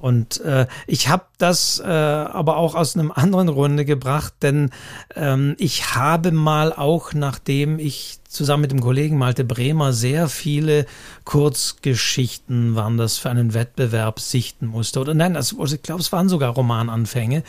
Und 0.00 0.40
äh, 0.40 0.66
ich 0.86 1.08
habe 1.08 1.24
das 1.36 1.78
äh, 1.78 1.86
aber 1.86 2.56
auch 2.56 2.74
aus 2.74 2.96
einem 2.96 3.12
anderen 3.12 3.48
Runde 3.48 3.84
gebracht, 3.84 4.32
denn 4.40 4.70
ähm, 5.14 5.56
ich 5.58 5.94
habe 5.94 6.32
mal 6.32 6.72
auch, 6.72 7.12
nachdem 7.12 7.78
ich 7.78 8.18
zusammen 8.30 8.62
mit 8.62 8.70
dem 8.70 8.80
Kollegen 8.80 9.18
Malte 9.18 9.44
Bremer 9.44 9.92
sehr 9.92 10.28
viele 10.28 10.86
Kurzgeschichten 11.24 12.76
waren 12.76 12.96
das 12.96 13.18
für 13.18 13.28
einen 13.28 13.54
Wettbewerb 13.54 14.20
sichten 14.20 14.66
musste. 14.66 15.00
Oder 15.00 15.14
nein, 15.14 15.34
das, 15.34 15.52
ich 15.52 15.82
glaube, 15.82 16.00
es 16.00 16.12
waren 16.12 16.28
sogar 16.28 16.50
Romananfänge. 16.52 17.42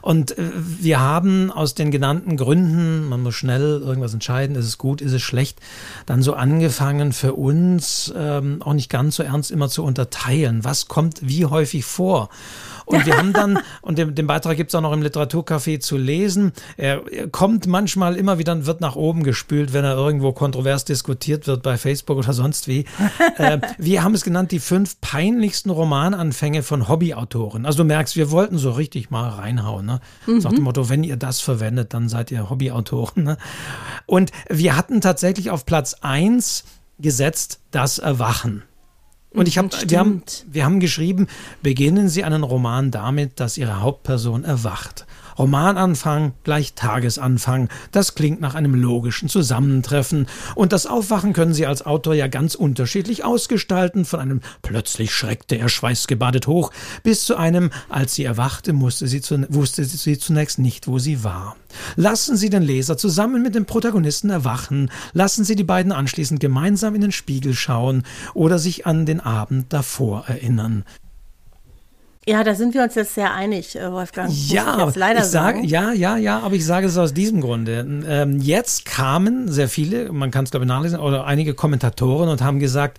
Und 0.00 0.36
äh, 0.38 0.50
wir 0.54 1.00
haben 1.00 1.52
aus 1.52 1.74
den 1.74 1.90
genannten 1.90 2.38
Gründen, 2.38 3.08
man 3.08 3.22
muss 3.22 3.34
schnell 3.34 3.82
irgendwas 3.84 4.14
entscheiden, 4.14 4.56
ist 4.56 4.66
es 4.66 4.78
gut, 4.78 5.02
ist 5.02 5.12
es 5.12 5.22
schlecht, 5.22 5.60
dann 6.06 6.22
so 6.22 6.32
angefangen 6.32 7.12
für 7.12 7.34
uns 7.34 8.12
ähm, 8.16 8.62
auch 8.62 8.72
nicht 8.72 8.88
ganz 8.88 9.16
so 9.16 9.22
ernst 9.22 9.50
immer 9.50 9.68
zu 9.68 9.84
unterteilen. 9.84 10.64
Was 10.64 10.88
kommt 10.88 11.18
wie 11.20 11.44
häufig 11.44 11.84
vor? 11.84 12.30
Und 12.84 13.06
wir 13.06 13.16
haben 13.16 13.32
dann, 13.32 13.58
und 13.82 13.98
den, 13.98 14.14
den 14.14 14.26
Beitrag 14.26 14.56
gibt 14.56 14.70
es 14.70 14.74
auch 14.74 14.80
noch 14.80 14.92
im 14.92 15.02
Literaturcafé 15.02 15.80
zu 15.80 15.96
lesen, 15.96 16.52
er, 16.76 17.02
er, 17.10 17.28
kommt 17.28 17.66
manchmal 17.66 18.16
immer 18.16 18.38
wieder, 18.38 18.66
wird 18.66 18.80
nach 18.80 18.96
oben 18.96 19.22
gespült, 19.22 19.72
wenn 19.72 19.84
er 19.84 19.96
irgendwo 19.96 20.32
kontrovers 20.32 20.84
diskutiert 20.84 21.46
wird 21.46 21.62
bei 21.62 21.76
Facebook 21.76 22.18
oder 22.18 22.32
sonst 22.32 22.68
wie. 22.68 22.84
äh, 23.38 23.58
wir 23.78 24.02
haben 24.02 24.14
es 24.14 24.24
genannt, 24.24 24.52
die 24.52 24.60
fünf 24.60 25.00
peinlichsten 25.00 25.70
Romananfänge 25.70 26.62
von 26.62 26.88
Hobbyautoren. 26.88 27.66
Also 27.66 27.78
du 27.78 27.84
merkst, 27.84 28.16
wir 28.16 28.30
wollten 28.30 28.58
so 28.58 28.70
richtig 28.72 29.10
mal 29.10 29.28
reinhauen. 29.28 29.86
Ne? 29.86 30.00
Mhm. 30.26 30.38
Nach 30.38 30.52
dem 30.52 30.64
Motto, 30.64 30.88
wenn 30.88 31.04
ihr 31.04 31.16
das 31.16 31.40
verwendet, 31.40 31.94
dann 31.94 32.08
seid 32.08 32.30
ihr 32.30 32.50
Hobbyautoren. 32.50 33.24
Ne? 33.24 33.36
Und 34.06 34.30
wir 34.48 34.76
hatten 34.76 35.00
tatsächlich 35.00 35.50
auf 35.50 35.66
Platz 35.66 35.94
eins 36.00 36.64
gesetzt 36.98 37.60
das 37.70 37.98
Erwachen. 37.98 38.62
Und 39.34 39.48
ich 39.48 39.58
habe, 39.58 39.70
wir 39.86 39.98
haben, 39.98 40.22
wir 40.50 40.64
haben 40.64 40.80
geschrieben, 40.80 41.26
beginnen 41.62 42.08
Sie 42.08 42.24
einen 42.24 42.42
Roman 42.42 42.90
damit, 42.90 43.40
dass 43.40 43.56
Ihre 43.56 43.80
Hauptperson 43.80 44.44
erwacht. 44.44 45.06
Romananfang 45.38 46.32
gleich 46.44 46.74
Tagesanfang. 46.74 47.68
Das 47.90 48.14
klingt 48.14 48.40
nach 48.40 48.54
einem 48.54 48.74
logischen 48.74 49.28
Zusammentreffen. 49.28 50.26
Und 50.54 50.72
das 50.72 50.86
Aufwachen 50.86 51.32
können 51.32 51.54
Sie 51.54 51.66
als 51.66 51.84
Autor 51.84 52.14
ja 52.14 52.26
ganz 52.26 52.54
unterschiedlich 52.54 53.24
ausgestalten, 53.24 54.04
von 54.04 54.20
einem 54.20 54.40
plötzlich 54.62 55.14
schreckte 55.14 55.56
er 55.56 55.68
schweißgebadet 55.68 56.46
hoch, 56.46 56.72
bis 57.02 57.24
zu 57.24 57.36
einem, 57.36 57.70
als 57.88 58.14
sie 58.14 58.24
erwachte, 58.24 58.72
musste 58.72 59.06
sie 59.06 59.22
wusste 59.48 59.84
sie 59.84 60.18
zunächst 60.18 60.58
nicht, 60.58 60.86
wo 60.86 60.98
sie 60.98 61.24
war. 61.24 61.56
Lassen 61.96 62.36
Sie 62.36 62.50
den 62.50 62.62
Leser 62.62 62.96
zusammen 62.96 63.42
mit 63.42 63.54
dem 63.54 63.66
Protagonisten 63.66 64.30
erwachen, 64.30 64.90
lassen 65.12 65.44
Sie 65.44 65.56
die 65.56 65.64
beiden 65.64 65.92
anschließend 65.92 66.40
gemeinsam 66.40 66.94
in 66.94 67.00
den 67.00 67.12
Spiegel 67.12 67.54
schauen 67.54 68.02
oder 68.34 68.58
sich 68.58 68.86
an 68.86 69.06
den 69.06 69.20
Abend 69.20 69.72
davor 69.72 70.24
erinnern. 70.26 70.84
Ja, 72.26 72.44
da 72.44 72.54
sind 72.54 72.72
wir 72.72 72.84
uns 72.84 72.94
jetzt 72.94 73.14
sehr 73.14 73.34
einig, 73.34 73.74
äh, 73.74 73.90
Wolfgang. 73.90 74.30
Ja, 74.30 74.88
ich 74.88 74.94
leider 74.94 75.20
ich 75.20 75.26
sage, 75.26 75.58
sagen. 75.58 75.64
ja, 75.64 75.92
ja, 75.92 76.16
ja, 76.16 76.38
aber 76.38 76.54
ich 76.54 76.64
sage 76.64 76.86
es 76.86 76.96
aus 76.96 77.12
diesem 77.12 77.40
Grunde. 77.40 77.84
Ähm, 78.06 78.40
jetzt 78.40 78.84
kamen 78.84 79.50
sehr 79.50 79.68
viele, 79.68 80.12
man 80.12 80.30
kann 80.30 80.44
es 80.44 80.52
glaube 80.52 80.64
ich 80.64 80.68
nachlesen, 80.68 81.00
oder 81.00 81.26
einige 81.26 81.54
Kommentatoren 81.54 82.28
und 82.28 82.40
haben 82.40 82.60
gesagt, 82.60 82.98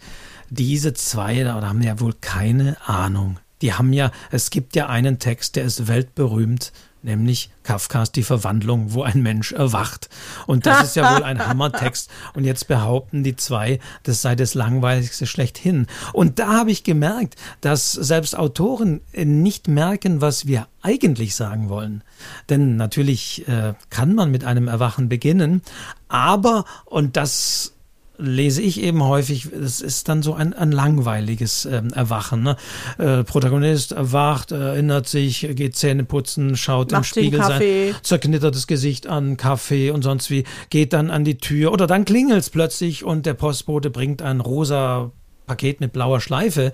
diese 0.49 0.93
zwei 0.93 1.43
da 1.43 1.61
haben 1.61 1.81
ja 1.81 1.99
wohl 2.01 2.13
keine 2.19 2.75
Ahnung. 2.85 3.37
Die 3.61 3.73
haben 3.73 3.93
ja, 3.93 4.11
es 4.29 4.49
gibt 4.49 4.75
ja 4.75 4.87
einen 4.87 5.19
Text, 5.19 5.55
der 5.55 5.63
ist 5.63 5.87
weltberühmt 5.87 6.73
nämlich 7.03 7.49
Kafkas 7.63 8.11
Die 8.11 8.23
Verwandlung, 8.23 8.93
wo 8.93 9.03
ein 9.03 9.21
Mensch 9.21 9.51
erwacht. 9.51 10.09
Und 10.47 10.65
das 10.65 10.83
ist 10.83 10.95
ja 10.95 11.15
wohl 11.15 11.23
ein 11.23 11.45
Hammertext. 11.47 12.09
Und 12.33 12.43
jetzt 12.43 12.67
behaupten 12.67 13.23
die 13.23 13.35
zwei, 13.35 13.79
das 14.03 14.21
sei 14.21 14.35
das 14.35 14.53
Langweiligste 14.53 15.25
schlechthin. 15.25 15.87
Und 16.11 16.39
da 16.39 16.47
habe 16.53 16.71
ich 16.71 16.83
gemerkt, 16.83 17.35
dass 17.61 17.91
selbst 17.91 18.37
Autoren 18.37 19.01
nicht 19.13 19.67
merken, 19.67 20.21
was 20.21 20.47
wir 20.47 20.67
eigentlich 20.81 21.35
sagen 21.35 21.69
wollen. 21.69 22.03
Denn 22.49 22.75
natürlich 22.75 23.47
äh, 23.47 23.73
kann 23.89 24.15
man 24.15 24.31
mit 24.31 24.43
einem 24.43 24.67
Erwachen 24.67 25.09
beginnen, 25.09 25.61
aber, 26.07 26.65
und 26.85 27.17
das 27.17 27.73
lese 28.23 28.61
ich 28.61 28.81
eben 28.81 29.03
häufig, 29.03 29.51
es 29.51 29.81
ist 29.81 30.07
dann 30.07 30.23
so 30.23 30.33
ein, 30.33 30.53
ein 30.53 30.71
langweiliges 30.71 31.65
ähm, 31.65 31.91
Erwachen. 31.93 32.43
Ne? 32.43 32.55
Äh, 32.97 33.23
Protagonist 33.23 33.91
erwacht, 33.91 34.51
erinnert 34.51 35.07
sich, 35.07 35.47
geht 35.51 35.75
Zähne 35.75 36.05
putzen, 36.05 36.55
schaut 36.55 36.91
Macht 36.91 37.01
im 37.01 37.03
Spiegel 37.03 37.43
sein 37.43 37.61
zerknittertes 38.01 38.67
Gesicht 38.67 39.07
an, 39.07 39.37
Kaffee 39.37 39.91
und 39.91 40.03
sonst 40.03 40.29
wie, 40.29 40.45
geht 40.69 40.93
dann 40.93 41.11
an 41.11 41.25
die 41.25 41.37
Tür 41.37 41.71
oder 41.71 41.85
dann 41.85 42.05
klingelt 42.05 42.39
es 42.39 42.49
plötzlich 42.49 43.03
und 43.03 43.25
der 43.25 43.33
Postbote 43.33 43.89
bringt 43.89 44.21
ein 44.21 44.39
rosa 44.39 45.11
Paket 45.45 45.81
mit 45.81 45.93
blauer 45.93 46.21
Schleife. 46.21 46.71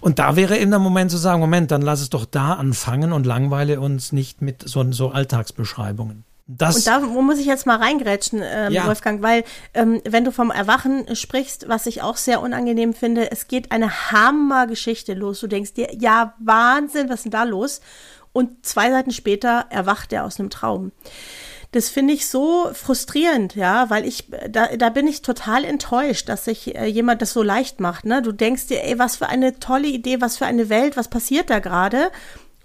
Und 0.00 0.18
da 0.18 0.36
wäre 0.36 0.56
eben 0.56 0.70
der 0.70 0.80
Moment 0.80 1.10
zu 1.10 1.18
sagen, 1.18 1.40
Moment, 1.40 1.70
dann 1.70 1.82
lass 1.82 2.00
es 2.00 2.08
doch 2.08 2.24
da 2.24 2.54
anfangen 2.54 3.12
und 3.12 3.26
langweile 3.26 3.80
uns 3.80 4.12
nicht 4.12 4.40
mit 4.40 4.66
so, 4.66 4.90
so 4.92 5.10
Alltagsbeschreibungen. 5.10 6.24
Das 6.56 6.76
und 6.76 6.86
da 6.86 6.98
muss 6.98 7.38
ich 7.38 7.46
jetzt 7.46 7.64
mal 7.64 7.76
reingrätschen, 7.76 8.42
ähm, 8.42 8.72
ja. 8.72 8.86
Wolfgang, 8.86 9.22
weil 9.22 9.44
ähm, 9.72 10.00
wenn 10.04 10.24
du 10.24 10.32
vom 10.32 10.50
Erwachen 10.50 11.14
sprichst, 11.14 11.68
was 11.68 11.86
ich 11.86 12.02
auch 12.02 12.16
sehr 12.16 12.40
unangenehm 12.40 12.92
finde, 12.92 13.30
es 13.30 13.46
geht 13.46 13.70
eine 13.70 14.10
Hammergeschichte 14.10 15.14
los. 15.14 15.38
Du 15.38 15.46
denkst 15.46 15.74
dir, 15.74 15.94
ja, 15.96 16.34
Wahnsinn, 16.40 17.08
was 17.08 17.20
ist 17.20 17.24
denn 17.24 17.32
da 17.32 17.44
los? 17.44 17.80
Und 18.32 18.66
zwei 18.66 18.90
Seiten 18.90 19.12
später 19.12 19.66
erwacht 19.70 20.12
er 20.12 20.24
aus 20.24 20.40
einem 20.40 20.50
Traum. 20.50 20.90
Das 21.72 21.88
finde 21.88 22.14
ich 22.14 22.28
so 22.28 22.68
frustrierend, 22.72 23.54
ja, 23.54 23.88
weil 23.90 24.04
ich, 24.04 24.26
da, 24.48 24.76
da 24.76 24.88
bin 24.88 25.06
ich 25.06 25.22
total 25.22 25.64
enttäuscht, 25.64 26.28
dass 26.28 26.46
sich 26.46 26.74
äh, 26.74 26.86
jemand 26.86 27.22
das 27.22 27.32
so 27.32 27.44
leicht 27.44 27.78
macht. 27.78 28.06
Ne? 28.06 28.22
Du 28.22 28.32
denkst 28.32 28.66
dir, 28.66 28.82
ey, 28.82 28.98
was 28.98 29.16
für 29.16 29.28
eine 29.28 29.60
tolle 29.60 29.86
Idee, 29.86 30.20
was 30.20 30.36
für 30.36 30.46
eine 30.46 30.68
Welt, 30.68 30.96
was 30.96 31.06
passiert 31.06 31.48
da 31.48 31.60
gerade? 31.60 32.10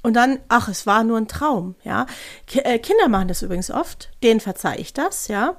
Und 0.06 0.14
dann, 0.14 0.38
ach, 0.50 0.68
es 0.68 0.86
war 0.86 1.04
nur 1.04 1.18
ein 1.18 1.28
Traum, 1.28 1.74
ja. 1.84 2.06
Äh, 2.54 2.78
Kinder 2.78 3.08
machen 3.08 3.28
das 3.28 3.42
übrigens 3.42 3.72
oft, 3.72 4.12
denen 4.22 4.40
verzeihe 4.40 4.78
ich 4.78 4.94
das, 4.94 5.30
ja. 5.30 5.58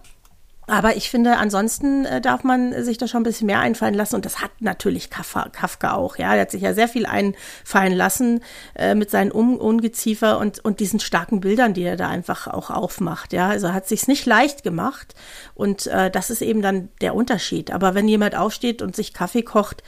Aber 0.69 0.97
ich 0.97 1.11
finde, 1.11 1.37
ansonsten 1.37 2.05
äh, 2.05 2.21
darf 2.21 2.45
man 2.45 2.85
sich 2.85 2.97
da 2.97 3.09
schon 3.09 3.23
ein 3.23 3.25
bisschen 3.25 3.47
mehr 3.47 3.59
einfallen 3.59 3.95
lassen. 3.95 4.15
Und 4.15 4.25
das 4.25 4.41
hat 4.41 4.53
natürlich 4.61 5.11
Kafka, 5.11 5.49
Kafka 5.49 5.95
auch. 5.95 6.17
Ja, 6.17 6.33
er 6.35 6.43
hat 6.43 6.53
sich 6.53 6.63
ja 6.63 6.75
sehr 6.75 6.87
viel 6.87 7.07
einfallen 7.07 7.93
lassen 7.93 8.41
äh, 8.77 8.95
mit 8.95 9.11
seinen 9.11 9.33
um 9.33 9.57
Ungeziefer 9.57 10.39
und, 10.39 10.65
und 10.65 10.79
diesen 10.79 11.01
starken 11.01 11.41
Bildern, 11.41 11.75
die 11.75 11.83
er 11.83 11.97
da 11.97 12.09
einfach 12.09 12.47
auch 12.47 12.71
aufmacht. 12.71 13.33
Ja, 13.33 13.49
also 13.49 13.73
hat 13.73 13.89
sich's 13.89 14.07
nicht 14.07 14.27
leicht 14.27 14.63
gemacht. 14.63 15.17
Und 15.55 15.89
äh, 15.89 16.09
das 16.09 16.31
ist 16.31 16.43
eben 16.43 16.63
dann 16.63 16.89
der 17.01 17.17
Unterschied. 17.17 17.73
Aber 17.73 17.97
wenn 17.97 18.07
jemand 18.07 18.37
aufsteht 18.37 18.81
und 18.81 18.95
sich 18.95 19.13
Kaffee 19.13 19.43
kocht, 19.43 19.83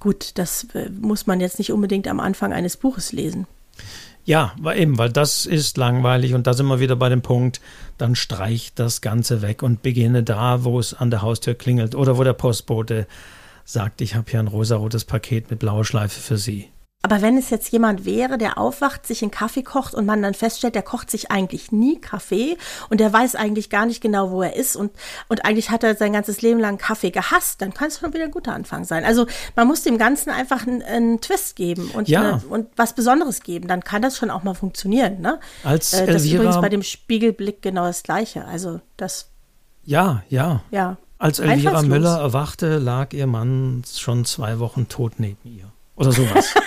gut, 0.00 0.32
das 0.36 0.66
äh, 0.74 0.90
muss 0.90 1.28
man 1.28 1.38
jetzt 1.38 1.58
nicht 1.60 1.70
unbedingt 1.70 2.08
am 2.08 2.18
Anfang 2.18 2.52
eines 2.52 2.76
Buches 2.76 3.12
lesen. 3.12 3.46
Ja, 4.24 4.54
eben, 4.74 4.98
weil 4.98 5.10
das 5.10 5.46
ist 5.46 5.78
langweilig 5.78 6.34
und 6.34 6.46
da 6.46 6.52
sind 6.52 6.66
wir 6.66 6.80
wieder 6.80 6.96
bei 6.96 7.08
dem 7.08 7.22
Punkt, 7.22 7.62
dann 7.96 8.14
streich 8.14 8.72
das 8.74 9.00
Ganze 9.00 9.40
weg 9.40 9.62
und 9.62 9.80
beginne 9.82 10.22
da, 10.22 10.64
wo 10.64 10.78
es 10.78 10.92
an 10.92 11.10
der 11.10 11.22
Haustür 11.22 11.54
klingelt 11.54 11.94
oder 11.94 12.18
wo 12.18 12.24
der 12.24 12.34
Postbote 12.34 13.06
sagt, 13.64 14.02
ich 14.02 14.14
habe 14.14 14.30
hier 14.30 14.40
ein 14.40 14.46
rosarotes 14.46 15.04
Paket 15.04 15.50
mit 15.50 15.60
blauer 15.60 15.84
Schleife 15.84 16.20
für 16.20 16.36
Sie. 16.36 16.68
Aber 17.02 17.22
wenn 17.22 17.38
es 17.38 17.48
jetzt 17.50 17.70
jemand 17.70 18.04
wäre, 18.04 18.38
der 18.38 18.58
aufwacht, 18.58 19.06
sich 19.06 19.22
einen 19.22 19.30
Kaffee 19.30 19.62
kocht 19.62 19.94
und 19.94 20.04
man 20.04 20.20
dann 20.20 20.34
feststellt, 20.34 20.74
der 20.74 20.82
kocht 20.82 21.12
sich 21.12 21.30
eigentlich 21.30 21.70
nie 21.70 22.00
Kaffee 22.00 22.58
und 22.90 22.98
der 22.98 23.12
weiß 23.12 23.36
eigentlich 23.36 23.70
gar 23.70 23.86
nicht 23.86 24.00
genau, 24.00 24.32
wo 24.32 24.42
er 24.42 24.56
ist 24.56 24.74
und, 24.74 24.90
und 25.28 25.44
eigentlich 25.44 25.70
hat 25.70 25.84
er 25.84 25.94
sein 25.94 26.12
ganzes 26.12 26.42
Leben 26.42 26.58
lang 26.58 26.76
Kaffee 26.76 27.12
gehasst, 27.12 27.62
dann 27.62 27.72
kann 27.72 27.86
es 27.86 28.00
schon 28.00 28.12
wieder 28.12 28.24
ein 28.24 28.32
guter 28.32 28.52
Anfang 28.52 28.82
sein. 28.84 29.04
Also 29.04 29.26
man 29.54 29.68
muss 29.68 29.84
dem 29.84 29.96
Ganzen 29.96 30.30
einfach 30.30 30.66
einen, 30.66 30.82
einen 30.82 31.20
Twist 31.20 31.54
geben 31.54 31.88
und, 31.92 32.08
ja. 32.08 32.20
eine, 32.20 32.42
und 32.48 32.66
was 32.74 32.94
Besonderes 32.94 33.42
geben, 33.42 33.68
dann 33.68 33.84
kann 33.84 34.02
das 34.02 34.16
schon 34.16 34.28
auch 34.28 34.42
mal 34.42 34.54
funktionieren. 34.54 35.20
Ne? 35.20 35.38
Als 35.62 35.92
äh, 35.92 36.04
das 36.04 36.24
ist 36.24 36.32
übrigens 36.32 36.60
bei 36.60 36.68
dem 36.68 36.82
Spiegelblick 36.82 37.62
genau 37.62 37.86
das 37.86 38.02
Gleiche. 38.02 38.44
Also 38.44 38.80
das. 38.96 39.30
Ja, 39.84 40.24
ja. 40.28 40.62
Ja. 40.72 40.96
Als 41.18 41.38
Elvira 41.38 41.82
Müller 41.82 42.18
erwachte, 42.18 42.78
lag 42.78 43.12
ihr 43.12 43.28
Mann 43.28 43.82
schon 43.88 44.24
zwei 44.24 44.58
Wochen 44.58 44.88
tot 44.88 45.14
neben 45.18 45.38
ihr. 45.44 45.70
Oder 45.94 46.12
sowas. 46.12 46.54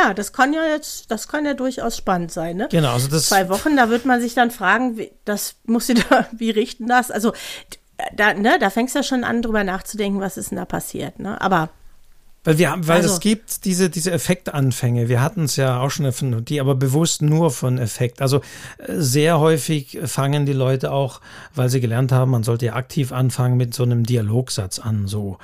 ja, 0.00 0.14
das 0.14 0.32
kann 0.32 0.52
ja 0.52 0.64
jetzt, 0.66 1.10
das 1.10 1.28
kann 1.28 1.44
ja 1.44 1.54
durchaus 1.54 1.96
spannend 1.96 2.32
sein, 2.32 2.56
ne? 2.56 2.68
Genau, 2.70 2.92
also 2.92 3.08
das. 3.08 3.26
Zwei 3.26 3.48
Wochen, 3.48 3.76
da 3.76 3.88
wird 3.88 4.04
man 4.04 4.20
sich 4.20 4.34
dann 4.34 4.50
fragen, 4.50 4.96
wie, 4.96 5.12
das 5.24 5.56
muss 5.64 5.86
sie 5.86 5.94
da, 6.10 6.26
wie 6.32 6.50
richten 6.50 6.86
das? 6.86 7.10
Also, 7.10 7.32
da, 8.14 8.34
ne, 8.34 8.58
da 8.58 8.70
fängst 8.70 8.94
du 8.94 9.00
ja 9.00 9.02
schon 9.02 9.24
an, 9.24 9.42
drüber 9.42 9.64
nachzudenken, 9.64 10.20
was 10.20 10.36
ist 10.36 10.50
denn 10.50 10.58
da 10.58 10.64
passiert, 10.64 11.18
ne? 11.18 11.40
Aber 11.40 11.70
Weil 12.42 12.56
wir 12.56 12.70
haben, 12.70 12.88
weil 12.88 13.02
also, 13.02 13.12
es 13.12 13.20
gibt 13.20 13.66
diese, 13.66 13.90
diese 13.90 14.12
Effektanfänge. 14.12 15.10
Wir 15.10 15.20
hatten 15.20 15.44
es 15.44 15.56
ja 15.56 15.78
auch 15.80 15.90
schon 15.90 16.10
von, 16.10 16.42
die 16.42 16.60
aber 16.60 16.74
bewusst 16.74 17.20
nur 17.20 17.50
von 17.50 17.76
Effekt. 17.76 18.22
Also 18.22 18.38
äh, 18.78 18.94
sehr 18.96 19.38
häufig 19.38 19.98
fangen 20.04 20.46
die 20.46 20.54
Leute 20.54 20.90
auch, 20.90 21.20
weil 21.54 21.68
sie 21.68 21.80
gelernt 21.80 22.12
haben, 22.12 22.30
man 22.30 22.42
sollte 22.42 22.66
ja 22.66 22.74
aktiv 22.74 23.12
anfangen 23.12 23.58
mit 23.58 23.74
so 23.74 23.82
einem 23.82 24.04
Dialogsatz 24.04 24.78
an. 24.78 25.06
So, 25.06 25.36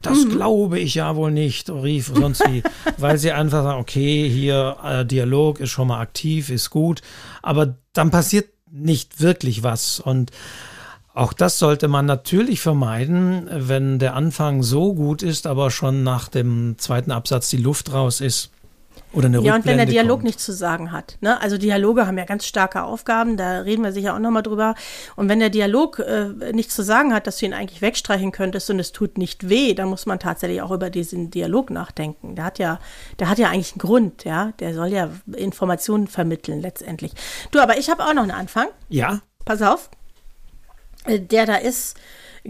das 0.00 0.26
mhm. 0.26 0.30
glaube 0.30 0.78
ich 0.78 0.94
ja 0.94 1.16
wohl 1.16 1.32
nicht, 1.32 1.70
rief 1.70 2.12
sonst 2.14 2.44
wie, 2.48 2.62
weil 2.98 3.18
sie 3.18 3.32
einfach 3.32 3.64
sagen, 3.64 3.80
okay, 3.80 4.28
hier 4.28 4.76
äh, 4.84 5.04
Dialog 5.04 5.58
ist 5.58 5.70
schon 5.70 5.88
mal 5.88 6.00
aktiv, 6.00 6.50
ist 6.50 6.70
gut, 6.70 7.02
aber 7.42 7.78
dann 7.94 8.12
passiert 8.12 8.48
nicht 8.70 9.20
wirklich 9.20 9.64
was 9.64 9.98
und 9.98 10.30
auch 11.14 11.32
das 11.32 11.60
sollte 11.60 11.86
man 11.86 12.06
natürlich 12.06 12.60
vermeiden, 12.60 13.48
wenn 13.48 14.00
der 14.00 14.14
Anfang 14.14 14.64
so 14.64 14.94
gut 14.94 15.22
ist, 15.22 15.46
aber 15.46 15.70
schon 15.70 16.02
nach 16.02 16.28
dem 16.28 16.74
zweiten 16.78 17.12
Absatz 17.12 17.48
die 17.48 17.56
Luft 17.56 17.92
raus 17.92 18.20
ist. 18.20 18.50
Oder 19.12 19.26
eine 19.26 19.40
ja, 19.40 19.54
und 19.54 19.64
wenn 19.64 19.76
der 19.76 19.86
Dialog 19.86 20.18
kommt. 20.18 20.24
nichts 20.24 20.44
zu 20.44 20.52
sagen 20.52 20.90
hat. 20.90 21.16
Ne? 21.20 21.40
Also 21.40 21.56
Dialoge 21.56 22.08
haben 22.08 22.18
ja 22.18 22.24
ganz 22.24 22.46
starke 22.46 22.82
Aufgaben, 22.82 23.36
da 23.36 23.60
reden 23.60 23.84
wir 23.84 23.92
sicher 23.92 24.14
auch 24.14 24.18
nochmal 24.18 24.42
drüber. 24.42 24.74
Und 25.14 25.28
wenn 25.28 25.38
der 25.38 25.50
Dialog 25.50 26.00
äh, 26.00 26.52
nichts 26.52 26.74
zu 26.74 26.82
sagen 26.82 27.14
hat, 27.14 27.28
dass 27.28 27.38
du 27.38 27.46
ihn 27.46 27.54
eigentlich 27.54 27.80
wegstreichen 27.80 28.32
könntest 28.32 28.68
und 28.70 28.80
es 28.80 28.90
tut 28.90 29.16
nicht 29.16 29.48
weh, 29.48 29.74
dann 29.74 29.88
muss 29.88 30.06
man 30.06 30.18
tatsächlich 30.18 30.62
auch 30.62 30.72
über 30.72 30.90
diesen 30.90 31.30
Dialog 31.30 31.70
nachdenken. 31.70 32.34
Der 32.34 32.44
hat 32.44 32.58
ja, 32.58 32.80
der 33.20 33.28
hat 33.28 33.38
ja 33.38 33.50
eigentlich 33.50 33.72
einen 33.74 33.78
Grund, 33.80 34.24
ja. 34.24 34.52
Der 34.58 34.74
soll 34.74 34.88
ja 34.88 35.10
Informationen 35.36 36.08
vermitteln 36.08 36.60
letztendlich. 36.60 37.12
Du, 37.52 37.60
aber 37.60 37.78
ich 37.78 37.90
habe 37.90 38.04
auch 38.04 38.14
noch 38.14 38.22
einen 38.22 38.32
Anfang. 38.32 38.66
Ja. 38.88 39.20
Pass 39.44 39.62
auf. 39.62 39.90
Der 41.06 41.46
da 41.46 41.56
ist, 41.56 41.96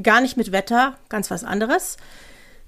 gar 0.02 0.20
nicht 0.20 0.36
mit 0.36 0.52
Wetter, 0.52 0.96
ganz 1.08 1.30
was 1.30 1.44
anderes. 1.44 1.96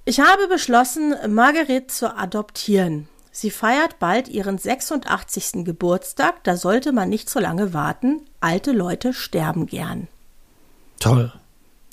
Ich 0.05 0.21
habe 0.21 0.49
beschlossen, 0.49 1.15
Marguerite 1.29 1.89
zu 1.89 2.17
adoptieren. 2.17 3.09
Sie 3.33 3.51
feiert 3.51 3.99
bald 3.99 4.29
ihren 4.29 4.57
86. 4.57 5.65
Geburtstag, 5.65 6.43
da 6.45 6.57
sollte 6.57 6.93
man 6.93 7.09
nicht 7.09 7.29
so 7.29 7.39
lange 7.39 7.75
warten. 7.75 8.23
Alte 8.41 8.73
Leute 8.73 9.13
sterben 9.13 9.67
gern. 9.67 10.09
Toll. 11.01 11.33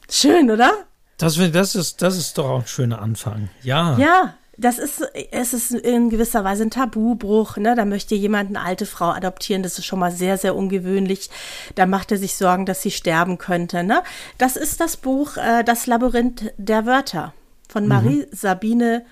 Schön, 0.09 0.49
oder? 0.49 0.71
Das, 1.17 1.35
das, 1.51 1.75
ist, 1.75 2.01
das 2.01 2.17
ist 2.17 2.37
doch 2.37 2.45
auch 2.45 2.61
ein 2.61 2.67
schöner 2.67 3.01
Anfang. 3.01 3.49
Ja. 3.61 3.97
Ja, 3.97 4.35
das 4.58 4.78
ist, 4.78 5.01
es 5.32 5.54
ist 5.54 5.72
in 5.72 6.10
gewisser 6.10 6.43
Weise 6.43 6.64
ein 6.64 6.70
Tabubruch. 6.70 7.58
Ne? 7.58 7.76
Da 7.76 7.86
möchte 7.86 8.16
jemand 8.16 8.49
eine 8.49 8.62
alte 8.62 8.86
Frau 8.86 9.10
adoptieren. 9.10 9.64
Das 9.64 9.80
ist 9.80 9.86
schon 9.86 9.99
mal 9.99 10.12
sehr, 10.12 10.38
sehr 10.38 10.56
ungewöhnlich. 10.56 11.30
Da 11.76 11.86
macht 11.86 12.12
er 12.12 12.18
sich 12.18 12.36
Sorgen, 12.36 12.66
dass 12.66 12.82
sie 12.82 12.91
sterben 12.91 13.38
könnte. 13.38 13.84
Ne? 13.84 14.04
Das 14.38 14.56
ist 14.56 14.80
das 14.80 14.97
Buch 14.97 15.38
äh, 15.38 15.64
Das 15.64 15.88
Labyrinth 15.88 16.54
der 16.58 16.86
Wörter 16.86 17.34
von 17.68 17.88
Marie 17.88 18.28
mhm. 18.30 18.36
Sabine 18.36 19.06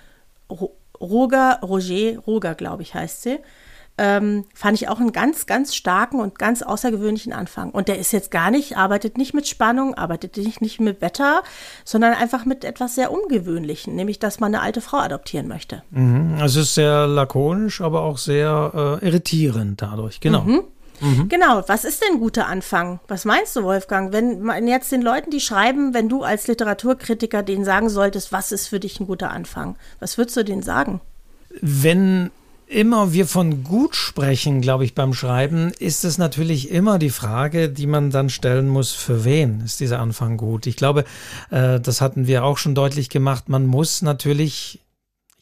Roger, 0.99 1.59
Roger, 1.63 2.19
Roger, 2.19 2.53
glaube 2.53 2.83
ich, 2.83 2.93
heißt 2.93 3.23
sie 3.23 3.39
ähm, 4.01 4.45
fand 4.55 4.81
ich 4.81 4.89
auch 4.89 4.99
einen 4.99 5.11
ganz, 5.11 5.45
ganz 5.45 5.75
starken 5.75 6.19
und 6.19 6.39
ganz 6.39 6.63
außergewöhnlichen 6.63 7.33
Anfang. 7.33 7.69
Und 7.69 7.87
der 7.87 7.99
ist 7.99 8.11
jetzt 8.11 8.31
gar 8.31 8.49
nicht, 8.49 8.75
arbeitet 8.75 9.15
nicht 9.15 9.35
mit 9.35 9.47
Spannung, 9.47 9.93
arbeitet 9.93 10.37
nicht, 10.37 10.59
nicht 10.59 10.79
mit 10.79 11.01
Wetter, 11.01 11.43
sondern 11.85 12.13
einfach 12.13 12.43
mit 12.43 12.65
etwas 12.65 12.95
sehr 12.95 13.11
Ungewöhnlichen, 13.11 13.95
nämlich, 13.95 14.17
dass 14.17 14.39
man 14.39 14.55
eine 14.55 14.63
alte 14.63 14.81
Frau 14.81 14.97
adoptieren 14.97 15.47
möchte. 15.47 15.83
Mhm. 15.91 16.37
Also 16.39 16.61
es 16.61 16.69
ist 16.69 16.75
sehr 16.75 17.05
lakonisch, 17.05 17.79
aber 17.79 18.01
auch 18.01 18.17
sehr 18.17 18.99
äh, 19.01 19.05
irritierend 19.05 19.83
dadurch, 19.83 20.19
genau. 20.19 20.41
Mhm. 20.41 20.63
Mhm. 20.99 21.29
Genau, 21.29 21.63
was 21.67 21.85
ist 21.85 22.01
denn 22.01 22.15
ein 22.15 22.19
guter 22.19 22.47
Anfang? 22.47 22.99
Was 23.07 23.23
meinst 23.23 23.55
du, 23.55 23.61
Wolfgang? 23.63 24.11
Wenn 24.11 24.41
man 24.41 24.67
jetzt 24.67 24.91
den 24.91 25.03
Leuten, 25.03 25.29
die 25.29 25.39
schreiben, 25.39 25.93
wenn 25.93 26.09
du 26.09 26.23
als 26.23 26.47
Literaturkritiker 26.47 27.43
denen 27.43 27.65
sagen 27.65 27.89
solltest, 27.89 28.31
was 28.31 28.51
ist 28.51 28.67
für 28.67 28.79
dich 28.79 28.99
ein 28.99 29.05
guter 29.05 29.29
Anfang? 29.29 29.75
Was 29.99 30.17
würdest 30.17 30.37
du 30.37 30.43
denen 30.43 30.63
sagen? 30.63 31.01
Wenn 31.61 32.31
immer 32.71 33.13
wir 33.13 33.27
von 33.27 33.63
gut 33.63 33.95
sprechen, 33.95 34.61
glaube 34.61 34.85
ich, 34.85 34.95
beim 34.95 35.13
Schreiben, 35.13 35.71
ist 35.77 36.05
es 36.05 36.17
natürlich 36.17 36.71
immer 36.71 36.99
die 36.99 37.09
Frage, 37.09 37.69
die 37.69 37.87
man 37.87 38.11
dann 38.11 38.29
stellen 38.29 38.69
muss, 38.69 38.91
für 38.91 39.25
wen 39.25 39.61
ist 39.61 39.81
dieser 39.81 39.99
Anfang 39.99 40.37
gut? 40.37 40.65
Ich 40.67 40.77
glaube, 40.77 41.03
äh, 41.49 41.79
das 41.79 42.01
hatten 42.01 42.27
wir 42.27 42.43
auch 42.45 42.57
schon 42.57 42.73
deutlich 42.73 43.09
gemacht. 43.09 43.49
Man 43.49 43.65
muss 43.65 44.01
natürlich 44.01 44.79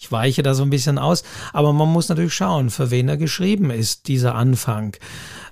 ich 0.01 0.13
weiche 0.13 0.43
da 0.43 0.53
so 0.53 0.63
ein 0.63 0.69
bisschen 0.69 0.97
aus, 0.97 1.23
aber 1.51 1.73
man 1.73 1.89
muss 1.89 2.07
natürlich 2.07 2.33
schauen, 2.33 2.69
für 2.69 2.89
wen 2.89 3.09
er 3.09 3.17
geschrieben 3.17 3.69
ist, 3.69 4.07
dieser 4.07 4.33
Anfang. 4.33 4.95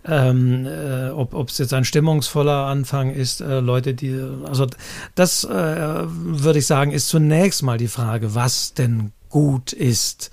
Ähm, 0.05 0.65
äh, 0.65 1.09
ob 1.09 1.49
es 1.49 1.57
jetzt 1.57 1.73
ein 1.73 1.83
stimmungsvoller 1.83 2.65
Anfang 2.65 3.11
ist, 3.11 3.41
äh, 3.41 3.59
Leute, 3.59 3.93
die, 3.93 4.17
also 4.45 4.65
das 5.15 5.43
äh, 5.43 5.49
würde 5.49 6.59
ich 6.59 6.65
sagen, 6.65 6.91
ist 6.91 7.09
zunächst 7.09 7.61
mal 7.61 7.77
die 7.77 7.89
Frage, 7.89 8.35
was 8.35 8.73
denn 8.73 9.11
gut 9.27 9.73
ist. 9.73 10.31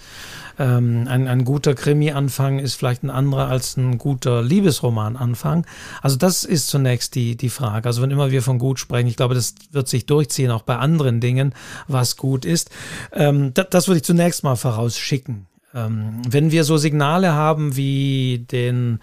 Ähm, 0.58 1.06
ein, 1.08 1.28
ein 1.28 1.44
guter 1.44 1.74
Krimi-Anfang 1.74 2.58
ist 2.58 2.74
vielleicht 2.74 3.02
ein 3.02 3.10
anderer 3.10 3.48
als 3.48 3.76
ein 3.76 3.98
guter 3.98 4.42
Liebesroman-Anfang. 4.42 5.66
Also 6.02 6.16
das 6.16 6.44
ist 6.44 6.68
zunächst 6.68 7.14
die, 7.14 7.36
die 7.36 7.50
Frage. 7.50 7.86
Also 7.88 8.02
wenn 8.02 8.10
immer 8.10 8.30
wir 8.30 8.42
von 8.42 8.58
gut 8.58 8.78
sprechen, 8.78 9.08
ich 9.08 9.16
glaube, 9.16 9.34
das 9.34 9.54
wird 9.72 9.88
sich 9.88 10.06
durchziehen, 10.06 10.50
auch 10.50 10.62
bei 10.62 10.76
anderen 10.76 11.20
Dingen, 11.20 11.54
was 11.88 12.16
gut 12.16 12.44
ist. 12.44 12.70
Ähm, 13.12 13.52
das, 13.54 13.66
das 13.70 13.88
würde 13.88 13.98
ich 13.98 14.04
zunächst 14.04 14.44
mal 14.44 14.56
vorausschicken. 14.56 15.46
Ähm, 15.74 16.22
wenn 16.28 16.50
wir 16.50 16.64
so 16.64 16.76
Signale 16.76 17.32
haben 17.32 17.76
wie 17.76 18.46
den 18.50 19.00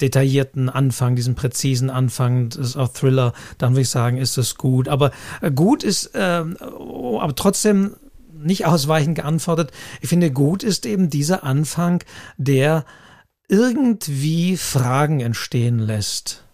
detaillierten 0.00 0.68
Anfang, 0.68 1.14
diesen 1.14 1.34
präzisen 1.34 1.90
Anfang 1.90 2.48
des 2.48 2.76
auch 2.76 2.88
Thriller, 2.88 3.32
dann 3.58 3.72
würde 3.72 3.82
ich 3.82 3.90
sagen, 3.90 4.16
ist 4.16 4.38
das 4.38 4.56
gut. 4.56 4.88
Aber 4.88 5.10
äh, 5.40 5.50
gut 5.50 5.84
ist, 5.84 6.14
äh, 6.14 6.44
aber 6.60 7.34
trotzdem 7.36 7.96
nicht 8.42 8.66
ausweichend 8.66 9.16
geantwortet. 9.16 9.70
Ich 10.00 10.08
finde, 10.08 10.30
gut 10.30 10.62
ist 10.62 10.86
eben 10.86 11.10
dieser 11.10 11.44
Anfang, 11.44 12.02
der 12.36 12.84
irgendwie 13.48 14.56
Fragen 14.56 15.20
entstehen 15.20 15.78
lässt. 15.78 16.44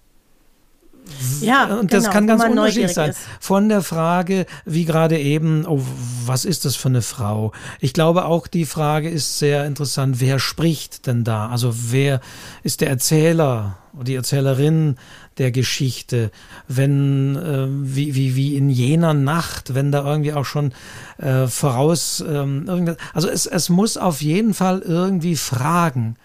Ja, 1.40 1.76
und 1.76 1.92
das 1.92 2.04
genau, 2.04 2.12
kann 2.12 2.26
ganz 2.26 2.44
unterschiedlich 2.44 2.92
sein. 2.92 3.10
Ist. 3.10 3.20
Von 3.38 3.68
der 3.68 3.82
Frage, 3.82 4.46
wie 4.64 4.84
gerade 4.84 5.18
eben, 5.18 5.64
oh, 5.66 5.80
was 6.24 6.44
ist 6.44 6.64
das 6.64 6.74
für 6.74 6.88
eine 6.88 7.02
Frau? 7.02 7.52
Ich 7.80 7.92
glaube 7.92 8.24
auch, 8.24 8.48
die 8.48 8.64
Frage 8.64 9.08
ist 9.08 9.38
sehr 9.38 9.66
interessant, 9.66 10.20
wer 10.20 10.38
spricht 10.38 11.06
denn 11.06 11.22
da? 11.22 11.48
Also 11.48 11.72
wer 11.92 12.20
ist 12.64 12.80
der 12.80 12.88
Erzähler 12.88 13.78
oder 13.94 14.04
die 14.04 14.14
Erzählerin 14.16 14.96
der 15.38 15.50
Geschichte, 15.50 16.30
wenn 16.68 17.36
äh, 17.36 17.66
wie, 17.68 18.14
wie, 18.14 18.36
wie 18.36 18.56
in 18.56 18.70
jener 18.70 19.14
Nacht, 19.14 19.74
wenn 19.74 19.92
da 19.92 20.04
irgendwie 20.04 20.32
auch 20.32 20.44
schon 20.44 20.72
äh, 21.18 21.46
voraus, 21.46 22.24
ähm, 22.26 22.96
also 23.12 23.28
es, 23.28 23.46
es 23.46 23.68
muss 23.68 23.96
auf 23.96 24.22
jeden 24.22 24.54
Fall 24.54 24.80
irgendwie 24.80 25.36
Fragen 25.36 26.16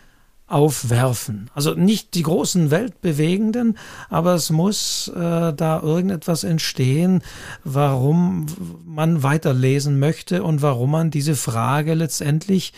aufwerfen. 0.52 1.50
Also 1.56 1.74
nicht 1.74 2.14
die 2.14 2.24
großen 2.24 2.72
weltbewegenden, 2.72 3.78
aber 4.10 4.34
es 4.36 4.50
muss 4.50 5.10
äh, 5.16 5.54
da 5.54 5.80
irgendetwas 5.82 6.44
entstehen, 6.44 7.22
warum 7.64 8.48
man 8.86 9.24
weiterlesen 9.24 9.98
möchte 10.00 10.44
und 10.44 10.62
warum 10.62 10.92
man 10.92 11.10
diese 11.10 11.36
Frage 11.36 11.94
letztendlich 11.94 12.74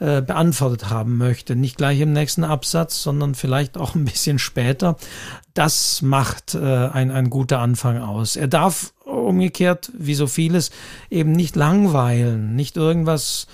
äh, 0.00 0.22
beantwortet 0.22 0.90
haben 0.90 1.16
möchte. 1.16 1.56
Nicht 1.56 1.76
gleich 1.76 2.00
im 2.00 2.12
nächsten 2.12 2.44
Absatz, 2.44 3.02
sondern 3.02 3.34
vielleicht 3.34 3.76
auch 3.76 3.94
ein 3.94 4.04
bisschen 4.04 4.38
später. 4.38 4.96
Das 5.54 6.02
macht 6.02 6.54
äh, 6.54 6.58
ein, 6.58 7.10
ein 7.10 7.30
guter 7.30 7.58
Anfang 7.58 7.98
aus. 7.98 8.36
Er 8.36 8.48
darf 8.48 8.92
umgekehrt, 9.04 9.90
wie 9.98 10.14
so 10.14 10.26
vieles, 10.26 10.70
eben 11.10 11.32
nicht 11.32 11.56
langweilen, 11.56 12.54
nicht 12.54 12.76
irgendwas 12.76 13.48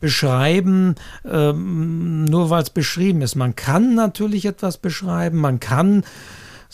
beschreiben, 0.00 0.96
ähm, 1.24 2.26
nur 2.26 2.50
weil 2.50 2.62
es 2.62 2.70
beschrieben 2.70 3.22
ist. 3.22 3.34
Man 3.34 3.56
kann 3.56 3.94
natürlich 3.94 4.44
etwas 4.44 4.76
beschreiben, 4.76 5.38
man 5.38 5.60
kann 5.60 6.04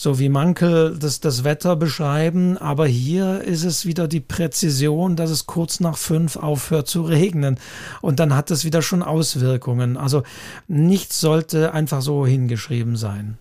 so 0.00 0.18
wie 0.18 0.30
Mankel 0.30 0.96
das, 0.98 1.20
das 1.20 1.44
Wetter 1.44 1.76
beschreiben, 1.76 2.56
aber 2.56 2.86
hier 2.86 3.42
ist 3.42 3.64
es 3.64 3.84
wieder 3.84 4.08
die 4.08 4.20
Präzision, 4.20 5.14
dass 5.14 5.28
es 5.28 5.44
kurz 5.44 5.78
nach 5.78 5.98
fünf 5.98 6.36
aufhört 6.36 6.88
zu 6.88 7.02
regnen 7.02 7.58
und 8.00 8.18
dann 8.18 8.34
hat 8.34 8.50
es 8.50 8.64
wieder 8.64 8.80
schon 8.80 9.02
Auswirkungen. 9.02 9.98
Also 9.98 10.22
nichts 10.68 11.20
sollte 11.20 11.74
einfach 11.74 12.00
so 12.00 12.26
hingeschrieben 12.26 12.96
sein. 12.96 13.36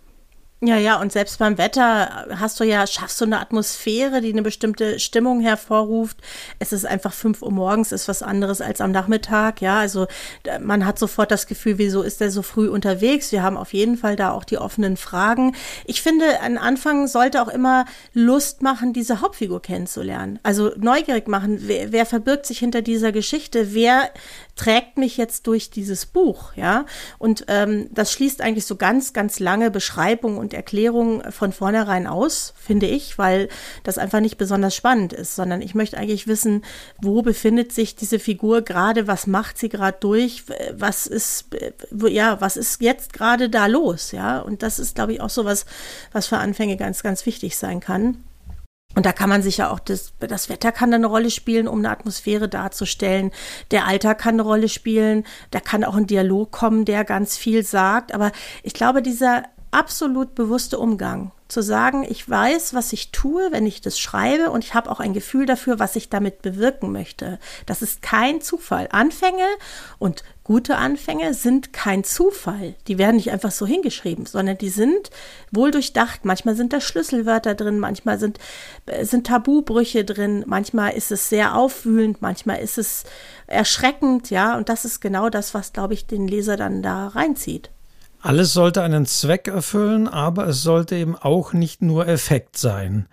Ja, 0.61 0.75
ja, 0.75 0.99
und 0.99 1.13
selbst 1.13 1.39
beim 1.39 1.57
Wetter 1.57 2.27
hast 2.37 2.59
du 2.59 2.65
ja, 2.65 2.85
schaffst 2.85 3.21
du 3.21 3.25
eine 3.25 3.39
Atmosphäre, 3.39 4.19
die 4.19 4.33
eine 4.33 4.41
bestimmte 4.41 4.99
Stimmung 4.99 5.39
hervorruft. 5.39 6.17
Es 6.59 6.73
ist 6.73 6.85
einfach 6.85 7.13
fünf 7.13 7.41
Uhr 7.41 7.51
morgens, 7.51 7.93
ist 7.93 8.09
was 8.09 8.21
anderes 8.21 8.59
als 8.59 8.81
am 8.81 8.91
Nachmittag. 8.91 9.61
Ja, 9.61 9.79
also 9.79 10.07
man 10.59 10.85
hat 10.85 10.99
sofort 10.99 11.31
das 11.31 11.47
Gefühl, 11.47 11.77
wieso 11.77 12.01
ist 12.01 12.19
der 12.19 12.29
so 12.29 12.41
früh 12.41 12.67
unterwegs? 12.67 13.31
Wir 13.31 13.41
haben 13.41 13.55
auf 13.55 13.71
jeden 13.71 13.95
Fall 13.95 14.17
da 14.17 14.31
auch 14.31 14.43
die 14.43 14.57
offenen 14.57 14.97
Fragen. 14.97 15.55
Ich 15.85 16.01
finde, 16.01 16.41
ein 16.41 16.57
Anfang 16.57 17.07
sollte 17.07 17.41
auch 17.41 17.47
immer 17.47 17.85
Lust 18.13 18.61
machen, 18.61 18.91
diese 18.91 19.21
Hauptfigur 19.21 19.61
kennenzulernen. 19.61 20.39
Also 20.43 20.73
neugierig 20.75 21.29
machen, 21.29 21.59
wer, 21.67 21.93
wer 21.93 22.05
verbirgt 22.05 22.45
sich 22.45 22.59
hinter 22.59 22.81
dieser 22.81 23.13
Geschichte? 23.13 23.73
Wer 23.73 24.11
trägt 24.59 24.97
mich 24.97 25.15
jetzt 25.15 25.47
durch 25.47 25.69
dieses 25.69 26.05
Buch? 26.05 26.51
Ja, 26.55 26.85
und 27.17 27.45
ähm, 27.47 27.87
das 27.91 28.11
schließt 28.11 28.41
eigentlich 28.41 28.65
so 28.65 28.75
ganz, 28.75 29.13
ganz 29.13 29.39
lange 29.39 29.71
Beschreibungen 29.71 30.37
und 30.37 30.49
und 30.49 30.55
Erklärung 30.55 31.21
von 31.31 31.51
vornherein 31.51 32.07
aus, 32.07 32.55
finde 32.57 32.87
ich, 32.87 33.19
weil 33.19 33.49
das 33.83 33.99
einfach 33.99 34.19
nicht 34.19 34.39
besonders 34.39 34.75
spannend 34.75 35.13
ist, 35.13 35.35
sondern 35.35 35.61
ich 35.61 35.75
möchte 35.75 35.95
eigentlich 35.95 36.25
wissen, 36.25 36.63
wo 36.99 37.21
befindet 37.21 37.71
sich 37.71 37.95
diese 37.95 38.17
Figur 38.17 38.63
gerade, 38.63 39.05
was 39.05 39.27
macht 39.27 39.59
sie 39.59 39.69
gerade 39.69 39.97
durch, 39.99 40.45
was 40.73 41.05
ist, 41.05 41.49
ja, 42.07 42.41
was 42.41 42.57
ist 42.57 42.81
jetzt 42.81 43.13
gerade 43.13 43.51
da 43.51 43.67
los, 43.67 44.11
ja? 44.11 44.39
Und 44.39 44.63
das 44.63 44.79
ist, 44.79 44.95
glaube 44.95 45.13
ich, 45.13 45.21
auch 45.21 45.29
so 45.29 45.45
was, 45.45 45.67
was 46.13 46.25
für 46.25 46.37
Anfänge 46.37 46.75
ganz, 46.75 47.03
ganz 47.03 47.27
wichtig 47.27 47.55
sein 47.55 47.79
kann. 47.79 48.17
Und 48.95 49.05
da 49.05 49.11
kann 49.11 49.29
man 49.29 49.41
sich 49.41 49.57
ja 49.57 49.69
auch, 49.69 49.79
das, 49.79 50.13
das 50.19 50.49
Wetter 50.49 50.71
kann 50.71 50.93
eine 50.93 51.07
Rolle 51.07 51.29
spielen, 51.29 51.67
um 51.67 51.79
eine 51.79 51.91
Atmosphäre 51.91 52.49
darzustellen. 52.49 53.31
Der 53.71 53.85
Alter 53.85 54.15
kann 54.15 54.35
eine 54.35 54.41
Rolle 54.41 54.67
spielen. 54.67 55.25
Da 55.51 55.59
kann 55.59 55.83
auch 55.83 55.95
ein 55.95 56.07
Dialog 56.07 56.51
kommen, 56.51 56.85
der 56.85 57.05
ganz 57.05 57.37
viel 57.37 57.63
sagt. 57.63 58.13
Aber 58.13 58.31
ich 58.63 58.73
glaube, 58.73 59.01
dieser 59.01 59.43
absolut 59.71 60.33
bewusste 60.35 60.79
Umgang, 60.79 61.31
zu 61.49 61.63
sagen, 61.63 62.05
ich 62.07 62.29
weiß, 62.29 62.75
was 62.75 62.93
ich 62.93 63.11
tue, 63.11 63.51
wenn 63.51 63.65
ich 63.65 63.81
das 63.81 63.99
schreibe 63.99 64.51
und 64.51 64.63
ich 64.63 64.75
habe 64.75 64.89
auch 64.89 64.99
ein 64.99 65.13
Gefühl 65.13 65.47
dafür, 65.47 65.79
was 65.79 65.95
ich 65.95 66.07
damit 66.07 66.43
bewirken 66.43 66.91
möchte. 66.91 67.39
Das 67.65 67.81
ist 67.81 68.03
kein 68.03 68.39
Zufall. 68.39 68.87
Anfänge 68.91 69.45
und 69.97 70.23
gute 70.49 70.77
Anfänge 70.77 71.35
sind 71.35 71.73
kein 71.73 72.03
Zufall. 72.03 72.73
Die 72.87 72.97
werden 72.97 73.17
nicht 73.17 73.29
einfach 73.29 73.51
so 73.51 73.67
hingeschrieben, 73.67 74.25
sondern 74.25 74.57
die 74.57 74.69
sind 74.69 75.11
wohl 75.51 75.69
durchdacht. 75.69 76.25
Manchmal 76.25 76.55
sind 76.55 76.73
da 76.73 76.81
Schlüsselwörter 76.81 77.53
drin, 77.53 77.77
manchmal 77.77 78.17
sind, 78.17 78.39
äh, 78.87 79.05
sind 79.05 79.27
Tabubrüche 79.27 80.03
drin, 80.03 80.43
manchmal 80.47 80.93
ist 80.93 81.11
es 81.11 81.29
sehr 81.29 81.55
aufwühlend, 81.55 82.23
manchmal 82.23 82.61
ist 82.61 82.79
es 82.79 83.03
erschreckend, 83.45 84.31
ja. 84.31 84.57
Und 84.57 84.69
das 84.69 84.85
ist 84.85 85.01
genau 85.01 85.29
das, 85.29 85.53
was, 85.53 85.71
glaube 85.71 85.93
ich, 85.93 86.07
den 86.07 86.27
Leser 86.27 86.57
dann 86.57 86.81
da 86.81 87.09
reinzieht. 87.09 87.69
Alles 88.19 88.51
sollte 88.51 88.81
einen 88.81 89.05
Zweck 89.05 89.47
erfüllen, 89.49 90.07
aber 90.07 90.47
es 90.47 90.63
sollte 90.63 90.95
eben 90.95 91.15
auch 91.15 91.53
nicht 91.53 91.83
nur 91.83 92.07
Effekt 92.07 92.57
sein. 92.57 93.05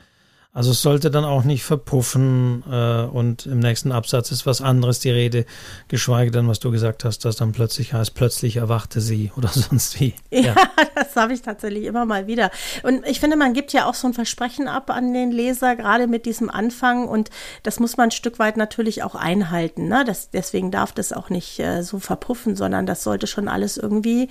Also 0.56 0.70
es 0.70 0.80
sollte 0.80 1.10
dann 1.10 1.26
auch 1.26 1.44
nicht 1.44 1.64
verpuffen 1.64 2.64
äh, 2.66 3.02
und 3.02 3.44
im 3.44 3.58
nächsten 3.58 3.92
Absatz 3.92 4.30
ist 4.30 4.46
was 4.46 4.62
anderes 4.62 5.00
die 5.00 5.10
Rede, 5.10 5.44
geschweige 5.88 6.30
denn, 6.30 6.48
was 6.48 6.60
du 6.60 6.70
gesagt 6.70 7.04
hast, 7.04 7.26
dass 7.26 7.36
dann 7.36 7.52
plötzlich 7.52 7.92
heißt, 7.92 8.14
plötzlich 8.14 8.56
erwachte 8.56 9.02
sie 9.02 9.30
oder 9.36 9.48
sonst 9.48 10.00
wie. 10.00 10.14
Ja, 10.30 10.40
ja. 10.40 10.54
das 10.94 11.14
habe 11.14 11.34
ich 11.34 11.42
tatsächlich 11.42 11.84
immer 11.84 12.06
mal 12.06 12.26
wieder. 12.26 12.50
Und 12.82 13.06
ich 13.06 13.20
finde, 13.20 13.36
man 13.36 13.52
gibt 13.52 13.74
ja 13.74 13.84
auch 13.84 13.92
so 13.92 14.06
ein 14.06 14.14
Versprechen 14.14 14.66
ab 14.66 14.88
an 14.88 15.12
den 15.12 15.30
Leser, 15.30 15.76
gerade 15.76 16.06
mit 16.06 16.24
diesem 16.24 16.48
Anfang 16.48 17.06
und 17.06 17.28
das 17.62 17.78
muss 17.78 17.98
man 17.98 18.08
ein 18.08 18.12
Stück 18.12 18.38
weit 18.38 18.56
natürlich 18.56 19.02
auch 19.02 19.14
einhalten. 19.14 19.88
Ne? 19.88 20.04
Das, 20.06 20.30
deswegen 20.30 20.70
darf 20.70 20.92
das 20.92 21.12
auch 21.12 21.28
nicht 21.28 21.60
äh, 21.60 21.82
so 21.82 21.98
verpuffen, 21.98 22.56
sondern 22.56 22.86
das 22.86 23.02
sollte 23.02 23.26
schon 23.26 23.48
alles 23.48 23.76
irgendwie, 23.76 24.30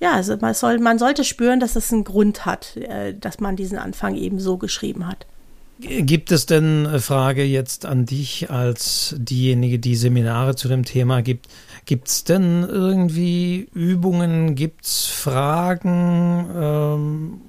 ja, 0.00 0.12
also 0.12 0.36
man, 0.36 0.52
soll, 0.52 0.80
man 0.80 0.98
sollte 0.98 1.24
spüren, 1.24 1.60
dass 1.60 1.76
es 1.76 1.94
einen 1.94 2.04
Grund 2.04 2.44
hat, 2.44 2.76
äh, 2.76 3.14
dass 3.14 3.40
man 3.40 3.56
diesen 3.56 3.78
Anfang 3.78 4.16
eben 4.16 4.38
so 4.38 4.58
geschrieben 4.58 5.06
hat. 5.06 5.24
Gibt 5.82 6.30
es 6.30 6.46
denn, 6.46 6.86
äh, 6.86 7.00
Frage 7.00 7.42
jetzt 7.42 7.86
an 7.86 8.06
dich 8.06 8.50
als 8.50 9.16
diejenige, 9.18 9.80
die 9.80 9.96
Seminare 9.96 10.54
zu 10.54 10.68
dem 10.68 10.84
Thema 10.84 11.22
gibt, 11.22 11.48
gibt 11.86 12.06
es 12.06 12.22
denn 12.22 12.62
irgendwie 12.62 13.68
Übungen, 13.74 14.54
gibt 14.54 14.84
es 14.84 15.06
Fragen? 15.06 16.46
Ähm, 16.54 17.40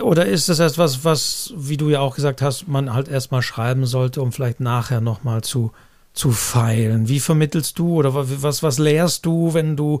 oder 0.00 0.24
ist 0.24 0.48
das 0.48 0.58
etwas, 0.58 1.04
was, 1.04 1.52
wie 1.54 1.76
du 1.76 1.90
ja 1.90 2.00
auch 2.00 2.16
gesagt 2.16 2.40
hast, 2.40 2.66
man 2.66 2.94
halt 2.94 3.08
erstmal 3.08 3.42
schreiben 3.42 3.84
sollte, 3.84 4.22
um 4.22 4.32
vielleicht 4.32 4.60
nachher 4.60 5.02
nochmal 5.02 5.42
zu, 5.42 5.72
zu 6.14 6.30
feilen? 6.30 7.08
Wie 7.08 7.20
vermittelst 7.20 7.78
du 7.78 7.96
oder 7.96 8.14
was, 8.14 8.62
was 8.62 8.78
lehrst 8.78 9.26
du, 9.26 9.52
wenn 9.52 9.76
du 9.76 10.00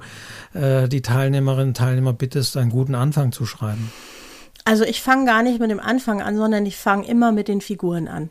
äh, 0.54 0.88
die 0.88 1.02
Teilnehmerinnen 1.02 1.68
und 1.68 1.76
Teilnehmer 1.76 2.14
bittest, 2.14 2.56
einen 2.56 2.70
guten 2.70 2.94
Anfang 2.94 3.32
zu 3.32 3.44
schreiben? 3.44 3.92
Also 4.68 4.84
ich 4.84 5.00
fange 5.00 5.24
gar 5.24 5.42
nicht 5.42 5.60
mit 5.60 5.70
dem 5.70 5.80
Anfang 5.80 6.20
an, 6.20 6.36
sondern 6.36 6.66
ich 6.66 6.76
fange 6.76 7.08
immer 7.08 7.32
mit 7.32 7.48
den 7.48 7.62
Figuren 7.62 8.06
an. 8.06 8.28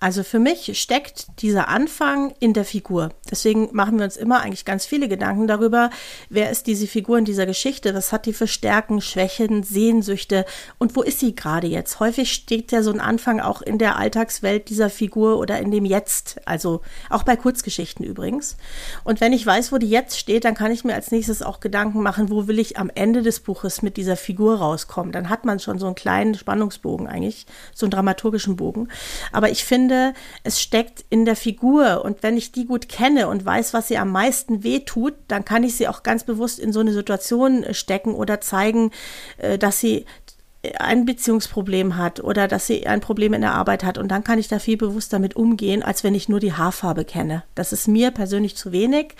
Also 0.00 0.22
für 0.22 0.38
mich 0.38 0.80
steckt 0.80 1.26
dieser 1.42 1.68
Anfang 1.68 2.32
in 2.38 2.52
der 2.52 2.64
Figur. 2.64 3.10
Deswegen 3.30 3.70
machen 3.72 3.98
wir 3.98 4.04
uns 4.04 4.16
immer 4.16 4.40
eigentlich 4.40 4.64
ganz 4.64 4.86
viele 4.86 5.08
Gedanken 5.08 5.46
darüber, 5.48 5.90
wer 6.28 6.50
ist 6.50 6.66
diese 6.66 6.86
Figur 6.86 7.18
in 7.18 7.24
dieser 7.24 7.46
Geschichte, 7.46 7.94
was 7.94 8.12
hat 8.12 8.26
die 8.26 8.32
für 8.32 8.46
Stärken, 8.46 9.00
Schwächen, 9.00 9.62
Sehnsüchte 9.62 10.44
und 10.78 10.94
wo 10.94 11.02
ist 11.02 11.18
sie 11.18 11.34
gerade 11.34 11.66
jetzt? 11.66 11.98
Häufig 11.98 12.32
steht 12.32 12.70
ja 12.70 12.82
so 12.82 12.92
ein 12.92 13.00
Anfang 13.00 13.40
auch 13.40 13.60
in 13.60 13.78
der 13.78 13.96
Alltagswelt 13.96 14.68
dieser 14.68 14.88
Figur 14.88 15.38
oder 15.38 15.58
in 15.58 15.70
dem 15.70 15.84
Jetzt, 15.84 16.40
also 16.44 16.80
auch 17.10 17.24
bei 17.24 17.36
Kurzgeschichten 17.36 18.04
übrigens. 18.04 18.56
Und 19.04 19.20
wenn 19.20 19.32
ich 19.32 19.44
weiß, 19.44 19.72
wo 19.72 19.78
die 19.78 19.90
jetzt 19.90 20.18
steht, 20.18 20.44
dann 20.44 20.54
kann 20.54 20.70
ich 20.70 20.84
mir 20.84 20.94
als 20.94 21.10
nächstes 21.10 21.42
auch 21.42 21.60
Gedanken 21.60 22.02
machen, 22.02 22.30
wo 22.30 22.46
will 22.46 22.58
ich 22.58 22.76
am 22.76 22.90
Ende 22.94 23.22
des 23.22 23.40
Buches 23.40 23.82
mit 23.82 23.96
dieser 23.96 24.16
Figur 24.16 24.58
rauskommen. 24.58 25.12
Dann 25.12 25.28
hat 25.28 25.44
man 25.44 25.58
schon 25.58 25.78
so 25.78 25.86
einen 25.86 25.94
kleinen 25.94 26.34
Spannungsbogen 26.34 27.08
eigentlich, 27.08 27.46
so 27.74 27.86
einen 27.86 27.90
dramaturgischen 27.90 28.56
Bogen. 28.56 28.88
Aber 29.32 29.50
ich 29.50 29.64
finde, 29.64 29.87
finde, 29.88 30.14
es 30.44 30.60
steckt 30.60 31.04
in 31.10 31.24
der 31.24 31.36
Figur. 31.36 32.04
Und 32.04 32.22
wenn 32.22 32.36
ich 32.36 32.52
die 32.52 32.66
gut 32.66 32.88
kenne 32.88 33.28
und 33.28 33.44
weiß, 33.44 33.72
was 33.72 33.88
sie 33.88 33.98
am 33.98 34.12
meisten 34.12 34.62
wehtut, 34.62 35.14
dann 35.28 35.44
kann 35.44 35.64
ich 35.64 35.76
sie 35.76 35.88
auch 35.88 36.02
ganz 36.02 36.24
bewusst 36.24 36.58
in 36.58 36.72
so 36.72 36.80
eine 36.80 36.92
Situation 36.92 37.64
stecken 37.72 38.14
oder 38.14 38.40
zeigen, 38.40 38.90
äh, 39.38 39.58
dass 39.58 39.80
sie 39.80 40.04
ein 40.80 41.04
Beziehungsproblem 41.04 41.96
hat 41.96 42.18
oder 42.18 42.48
dass 42.48 42.66
sie 42.66 42.86
ein 42.86 43.00
Problem 43.00 43.32
in 43.32 43.40
der 43.40 43.54
Arbeit 43.54 43.84
hat. 43.84 43.96
Und 43.96 44.08
dann 44.08 44.24
kann 44.24 44.40
ich 44.40 44.48
da 44.48 44.58
viel 44.58 44.76
bewusster 44.76 45.16
damit 45.16 45.36
umgehen, 45.36 45.82
als 45.82 46.02
wenn 46.02 46.16
ich 46.16 46.28
nur 46.28 46.40
die 46.40 46.52
Haarfarbe 46.52 47.04
kenne. 47.04 47.44
Das 47.54 47.72
ist 47.72 47.86
mir 47.86 48.10
persönlich 48.10 48.56
zu 48.56 48.72
wenig. 48.72 49.14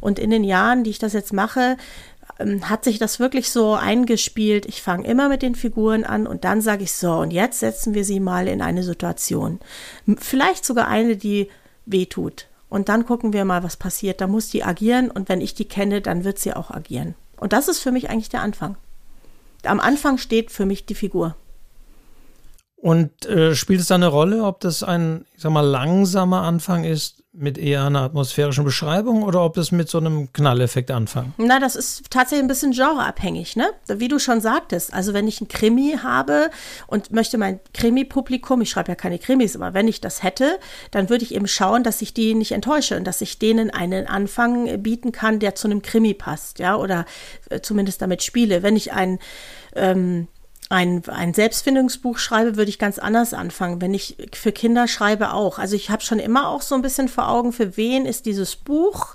Und 0.00 0.18
in 0.18 0.30
den 0.30 0.44
Jahren, 0.44 0.84
die 0.84 0.90
ich 0.90 0.98
das 0.98 1.14
jetzt 1.14 1.32
mache, 1.32 1.76
hat 2.62 2.84
sich 2.84 2.98
das 2.98 3.20
wirklich 3.20 3.50
so 3.50 3.74
eingespielt. 3.74 4.66
Ich 4.66 4.82
fange 4.82 5.06
immer 5.06 5.28
mit 5.28 5.42
den 5.42 5.54
Figuren 5.54 6.04
an 6.04 6.26
und 6.26 6.44
dann 6.44 6.60
sage 6.60 6.84
ich 6.84 6.92
so, 6.92 7.12
und 7.12 7.30
jetzt 7.30 7.60
setzen 7.60 7.94
wir 7.94 8.04
sie 8.04 8.20
mal 8.20 8.48
in 8.48 8.62
eine 8.62 8.82
Situation. 8.82 9.60
Vielleicht 10.18 10.64
sogar 10.64 10.88
eine, 10.88 11.16
die 11.16 11.48
weh 11.86 12.06
tut. 12.06 12.46
Und 12.68 12.88
dann 12.88 13.04
gucken 13.04 13.32
wir 13.32 13.44
mal, 13.44 13.62
was 13.62 13.76
passiert. 13.76 14.20
Da 14.20 14.26
muss 14.26 14.48
die 14.48 14.64
agieren 14.64 15.10
und 15.10 15.28
wenn 15.28 15.40
ich 15.40 15.54
die 15.54 15.66
kenne, 15.66 16.00
dann 16.00 16.24
wird 16.24 16.38
sie 16.38 16.54
auch 16.54 16.70
agieren. 16.70 17.14
Und 17.36 17.52
das 17.52 17.68
ist 17.68 17.80
für 17.80 17.92
mich 17.92 18.08
eigentlich 18.08 18.30
der 18.30 18.42
Anfang. 18.42 18.76
Am 19.64 19.80
Anfang 19.80 20.18
steht 20.18 20.50
für 20.50 20.64
mich 20.64 20.86
die 20.86 20.94
Figur. 20.94 21.36
Und 22.76 23.26
äh, 23.26 23.54
spielt 23.54 23.80
es 23.80 23.88
da 23.88 23.94
eine 23.94 24.08
Rolle, 24.08 24.44
ob 24.44 24.60
das 24.60 24.82
ein, 24.82 25.24
ich 25.34 25.42
sag 25.42 25.52
mal, 25.52 25.60
langsamer 25.60 26.42
Anfang 26.42 26.84
ist 26.84 27.21
mit 27.34 27.56
eher 27.56 27.84
einer 27.84 28.02
atmosphärischen 28.02 28.62
Beschreibung 28.62 29.22
oder 29.22 29.42
ob 29.42 29.56
es 29.56 29.72
mit 29.72 29.88
so 29.88 29.96
einem 29.96 30.32
Knalleffekt 30.34 30.90
anfangen? 30.90 31.32
Na, 31.38 31.58
das 31.58 31.76
ist 31.76 32.10
tatsächlich 32.10 32.44
ein 32.44 32.48
bisschen 32.48 32.72
genreabhängig, 32.72 33.56
ne? 33.56 33.70
Wie 33.88 34.08
du 34.08 34.18
schon 34.18 34.42
sagtest. 34.42 34.92
Also 34.92 35.14
wenn 35.14 35.26
ich 35.26 35.40
ein 35.40 35.48
Krimi 35.48 35.96
habe 36.02 36.50
und 36.86 37.10
möchte 37.10 37.38
mein 37.38 37.60
Krimi-Publikum, 37.72 38.60
ich 38.60 38.68
schreibe 38.68 38.90
ja 38.90 38.96
keine 38.96 39.18
Krimis, 39.18 39.56
aber 39.56 39.72
wenn 39.72 39.88
ich 39.88 40.02
das 40.02 40.22
hätte, 40.22 40.58
dann 40.90 41.08
würde 41.08 41.24
ich 41.24 41.34
eben 41.34 41.48
schauen, 41.48 41.82
dass 41.82 42.02
ich 42.02 42.12
die 42.12 42.34
nicht 42.34 42.52
enttäusche 42.52 42.98
und 42.98 43.04
dass 43.04 43.22
ich 43.22 43.38
denen 43.38 43.70
einen 43.70 44.06
Anfang 44.06 44.82
bieten 44.82 45.10
kann, 45.10 45.38
der 45.38 45.54
zu 45.54 45.68
einem 45.68 45.80
Krimi 45.80 46.12
passt, 46.12 46.58
ja, 46.58 46.76
oder 46.76 47.06
äh, 47.48 47.60
zumindest 47.60 48.02
damit 48.02 48.22
spiele. 48.22 48.62
Wenn 48.62 48.76
ich 48.76 48.92
ein 48.92 49.18
ähm, 49.74 50.28
ein, 50.72 51.02
ein 51.08 51.34
Selbstfindungsbuch 51.34 52.18
schreibe, 52.18 52.56
würde 52.56 52.70
ich 52.70 52.78
ganz 52.78 52.98
anders 52.98 53.34
anfangen. 53.34 53.82
Wenn 53.82 53.92
ich 53.92 54.16
für 54.32 54.52
Kinder 54.52 54.88
schreibe, 54.88 55.34
auch. 55.34 55.58
Also 55.58 55.76
ich 55.76 55.90
habe 55.90 56.02
schon 56.02 56.18
immer 56.18 56.48
auch 56.48 56.62
so 56.62 56.74
ein 56.74 56.82
bisschen 56.82 57.08
vor 57.08 57.28
Augen, 57.28 57.52
für 57.52 57.76
wen 57.76 58.06
ist 58.06 58.24
dieses 58.24 58.56
Buch, 58.56 59.14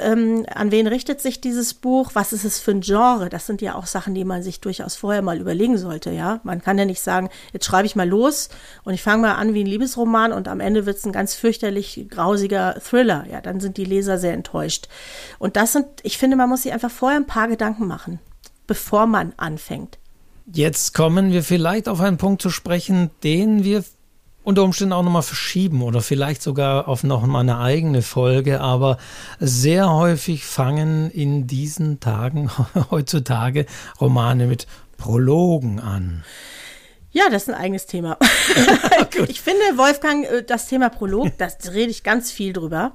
ähm, 0.00 0.44
an 0.52 0.72
wen 0.72 0.88
richtet 0.88 1.20
sich 1.20 1.40
dieses 1.40 1.74
Buch, 1.74 2.10
was 2.14 2.32
ist 2.32 2.44
es 2.44 2.58
für 2.58 2.72
ein 2.72 2.80
Genre? 2.80 3.28
Das 3.28 3.46
sind 3.46 3.62
ja 3.62 3.76
auch 3.76 3.86
Sachen, 3.86 4.14
die 4.14 4.24
man 4.24 4.42
sich 4.42 4.60
durchaus 4.60 4.96
vorher 4.96 5.22
mal 5.22 5.40
überlegen 5.40 5.78
sollte, 5.78 6.10
ja. 6.10 6.40
Man 6.42 6.60
kann 6.60 6.76
ja 6.76 6.84
nicht 6.84 7.00
sagen, 7.00 7.28
jetzt 7.52 7.66
schreibe 7.66 7.86
ich 7.86 7.94
mal 7.94 8.08
los 8.08 8.48
und 8.82 8.92
ich 8.92 9.02
fange 9.02 9.22
mal 9.22 9.34
an 9.34 9.54
wie 9.54 9.62
ein 9.62 9.66
Liebesroman 9.66 10.32
und 10.32 10.48
am 10.48 10.58
Ende 10.58 10.86
wird 10.86 10.96
es 10.96 11.06
ein 11.06 11.12
ganz 11.12 11.34
fürchterlich 11.34 12.06
grausiger 12.10 12.80
Thriller. 12.80 13.26
Ja, 13.30 13.40
dann 13.40 13.60
sind 13.60 13.76
die 13.76 13.84
Leser 13.84 14.18
sehr 14.18 14.34
enttäuscht. 14.34 14.88
Und 15.38 15.54
das 15.54 15.72
sind, 15.72 15.86
ich 16.02 16.18
finde, 16.18 16.36
man 16.36 16.48
muss 16.48 16.62
sich 16.62 16.72
einfach 16.72 16.90
vorher 16.90 17.18
ein 17.18 17.26
paar 17.26 17.46
Gedanken 17.46 17.86
machen, 17.86 18.18
bevor 18.66 19.06
man 19.06 19.32
anfängt. 19.36 20.00
Jetzt 20.52 20.94
kommen 20.94 21.32
wir 21.32 21.44
vielleicht 21.44 21.88
auf 21.88 22.00
einen 22.00 22.16
Punkt 22.16 22.42
zu 22.42 22.50
sprechen, 22.50 23.10
den 23.22 23.62
wir 23.62 23.84
unter 24.42 24.64
Umständen 24.64 24.92
auch 24.94 25.04
nochmal 25.04 25.22
verschieben 25.22 25.82
oder 25.82 26.00
vielleicht 26.00 26.42
sogar 26.42 26.88
auf 26.88 27.04
noch 27.04 27.24
mal 27.24 27.40
eine 27.40 27.58
eigene 27.58 28.02
Folge, 28.02 28.60
aber 28.60 28.96
sehr 29.38 29.92
häufig 29.92 30.44
fangen 30.44 31.10
in 31.10 31.46
diesen 31.46 32.00
Tagen 32.00 32.50
heutzutage 32.90 33.66
Romane 34.00 34.46
mit 34.46 34.66
Prologen 34.96 35.78
an. 35.78 36.24
Ja, 37.12 37.28
das 37.28 37.42
ist 37.42 37.48
ein 37.48 37.56
eigenes 37.56 37.86
Thema. 37.86 38.16
ich 39.28 39.40
finde, 39.40 39.60
Wolfgang, 39.74 40.24
äh, 40.24 40.44
das 40.44 40.68
Thema 40.68 40.90
Prolog, 40.90 41.36
das 41.38 41.72
rede 41.72 41.90
ich 41.90 42.04
ganz 42.04 42.30
viel 42.30 42.52
drüber. 42.52 42.92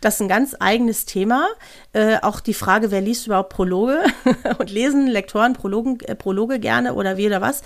Das 0.00 0.14
ist 0.14 0.22
ein 0.22 0.28
ganz 0.28 0.56
eigenes 0.58 1.04
Thema. 1.04 1.46
Äh, 1.92 2.16
auch 2.22 2.40
die 2.40 2.54
Frage, 2.54 2.90
wer 2.90 3.02
liest 3.02 3.26
überhaupt 3.26 3.50
Prologe 3.50 4.02
und 4.58 4.70
lesen 4.70 5.06
Lektoren 5.08 5.52
Prologen, 5.52 6.00
äh, 6.00 6.14
Prologe 6.14 6.58
gerne 6.58 6.94
oder 6.94 7.18
wie 7.18 7.26
oder 7.26 7.42
was. 7.42 7.62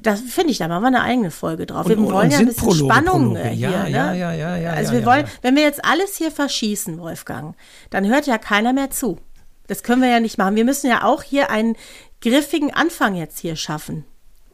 Das 0.00 0.20
finde 0.20 0.50
ich, 0.50 0.58
da 0.58 0.66
machen 0.66 0.82
wir 0.82 0.88
eine 0.88 1.02
eigene 1.02 1.30
Folge 1.30 1.66
drauf. 1.66 1.88
Wir 1.88 1.96
und, 1.96 2.10
wollen 2.10 2.26
und 2.26 2.32
ja 2.32 2.38
ein 2.38 2.46
bisschen 2.46 2.64
Prologe, 2.64 2.92
Spannung 2.92 3.34
Prologe. 3.34 3.48
hier. 3.50 3.70
Ja, 3.70 3.84
ne? 3.84 3.90
ja, 3.90 4.12
ja, 4.14 4.32
ja, 4.32 4.56
ja. 4.56 4.70
Also 4.72 4.92
wir 4.92 5.00
ja, 5.00 5.06
wollen, 5.06 5.26
ja. 5.26 5.32
wenn 5.42 5.54
wir 5.54 5.62
jetzt 5.62 5.84
alles 5.84 6.16
hier 6.16 6.32
verschießen, 6.32 6.98
Wolfgang, 6.98 7.54
dann 7.90 8.04
hört 8.08 8.26
ja 8.26 8.38
keiner 8.38 8.72
mehr 8.72 8.90
zu. 8.90 9.18
Das 9.68 9.84
können 9.84 10.02
wir 10.02 10.08
ja 10.08 10.18
nicht 10.18 10.38
machen. 10.38 10.56
Wir 10.56 10.64
müssen 10.64 10.88
ja 10.88 11.04
auch 11.04 11.22
hier 11.22 11.50
ein 11.50 11.76
griffigen 12.20 12.74
Anfang 12.74 13.14
jetzt 13.14 13.38
hier 13.38 13.54
schaffen. 13.54 14.04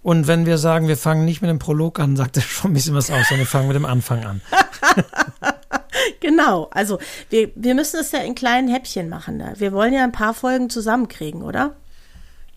Und 0.03 0.27
wenn 0.27 0.47
wir 0.47 0.59
sagen, 0.59 0.89
wir 0.89 0.97
fangen 0.97 1.25
nicht 1.25 1.43
mit 1.43 1.51
dem 1.51 1.59
Prolog 1.59 2.01
an, 2.01 2.17
sagt 2.17 2.37
das 2.37 2.45
schon 2.45 2.73
ein 2.73 2.75
bisschen 2.75 2.95
was 2.95 3.11
aus, 3.11 3.29
sondern 3.29 3.47
wir 3.47 3.47
fangen 3.47 3.69
mit 3.69 3.77
dem 3.77 3.85
Anfang 3.85 4.25
an. 4.25 4.41
genau, 6.21 6.69
also 6.73 6.99
wir, 7.31 7.51
wir 7.55 7.75
müssen 7.75 8.01
es 8.01 8.11
ja 8.11 8.19
in 8.21 8.35
kleinen 8.35 8.69
Häppchen 8.69 9.09
machen. 9.09 9.37
Ne? 9.37 9.55
Wir 9.59 9.73
wollen 9.73 9.95
ja 9.95 10.03
ein 10.03 10.13
paar 10.13 10.35
Folgen 10.35 10.71
zusammenkriegen, 10.71 11.43
oder? 11.43 11.77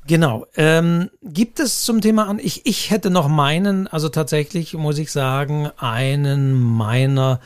Genau. 0.08 0.46
Ähm, 0.56 1.10
gibt 1.24 1.60
es 1.60 1.84
zum 1.84 2.02
Thema 2.02 2.28
an? 2.28 2.40
Ich, 2.40 2.66
ich 2.66 2.92
hätte 2.92 3.10
noch 3.10 3.28
meinen, 3.28 3.88
also 3.88 4.10
tatsächlich 4.10 4.74
muss 4.74 4.98
ich 4.98 5.12
sagen, 5.12 5.70
einen 5.78 6.54
meiner 6.54 7.40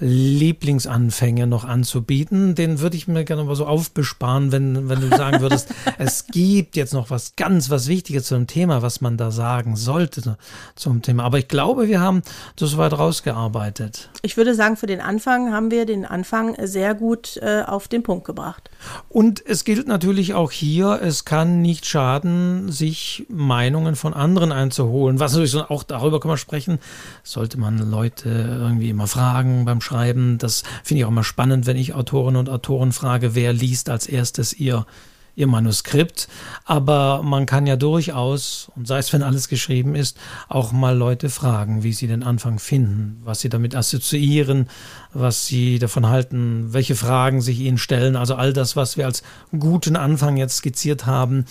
Lieblingsanfänge 0.00 1.46
noch 1.46 1.64
anzubieten. 1.64 2.54
Den 2.54 2.80
würde 2.80 2.96
ich 2.96 3.06
mir 3.06 3.24
gerne 3.24 3.44
mal 3.44 3.54
so 3.54 3.66
aufbesparen, 3.66 4.50
wenn, 4.50 4.88
wenn 4.88 5.00
du 5.00 5.08
sagen 5.16 5.40
würdest, 5.40 5.68
es 5.98 6.26
gibt 6.26 6.76
jetzt 6.76 6.94
noch 6.94 7.10
was 7.10 7.36
ganz, 7.36 7.70
was 7.70 7.86
Wichtiges 7.86 8.24
zum 8.24 8.46
Thema, 8.46 8.82
was 8.82 9.00
man 9.00 9.16
da 9.16 9.30
sagen 9.30 9.76
sollte 9.76 10.36
zum 10.74 11.02
Thema. 11.02 11.24
Aber 11.24 11.38
ich 11.38 11.48
glaube, 11.48 11.88
wir 11.88 12.00
haben 12.00 12.22
das 12.56 12.76
weit 12.76 12.94
rausgearbeitet. 12.94 14.10
Ich 14.22 14.36
würde 14.36 14.54
sagen, 14.54 14.76
für 14.76 14.86
den 14.86 15.00
Anfang 15.00 15.52
haben 15.52 15.70
wir 15.70 15.84
den 15.84 16.04
Anfang 16.04 16.56
sehr 16.62 16.94
gut 16.94 17.36
äh, 17.38 17.62
auf 17.66 17.88
den 17.88 18.02
Punkt 18.02 18.24
gebracht. 18.24 18.70
Und 19.08 19.44
es 19.46 19.64
gilt 19.64 19.86
natürlich 19.86 20.34
auch 20.34 20.50
hier, 20.50 21.00
es 21.02 21.24
kann 21.24 21.60
nicht 21.60 21.86
schaden, 21.86 22.72
sich 22.72 23.26
Meinungen 23.28 23.96
von 23.96 24.14
anderen 24.14 24.52
einzuholen. 24.52 25.20
Was 25.20 25.32
natürlich 25.32 25.56
auch 25.56 25.82
darüber 25.82 26.20
kann 26.20 26.30
man 26.30 26.38
sprechen, 26.38 26.78
sollte 27.22 27.58
man 27.58 27.78
Leute 27.90 28.28
irgendwie 28.28 28.88
immer 28.88 29.06
fragen 29.06 29.64
beim 29.64 29.80
schreiben. 29.90 30.38
Das 30.38 30.62
finde 30.84 31.00
ich 31.00 31.04
auch 31.04 31.10
immer 31.10 31.24
spannend, 31.24 31.66
wenn 31.66 31.76
ich 31.76 31.94
Autorinnen 31.94 32.38
und 32.38 32.48
Autoren 32.48 32.92
frage, 32.92 33.34
wer 33.34 33.52
liest 33.52 33.90
als 33.90 34.06
erstes 34.06 34.52
ihr, 34.52 34.86
ihr 35.34 35.46
Manuskript. 35.46 36.28
Aber 36.64 37.22
man 37.22 37.46
kann 37.46 37.66
ja 37.66 37.76
durchaus, 37.76 38.70
und 38.76 38.86
sei 38.86 38.98
es, 38.98 39.12
wenn 39.12 39.22
alles 39.22 39.48
geschrieben 39.48 39.94
ist, 39.94 40.16
auch 40.48 40.72
mal 40.72 40.96
Leute 40.96 41.28
fragen, 41.28 41.82
wie 41.82 41.92
sie 41.92 42.06
den 42.06 42.22
Anfang 42.22 42.58
finden, 42.58 43.20
was 43.24 43.40
sie 43.40 43.48
damit 43.48 43.74
assoziieren, 43.74 44.68
was 45.12 45.46
sie 45.46 45.78
davon 45.78 46.06
halten, 46.06 46.72
welche 46.72 46.94
Fragen 46.94 47.40
sich 47.40 47.60
ihnen 47.60 47.78
stellen. 47.78 48.16
Also 48.16 48.36
all 48.36 48.52
das, 48.52 48.76
was 48.76 48.96
wir 48.96 49.06
als 49.06 49.22
guten 49.58 49.96
Anfang 49.96 50.36
jetzt 50.36 50.58
skizziert 50.58 51.06
haben. 51.06 51.46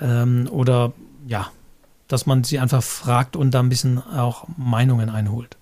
Ähm, 0.00 0.48
oder 0.50 0.92
ja, 1.26 1.48
dass 2.08 2.26
man 2.26 2.44
sie 2.44 2.58
einfach 2.58 2.82
fragt 2.82 3.36
und 3.36 3.52
da 3.52 3.60
ein 3.60 3.68
bisschen 3.68 3.98
auch 3.98 4.46
Meinungen 4.56 5.08
einholt. 5.08 5.56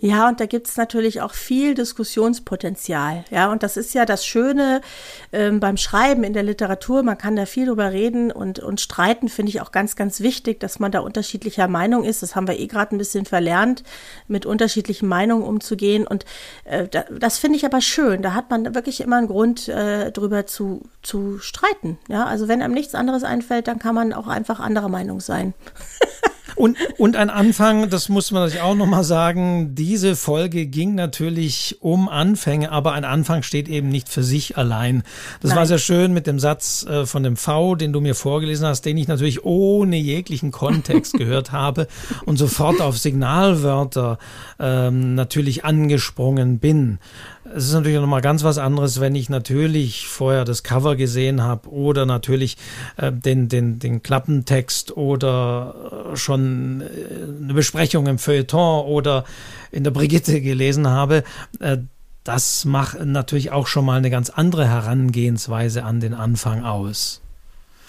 Ja, 0.00 0.28
und 0.28 0.38
da 0.38 0.46
gibt's 0.46 0.76
natürlich 0.76 1.22
auch 1.22 1.34
viel 1.34 1.74
Diskussionspotenzial. 1.74 3.24
Ja, 3.32 3.50
und 3.50 3.64
das 3.64 3.76
ist 3.76 3.94
ja 3.94 4.04
das 4.04 4.24
Schöne 4.24 4.80
ähm, 5.32 5.58
beim 5.58 5.76
Schreiben 5.76 6.22
in 6.22 6.34
der 6.34 6.44
Literatur. 6.44 7.02
Man 7.02 7.18
kann 7.18 7.34
da 7.34 7.46
viel 7.46 7.66
drüber 7.66 7.90
reden 7.90 8.30
und, 8.30 8.60
und 8.60 8.80
streiten, 8.80 9.28
finde 9.28 9.50
ich 9.50 9.60
auch 9.60 9.72
ganz, 9.72 9.96
ganz 9.96 10.20
wichtig, 10.20 10.60
dass 10.60 10.78
man 10.78 10.92
da 10.92 11.00
unterschiedlicher 11.00 11.66
Meinung 11.66 12.04
ist. 12.04 12.22
Das 12.22 12.36
haben 12.36 12.46
wir 12.46 12.60
eh 12.60 12.68
gerade 12.68 12.94
ein 12.94 12.98
bisschen 12.98 13.24
verlernt, 13.24 13.82
mit 14.28 14.46
unterschiedlichen 14.46 15.08
Meinungen 15.08 15.42
umzugehen. 15.42 16.06
Und 16.06 16.24
äh, 16.62 16.86
da, 16.86 17.04
das 17.10 17.38
finde 17.38 17.56
ich 17.56 17.64
aber 17.64 17.80
schön. 17.80 18.22
Da 18.22 18.34
hat 18.34 18.50
man 18.50 18.76
wirklich 18.76 19.00
immer 19.00 19.16
einen 19.16 19.26
Grund, 19.26 19.66
äh, 19.66 20.12
drüber 20.12 20.46
zu, 20.46 20.82
zu 21.02 21.40
streiten. 21.40 21.98
Ja, 22.06 22.24
also 22.24 22.46
wenn 22.46 22.62
einem 22.62 22.74
nichts 22.74 22.94
anderes 22.94 23.24
einfällt, 23.24 23.66
dann 23.66 23.80
kann 23.80 23.96
man 23.96 24.12
auch 24.12 24.28
einfach 24.28 24.60
anderer 24.60 24.88
Meinung 24.88 25.18
sein. 25.18 25.54
Und, 26.58 26.76
und 26.98 27.14
ein 27.14 27.30
Anfang, 27.30 27.88
das 27.88 28.08
muss 28.08 28.32
man 28.32 28.48
sich 28.48 28.60
auch 28.60 28.74
nochmal 28.74 29.04
sagen, 29.04 29.76
diese 29.76 30.16
Folge 30.16 30.66
ging 30.66 30.96
natürlich 30.96 31.76
um 31.80 32.08
Anfänge, 32.08 32.72
aber 32.72 32.94
ein 32.94 33.04
Anfang 33.04 33.44
steht 33.44 33.68
eben 33.68 33.88
nicht 33.88 34.08
für 34.08 34.24
sich 34.24 34.58
allein. 34.58 35.04
Das 35.40 35.50
Nein. 35.50 35.58
war 35.58 35.66
sehr 35.66 35.78
schön 35.78 36.12
mit 36.12 36.26
dem 36.26 36.40
Satz 36.40 36.84
äh, 36.84 37.06
von 37.06 37.22
dem 37.22 37.36
V, 37.36 37.76
den 37.76 37.92
du 37.92 38.00
mir 38.00 38.16
vorgelesen 38.16 38.66
hast, 38.66 38.82
den 38.82 38.96
ich 38.96 39.06
natürlich 39.06 39.44
ohne 39.44 39.96
jeglichen 39.96 40.50
Kontext 40.50 41.12
gehört 41.16 41.52
habe 41.52 41.86
und 42.26 42.38
sofort 42.38 42.80
auf 42.80 42.98
Signalwörter 42.98 44.18
ähm, 44.58 45.14
natürlich 45.14 45.64
angesprungen 45.64 46.58
bin. 46.58 46.98
Es 47.54 47.64
ist 47.66 47.72
natürlich 47.72 47.98
nochmal 47.98 48.20
ganz 48.20 48.44
was 48.44 48.58
anderes, 48.58 49.00
wenn 49.00 49.14
ich 49.14 49.30
natürlich 49.30 50.06
vorher 50.06 50.44
das 50.44 50.62
Cover 50.62 50.96
gesehen 50.96 51.42
habe 51.42 51.68
oder 51.70 52.04
natürlich 52.04 52.56
äh, 52.96 53.12
den, 53.12 53.48
den, 53.48 53.78
den 53.78 54.02
Klappentext 54.02 54.96
oder 54.96 56.10
äh, 56.12 56.16
schon 56.16 56.82
äh, 56.82 57.42
eine 57.42 57.54
Besprechung 57.54 58.06
im 58.06 58.18
Feuilleton 58.18 58.86
oder 58.86 59.24
in 59.70 59.84
der 59.84 59.90
Brigitte 59.90 60.40
gelesen 60.40 60.88
habe. 60.88 61.24
Äh, 61.60 61.78
das 62.24 62.64
macht 62.64 63.02
natürlich 63.04 63.52
auch 63.52 63.66
schon 63.66 63.86
mal 63.86 63.96
eine 63.96 64.10
ganz 64.10 64.28
andere 64.28 64.68
Herangehensweise 64.68 65.84
an 65.84 66.00
den 66.00 66.14
Anfang 66.14 66.64
aus. 66.64 67.22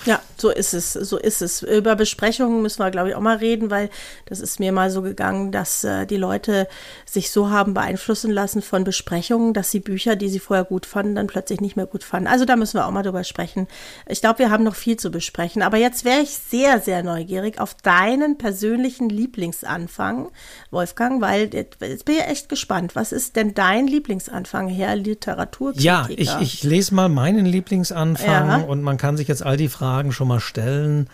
Ja, 0.06 0.22
so 0.38 0.50
ist 0.50 0.74
es, 0.74 0.94
so 0.94 1.18
ist 1.18 1.42
es. 1.42 1.62
Über 1.62 1.96
Besprechungen 1.98 2.62
müssen 2.62 2.80
wir, 2.80 2.90
glaube 2.90 3.10
ich, 3.10 3.16
auch 3.16 3.22
mal 3.22 3.36
reden, 3.36 3.70
weil 3.70 3.90
das 4.26 4.40
ist 4.40 4.60
mir 4.60 4.72
mal 4.72 4.90
so 4.92 5.02
gegangen, 5.02 5.52
dass 5.52 5.84
äh, 5.84 6.06
die 6.06 6.16
Leute 6.16 6.70
sich 7.06 7.32
so 7.32 7.50
haben 7.50 7.74
beeinflussen 7.74 8.32
lassen 8.32 8.62
von 8.62 8.86
Besprechungen, 8.86 9.54
dass 9.54 9.72
sie 9.72 9.82
Bücher, 9.82 10.16
die 10.16 10.30
sie 10.30 10.40
vorher 10.40 10.64
gut 10.64 10.86
fanden, 10.86 11.16
dann 11.16 11.28
plötzlich 11.28 11.60
nicht 11.60 11.76
mehr 11.76 11.86
gut 11.86 12.06
fanden. 12.06 12.28
Also 12.28 12.46
da 12.46 12.56
müssen 12.56 12.76
wir 12.76 12.86
auch 12.86 12.92
mal 12.92 13.04
drüber 13.04 13.26
sprechen. 13.26 13.68
Ich 14.08 14.22
glaube, 14.22 14.40
wir 14.40 14.52
haben 14.52 14.64
noch 14.64 14.76
viel 14.76 14.96
zu 14.96 15.12
besprechen. 15.12 15.62
Aber 15.62 15.78
jetzt 15.78 16.06
wäre 16.06 16.22
ich 16.22 16.30
sehr, 16.30 16.80
sehr 16.80 17.04
neugierig 17.04 17.60
auf 17.60 17.74
deinen 17.74 18.38
persönlichen 18.38 19.10
Lieblingsanfang, 19.10 20.30
Wolfgang, 20.72 21.22
weil 21.22 21.54
jetzt 21.54 22.06
bin 22.06 22.16
ich 22.16 22.24
echt 22.24 22.48
gespannt. 22.48 22.96
Was 22.96 23.12
ist 23.12 23.36
denn 23.36 23.54
dein 23.54 23.86
Lieblingsanfang, 23.86 24.70
Herr 24.70 24.96
Literaturkritiker? 24.96 25.84
Ja, 25.84 26.08
ich, 26.10 26.34
ich 26.40 26.64
lese 26.64 26.96
mal 26.96 27.10
meinen 27.10 27.46
Lieblingsanfang 27.46 28.50
ja. 28.50 28.58
und 28.60 28.82
man 28.82 28.96
kann 28.96 29.18
sich 29.18 29.28
jetzt 29.28 29.46
all 29.46 29.58
die 29.58 29.68
Fragen 29.68 29.89
Fragen 29.90 30.12
schon 30.12 30.28
mal 30.28 30.40
stellen, 30.40 31.10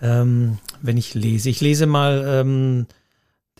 ähm, 0.00 0.56
wenn 0.80 0.96
ich 0.96 1.12
lese. 1.12 1.50
Ich 1.50 1.60
lese 1.60 1.84
mal 1.84 2.24
ähm, 2.26 2.86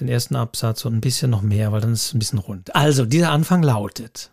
den 0.01 0.09
ersten 0.09 0.37
Absatz 0.37 0.87
und 0.87 0.95
ein 0.95 1.03
bisschen 1.03 1.31
noch 1.31 1.43
mehr, 1.43 1.71
weil 1.71 1.83
dann 1.83 1.93
ist 1.93 2.07
es 2.07 2.15
ein 2.15 2.19
bisschen 2.19 2.39
rund. 2.39 2.75
Also, 2.75 3.05
dieser 3.05 3.31
Anfang 3.31 3.63
lautet, 3.63 4.33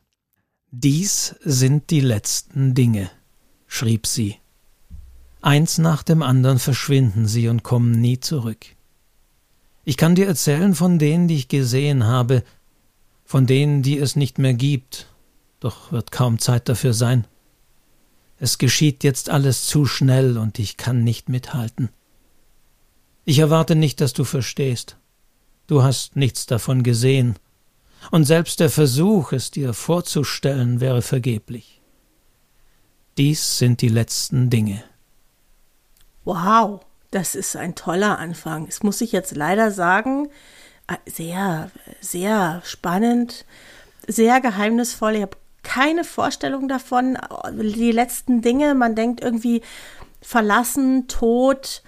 dies 0.71 1.35
sind 1.43 1.89
die 1.89 1.99
letzten 1.99 2.73
Dinge, 2.75 3.09
schrieb 3.67 4.07
sie. 4.07 4.37
Eins 5.41 5.79
nach 5.79 6.01
dem 6.01 6.21
anderen 6.21 6.59
verschwinden 6.59 7.27
sie 7.27 7.49
und 7.49 7.63
kommen 7.63 7.91
nie 7.91 8.21
zurück. 8.21 8.65
Ich 9.83 9.97
kann 9.97 10.15
dir 10.15 10.27
erzählen 10.27 10.75
von 10.75 10.97
denen, 10.97 11.27
die 11.27 11.35
ich 11.35 11.49
gesehen 11.49 12.05
habe, 12.05 12.41
von 13.25 13.47
denen, 13.47 13.81
die 13.81 13.97
es 13.97 14.15
nicht 14.15 14.39
mehr 14.39 14.53
gibt, 14.53 15.07
doch 15.59 15.91
wird 15.91 16.13
kaum 16.13 16.39
Zeit 16.39 16.69
dafür 16.69 16.93
sein. 16.93 17.27
Es 18.39 18.57
geschieht 18.57 19.03
jetzt 19.03 19.29
alles 19.29 19.65
zu 19.65 19.85
schnell 19.85 20.37
und 20.37 20.59
ich 20.59 20.77
kann 20.77 21.03
nicht 21.03 21.29
mithalten. 21.29 21.89
Ich 23.23 23.39
erwarte 23.39 23.75
nicht, 23.75 24.01
dass 24.01 24.13
du 24.13 24.23
verstehst. 24.23 24.97
Du 25.67 25.83
hast 25.83 26.15
nichts 26.15 26.45
davon 26.45 26.83
gesehen. 26.83 27.37
Und 28.11 28.25
selbst 28.25 28.59
der 28.59 28.69
Versuch, 28.69 29.31
es 29.31 29.49
dir 29.49 29.73
vorzustellen, 29.73 30.79
wäre 30.79 31.01
vergeblich. 31.01 31.81
Dies 33.17 33.57
sind 33.57 33.81
die 33.81 33.89
letzten 33.89 34.49
Dinge. 34.49 34.83
Wow, 36.23 36.81
das 37.11 37.33
ist 37.33 37.55
ein 37.55 37.75
toller 37.75 38.19
Anfang. 38.19 38.65
Das 38.65 38.83
muss 38.83 39.01
ich 39.01 39.11
jetzt 39.11 39.35
leider 39.35 39.71
sagen. 39.71 40.27
Äh, 40.87 40.97
sehr, 41.09 41.71
sehr 42.01 42.61
spannend, 42.63 43.45
sehr 44.07 44.41
geheimnisvoll. 44.41 45.15
Ich 45.15 45.21
habe 45.21 45.37
keine 45.65 46.03
Vorstellung 46.05 46.69
davon. 46.69 47.17
Die 47.59 47.91
letzten 47.91 48.41
Dinge, 48.41 48.75
man 48.75 48.95
denkt 48.95 49.21
irgendwie 49.21 49.61
verlassen, 50.21 51.07
tot, 51.07 51.83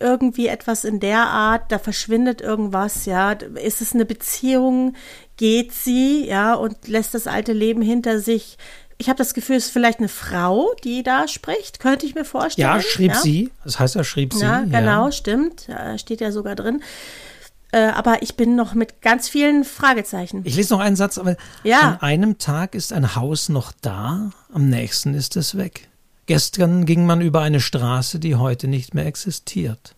irgendwie 0.00 0.48
etwas 0.48 0.84
in 0.84 1.00
der 1.00 1.26
Art, 1.26 1.70
da 1.70 1.78
verschwindet 1.78 2.40
irgendwas, 2.40 3.06
ja. 3.06 3.32
Ist 3.32 3.80
es 3.80 3.94
eine 3.94 4.04
Beziehung? 4.04 4.94
Geht 5.36 5.72
sie, 5.72 6.26
ja, 6.26 6.54
und 6.54 6.88
lässt 6.88 7.14
das 7.14 7.26
alte 7.26 7.52
Leben 7.52 7.82
hinter 7.82 8.20
sich? 8.20 8.58
Ich 9.00 9.08
habe 9.08 9.18
das 9.18 9.32
Gefühl, 9.32 9.56
es 9.56 9.66
ist 9.66 9.72
vielleicht 9.72 10.00
eine 10.00 10.08
Frau, 10.08 10.72
die 10.82 11.04
da 11.04 11.28
spricht, 11.28 11.78
könnte 11.78 12.04
ich 12.04 12.16
mir 12.16 12.24
vorstellen. 12.24 12.66
Ja, 12.66 12.80
schrieb 12.80 13.12
ja? 13.12 13.20
sie. 13.20 13.50
Das 13.62 13.78
heißt, 13.78 13.94
er 13.94 14.02
schrieb 14.02 14.34
sie. 14.34 14.44
Ja, 14.44 14.62
genau, 14.62 15.06
ja. 15.06 15.12
stimmt. 15.12 15.68
steht 15.98 16.20
ja 16.20 16.32
sogar 16.32 16.56
drin. 16.56 16.82
Äh, 17.70 17.88
aber 17.88 18.22
ich 18.22 18.36
bin 18.36 18.56
noch 18.56 18.74
mit 18.74 19.02
ganz 19.02 19.28
vielen 19.28 19.64
Fragezeichen. 19.64 20.42
Ich 20.44 20.56
lese 20.56 20.72
noch 20.72 20.80
einen 20.80 20.96
Satz, 20.96 21.18
aber 21.18 21.36
ja. 21.64 21.80
an 21.80 22.00
einem 22.00 22.38
Tag 22.38 22.74
ist 22.74 22.92
ein 22.92 23.14
Haus 23.14 23.48
noch 23.48 23.72
da, 23.82 24.30
am 24.52 24.68
nächsten 24.68 25.14
ist 25.14 25.36
es 25.36 25.56
weg. 25.56 25.88
Gestern 26.26 26.86
ging 26.86 27.06
man 27.06 27.20
über 27.20 27.40
eine 27.40 27.60
Straße, 27.60 28.18
die 28.18 28.36
heute 28.36 28.68
nicht 28.68 28.94
mehr 28.94 29.06
existiert. 29.06 29.94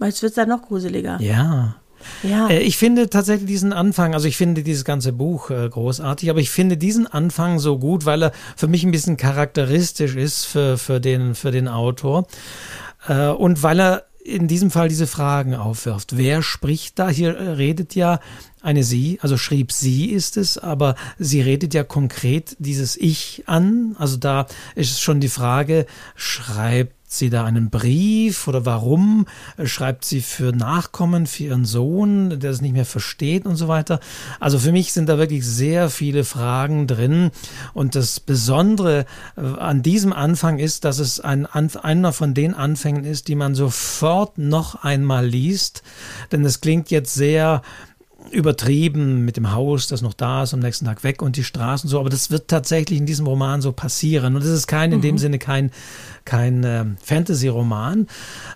Jetzt 0.00 0.22
wird 0.22 0.30
es 0.30 0.36
dann 0.36 0.48
noch 0.48 0.62
gruseliger. 0.62 1.20
Ja. 1.20 1.76
Ja. 2.22 2.48
Äh, 2.48 2.60
ich 2.60 2.76
finde 2.76 3.08
tatsächlich 3.10 3.46
diesen 3.46 3.72
Anfang, 3.72 4.14
also 4.14 4.26
ich 4.26 4.36
finde 4.36 4.62
dieses 4.62 4.84
ganze 4.84 5.12
Buch 5.12 5.50
äh, 5.50 5.68
großartig, 5.68 6.30
aber 6.30 6.40
ich 6.40 6.50
finde 6.50 6.76
diesen 6.76 7.06
Anfang 7.06 7.58
so 7.58 7.78
gut, 7.78 8.04
weil 8.04 8.24
er 8.24 8.32
für 8.56 8.68
mich 8.68 8.84
ein 8.84 8.90
bisschen 8.90 9.16
charakteristisch 9.16 10.16
ist 10.16 10.44
für, 10.44 10.78
für, 10.78 11.00
den, 11.00 11.34
für 11.34 11.50
den 11.50 11.68
Autor. 11.68 12.26
Äh, 13.06 13.28
und 13.28 13.62
weil 13.62 13.80
er 13.80 14.04
in 14.24 14.46
diesem 14.46 14.70
Fall 14.70 14.88
diese 14.88 15.06
Fragen 15.06 15.54
aufwirft. 15.54 16.16
Wer 16.16 16.42
spricht 16.42 16.98
da? 16.98 17.08
Hier 17.08 17.36
äh, 17.36 17.50
redet 17.50 17.94
ja 17.94 18.20
eine 18.60 18.84
Sie, 18.84 19.18
also 19.20 19.36
schrieb 19.36 19.72
sie 19.72 20.10
ist 20.10 20.36
es, 20.36 20.56
aber 20.56 20.94
sie 21.18 21.40
redet 21.40 21.74
ja 21.74 21.82
konkret 21.82 22.56
dieses 22.60 22.96
Ich 22.96 23.42
an. 23.46 23.96
Also 23.98 24.16
da 24.16 24.46
ist 24.76 25.00
schon 25.00 25.20
die 25.20 25.28
Frage, 25.28 25.86
schreibt 26.14 27.01
sie 27.12 27.30
da 27.30 27.44
einen 27.44 27.70
Brief 27.70 28.48
oder 28.48 28.66
warum? 28.66 29.26
Äh, 29.56 29.66
schreibt 29.66 30.04
sie 30.04 30.20
für 30.20 30.52
Nachkommen, 30.52 31.26
für 31.26 31.44
ihren 31.44 31.64
Sohn, 31.64 32.40
der 32.40 32.50
es 32.50 32.60
nicht 32.60 32.72
mehr 32.72 32.84
versteht 32.84 33.46
und 33.46 33.56
so 33.56 33.68
weiter? 33.68 34.00
Also 34.40 34.58
für 34.58 34.72
mich 34.72 34.92
sind 34.92 35.08
da 35.08 35.18
wirklich 35.18 35.46
sehr 35.46 35.90
viele 35.90 36.24
Fragen 36.24 36.86
drin. 36.86 37.30
Und 37.74 37.94
das 37.94 38.20
Besondere 38.20 39.06
äh, 39.36 39.40
an 39.40 39.82
diesem 39.82 40.12
Anfang 40.12 40.58
ist, 40.58 40.84
dass 40.84 40.98
es 40.98 41.20
ein, 41.20 41.46
einer 41.46 42.12
von 42.12 42.34
den 42.34 42.54
Anfängen 42.54 43.04
ist, 43.04 43.28
die 43.28 43.34
man 43.34 43.54
sofort 43.54 44.38
noch 44.38 44.82
einmal 44.82 45.26
liest. 45.26 45.82
Denn 46.30 46.44
es 46.44 46.60
klingt 46.60 46.90
jetzt 46.90 47.14
sehr 47.14 47.62
übertrieben 48.30 49.24
mit 49.24 49.36
dem 49.36 49.52
Haus, 49.52 49.88
das 49.88 50.02
noch 50.02 50.14
da 50.14 50.44
ist, 50.44 50.54
am 50.54 50.60
nächsten 50.60 50.84
Tag 50.84 51.02
weg 51.02 51.22
und 51.22 51.36
die 51.36 51.44
Straßen 51.44 51.88
so. 51.88 51.98
Aber 51.98 52.10
das 52.10 52.30
wird 52.30 52.48
tatsächlich 52.48 52.98
in 52.98 53.06
diesem 53.06 53.26
Roman 53.26 53.60
so 53.60 53.72
passieren. 53.72 54.36
Und 54.36 54.42
es 54.42 54.48
ist 54.48 54.66
kein, 54.66 54.92
in 54.92 55.00
dem 55.00 55.16
mhm. 55.16 55.18
Sinne 55.18 55.38
kein 55.38 55.70
kein 56.24 56.64
äh, 56.64 56.84
Fantasy-Roman. 57.02 58.06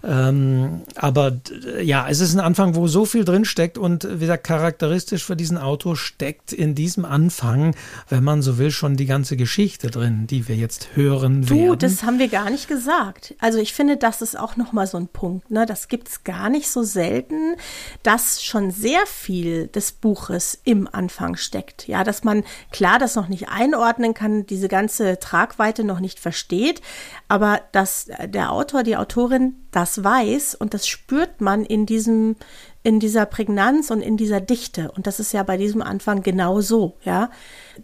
Ähm, 0.04 0.82
aber 0.94 1.36
ja, 1.82 2.08
es 2.08 2.20
ist 2.20 2.34
ein 2.34 2.40
Anfang, 2.40 2.74
wo 2.74 2.88
so 2.88 3.04
viel 3.04 3.24
drinsteckt 3.24 3.78
und 3.78 4.04
wie 4.04 4.20
gesagt, 4.20 4.44
charakteristisch 4.44 5.24
für 5.24 5.36
diesen 5.36 5.58
Autor 5.58 5.96
steckt 5.96 6.52
in 6.52 6.74
diesem 6.74 7.04
Anfang, 7.04 7.74
wenn 8.08 8.24
man 8.24 8.42
so 8.42 8.58
will, 8.58 8.70
schon 8.70 8.96
die 8.96 9.06
ganze 9.06 9.36
Geschichte 9.36 9.90
drin, 9.90 10.26
die 10.26 10.48
wir 10.48 10.56
jetzt 10.56 10.96
hören 10.96 11.42
du, 11.42 11.54
werden. 11.54 11.78
das 11.78 12.02
haben 12.02 12.18
wir 12.18 12.28
gar 12.28 12.50
nicht 12.50 12.68
gesagt. 12.68 13.34
Also 13.38 13.58
ich 13.58 13.74
finde, 13.74 13.96
das 13.96 14.22
ist 14.22 14.38
auch 14.38 14.56
nochmal 14.56 14.86
so 14.86 14.98
ein 14.98 15.08
Punkt. 15.08 15.50
Ne? 15.50 15.66
Das 15.66 15.88
gibt 15.88 16.08
es 16.08 16.24
gar 16.24 16.48
nicht 16.48 16.70
so 16.70 16.82
selten, 16.82 17.56
dass 18.02 18.42
schon 18.42 18.70
sehr 18.70 19.06
viel 19.06 19.68
des 19.68 19.92
Buches 19.92 20.58
im 20.64 20.88
Anfang 20.90 21.36
steckt. 21.36 21.88
Ja, 21.88 22.04
dass 22.04 22.24
man 22.24 22.44
klar 22.70 22.98
das 22.98 23.14
noch 23.14 23.28
nicht 23.28 23.48
einordnen 23.48 24.14
kann, 24.14 24.46
diese 24.46 24.68
ganze 24.68 25.18
Tragweite 25.18 25.84
noch 25.84 26.00
nicht 26.00 26.20
versteht, 26.20 26.80
aber 27.28 27.55
dass 27.72 28.08
der 28.24 28.52
Autor, 28.52 28.82
die 28.82 28.96
Autorin 28.96 29.56
das 29.70 30.02
weiß 30.02 30.54
und 30.54 30.74
das 30.74 30.86
spürt 30.86 31.40
man 31.40 31.64
in 31.64 31.86
diesem, 31.86 32.36
in 32.82 33.00
dieser 33.00 33.26
Prägnanz 33.26 33.90
und 33.90 34.00
in 34.00 34.16
dieser 34.16 34.40
Dichte. 34.40 34.90
Und 34.92 35.06
das 35.06 35.20
ist 35.20 35.32
ja 35.32 35.42
bei 35.42 35.56
diesem 35.56 35.82
Anfang 35.82 36.22
genau 36.22 36.60
so, 36.60 36.96
ja. 37.02 37.30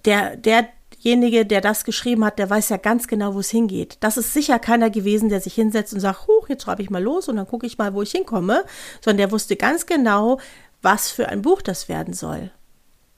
Der, 0.04 0.36
derjenige, 0.36 1.44
der 1.44 1.60
das 1.60 1.84
geschrieben 1.84 2.24
hat, 2.24 2.38
der 2.38 2.48
weiß 2.48 2.68
ja 2.68 2.76
ganz 2.76 3.08
genau, 3.08 3.34
wo 3.34 3.40
es 3.40 3.50
hingeht. 3.50 3.98
Das 4.00 4.16
ist 4.16 4.32
sicher 4.32 4.58
keiner 4.58 4.90
gewesen, 4.90 5.28
der 5.28 5.40
sich 5.40 5.54
hinsetzt 5.54 5.92
und 5.92 6.00
sagt, 6.00 6.26
huch, 6.28 6.48
jetzt 6.48 6.62
schreibe 6.62 6.82
ich 6.82 6.90
mal 6.90 7.02
los 7.02 7.28
und 7.28 7.36
dann 7.36 7.46
gucke 7.46 7.66
ich 7.66 7.78
mal, 7.78 7.94
wo 7.94 8.02
ich 8.02 8.12
hinkomme, 8.12 8.64
sondern 9.00 9.18
der 9.18 9.32
wusste 9.32 9.56
ganz 9.56 9.86
genau, 9.86 10.38
was 10.80 11.10
für 11.10 11.28
ein 11.28 11.42
Buch 11.42 11.62
das 11.62 11.88
werden 11.88 12.14
soll. 12.14 12.50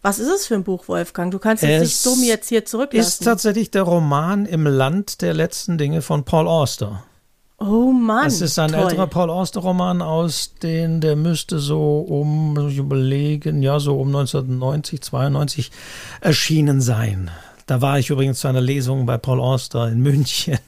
Was 0.05 0.19
ist 0.19 0.29
es 0.29 0.47
für 0.47 0.55
ein 0.55 0.65
Buch, 0.65 0.87
Wolfgang? 0.87 1.33
Du 1.33 1.39
kannst 1.39 1.63
es 1.63 2.05
nicht 2.05 2.19
mir 2.19 2.27
jetzt 2.27 2.51
hier 2.51 2.67
zurücklassen. 2.67 3.09
ist 3.09 3.25
tatsächlich 3.25 3.71
der 3.71 3.85
Roman 3.85 4.45
Im 4.45 4.67
Land 4.67 5.23
der 5.23 5.33
letzten 5.33 5.79
Dinge 5.79 6.03
von 6.03 6.25
Paul 6.25 6.47
Auster. 6.47 7.05
Oh 7.59 7.91
Mann. 7.91 8.27
Es 8.27 8.43
ist 8.43 8.59
ein 8.59 8.73
toll. 8.73 8.81
älterer 8.83 9.07
Paul 9.07 9.31
Auster-Roman 9.31 10.03
aus 10.03 10.57
den, 10.63 11.01
der 11.01 11.17
müsste 11.17 11.59
so 11.59 12.01
um, 12.01 12.69
ich 12.69 12.77
überlegen, 12.77 13.63
ja, 13.63 13.81
so 13.81 13.99
um 13.99 14.09
1990, 14.09 15.01
92 15.01 15.71
erschienen 16.21 16.83
sein. 16.83 17.31
Da 17.67 17.81
war 17.81 17.99
ich 17.99 18.11
übrigens 18.11 18.41
zu 18.41 18.49
einer 18.49 18.61
Lesung 18.61 19.07
bei 19.07 19.17
Paul 19.17 19.41
Auster 19.41 19.89
in 19.89 20.01
München 20.01 20.59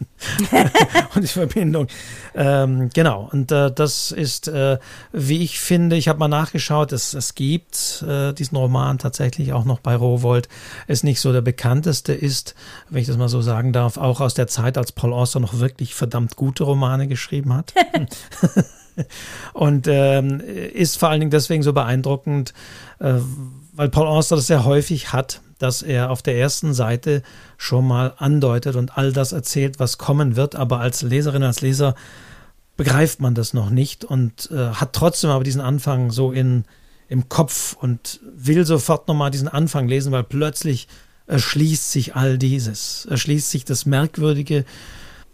und 1.14 1.22
die 1.22 1.28
Verbindung. 1.28 1.88
Ähm, 2.34 2.88
genau, 2.94 3.28
und 3.30 3.52
äh, 3.52 3.70
das 3.70 4.12
ist, 4.12 4.48
äh, 4.48 4.78
wie 5.12 5.42
ich 5.42 5.60
finde, 5.60 5.96
ich 5.96 6.08
habe 6.08 6.18
mal 6.18 6.28
nachgeschaut, 6.28 6.92
es, 6.92 7.12
es 7.12 7.34
gibt 7.34 8.02
äh, 8.08 8.32
diesen 8.32 8.56
Roman 8.56 8.96
tatsächlich 8.96 9.52
auch 9.52 9.64
noch 9.64 9.80
bei 9.80 9.94
Rowold. 9.94 10.48
Ist 10.86 11.04
nicht 11.04 11.20
so 11.20 11.32
der 11.32 11.42
bekannteste 11.42 12.14
ist, 12.14 12.54
wenn 12.88 13.02
ich 13.02 13.08
das 13.08 13.18
mal 13.18 13.28
so 13.28 13.42
sagen 13.42 13.74
darf, 13.74 13.98
auch 13.98 14.20
aus 14.20 14.32
der 14.32 14.46
Zeit, 14.46 14.78
als 14.78 14.92
Paul 14.92 15.12
Auster 15.12 15.38
noch 15.38 15.58
wirklich 15.58 15.94
verdammt 15.94 16.36
gute 16.36 16.64
Romane 16.64 17.08
geschrieben 17.08 17.52
hat. 17.52 17.74
und 19.52 19.86
ähm, 19.86 20.40
ist 20.40 20.96
vor 20.96 21.10
allen 21.10 21.20
Dingen 21.20 21.30
deswegen 21.30 21.62
so 21.62 21.74
beeindruckend, 21.74 22.54
äh, 23.00 23.14
weil 23.72 23.90
Paul 23.90 24.06
Auster 24.06 24.36
das 24.36 24.46
sehr 24.46 24.64
häufig 24.64 25.12
hat, 25.12 25.42
dass 25.58 25.82
er 25.82 26.10
auf 26.10 26.22
der 26.22 26.36
ersten 26.36 26.74
Seite 26.74 27.22
schon 27.56 27.86
mal 27.86 28.14
andeutet 28.18 28.76
und 28.76 28.96
all 28.96 29.12
das 29.12 29.32
erzählt, 29.32 29.78
was 29.78 29.98
kommen 29.98 30.36
wird, 30.36 30.54
aber 30.54 30.80
als 30.80 31.02
Leserin, 31.02 31.42
als 31.42 31.60
Leser 31.60 31.94
begreift 32.76 33.20
man 33.20 33.34
das 33.34 33.54
noch 33.54 33.70
nicht 33.70 34.04
und 34.04 34.50
äh, 34.50 34.70
hat 34.70 34.92
trotzdem 34.92 35.30
aber 35.30 35.44
diesen 35.44 35.60
Anfang 35.62 36.10
so 36.10 36.32
in, 36.32 36.64
im 37.08 37.28
Kopf 37.28 37.74
und 37.80 38.20
will 38.22 38.66
sofort 38.66 39.08
nochmal 39.08 39.30
diesen 39.30 39.48
Anfang 39.48 39.88
lesen, 39.88 40.12
weil 40.12 40.24
plötzlich 40.24 40.88
erschließt 41.26 41.90
sich 41.90 42.14
all 42.14 42.38
dieses, 42.38 43.06
erschließt 43.06 43.50
sich 43.50 43.64
das 43.64 43.86
Merkwürdige 43.86 44.64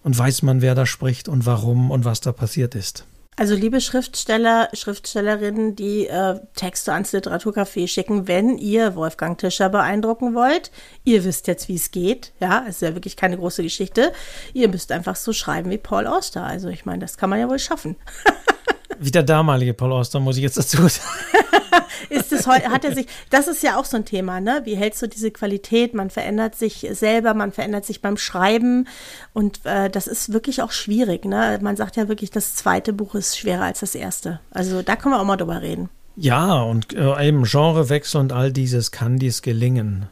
und 0.03 0.17
weiß 0.17 0.43
man, 0.43 0.63
wer 0.63 0.75
da 0.75 0.87
spricht 0.87 1.29
und 1.29 1.47
warum 1.47 1.91
und 1.91 2.05
was 2.05 2.21
da 2.21 2.33
passiert 2.33 2.75
ist. 2.75 3.05
Also 3.37 3.55
liebe 3.55 3.81
Schriftsteller, 3.81 4.69
Schriftstellerinnen, 4.75 5.75
die 5.75 6.07
äh, 6.07 6.39
Texte 6.55 6.93
ans 6.93 7.13
Literaturcafé 7.13 7.89
schicken, 7.89 8.29
wenn 8.29 8.59
ihr 8.59 8.95
Wolfgang 8.95 9.39
Tischer 9.39 9.71
beeindrucken 9.71 10.35
wollt, 10.35 10.71
ihr 11.05 11.25
wisst 11.25 11.47
jetzt, 11.47 11.67
wie 11.69 11.77
es 11.77 11.91
geht. 11.91 12.33
Ja, 12.41 12.65
es 12.69 12.77
ist 12.77 12.83
ja 12.83 12.95
wirklich 12.95 13.17
keine 13.17 13.39
große 13.39 13.63
Geschichte. 13.63 14.13
Ihr 14.53 14.69
müsst 14.69 14.93
einfach 14.93 15.17
so 15.17 15.33
schreiben 15.33 15.71
wie 15.71 15.79
Paul 15.79 16.07
Auster. 16.07 16.45
Also 16.45 16.69
ich 16.69 16.85
meine, 16.85 16.99
das 16.99 17.17
kann 17.17 17.31
man 17.31 17.41
ja 17.41 17.49
wohl 17.49 17.59
schaffen. 17.59 17.97
Wie 18.99 19.11
der 19.11 19.23
damalige 19.23 19.73
Paul 19.73 19.93
Auster, 19.93 20.21
muss 20.21 20.37
ich 20.37 20.43
jetzt 20.43 20.59
dazu 20.59 20.77
sagen. 20.87 21.09
ist 22.09 22.33
es 22.33 22.47
hat 22.47 22.85
er 22.85 22.95
sich, 22.95 23.07
das 23.31 23.49
ist 23.49 23.63
ja 23.63 23.79
auch 23.79 23.85
so 23.85 23.97
ein 23.97 24.05
Thema, 24.05 24.41
ne? 24.41 24.63
Wie 24.65 24.77
hältst 24.77 25.03
du 25.03 25.07
diese 25.07 25.31
Qualität? 25.31 25.95
Man 25.95 26.11
verändert 26.11 26.55
sich 26.55 26.87
selber, 26.93 27.35
man 27.35 27.53
verändert 27.53 27.85
sich 27.85 28.01
beim 28.01 28.17
Schreiben 28.17 28.89
und 29.33 29.65
äh, 29.65 29.91
das 29.91 30.07
ist 30.07 30.33
wirklich 30.33 30.63
auch 30.63 30.73
schwierig, 30.73 31.25
ne? 31.25 31.59
Man 31.63 31.77
sagt 31.77 31.97
ja 31.97 32.09
wirklich, 32.09 32.31
das 32.31 32.55
zweite 32.55 32.93
Buch 32.93 33.15
ist 33.15 33.39
schwerer 33.39 33.65
als 33.65 33.81
das 33.81 33.95
erste. 33.95 34.41
Also 34.51 34.83
da 34.83 34.97
können 34.97 35.15
wir 35.15 35.21
auch 35.21 35.25
mal 35.27 35.37
drüber 35.37 35.63
reden. 35.63 35.89
Ja, 36.17 36.63
und 36.63 36.93
äh, 36.93 37.27
eben 37.27 37.45
Genrewechsel 37.45 38.21
und 38.21 38.33
all 38.33 38.53
dieses 38.53 38.91
kann 38.91 39.19
dies 39.19 39.43
gelingen. 39.43 40.09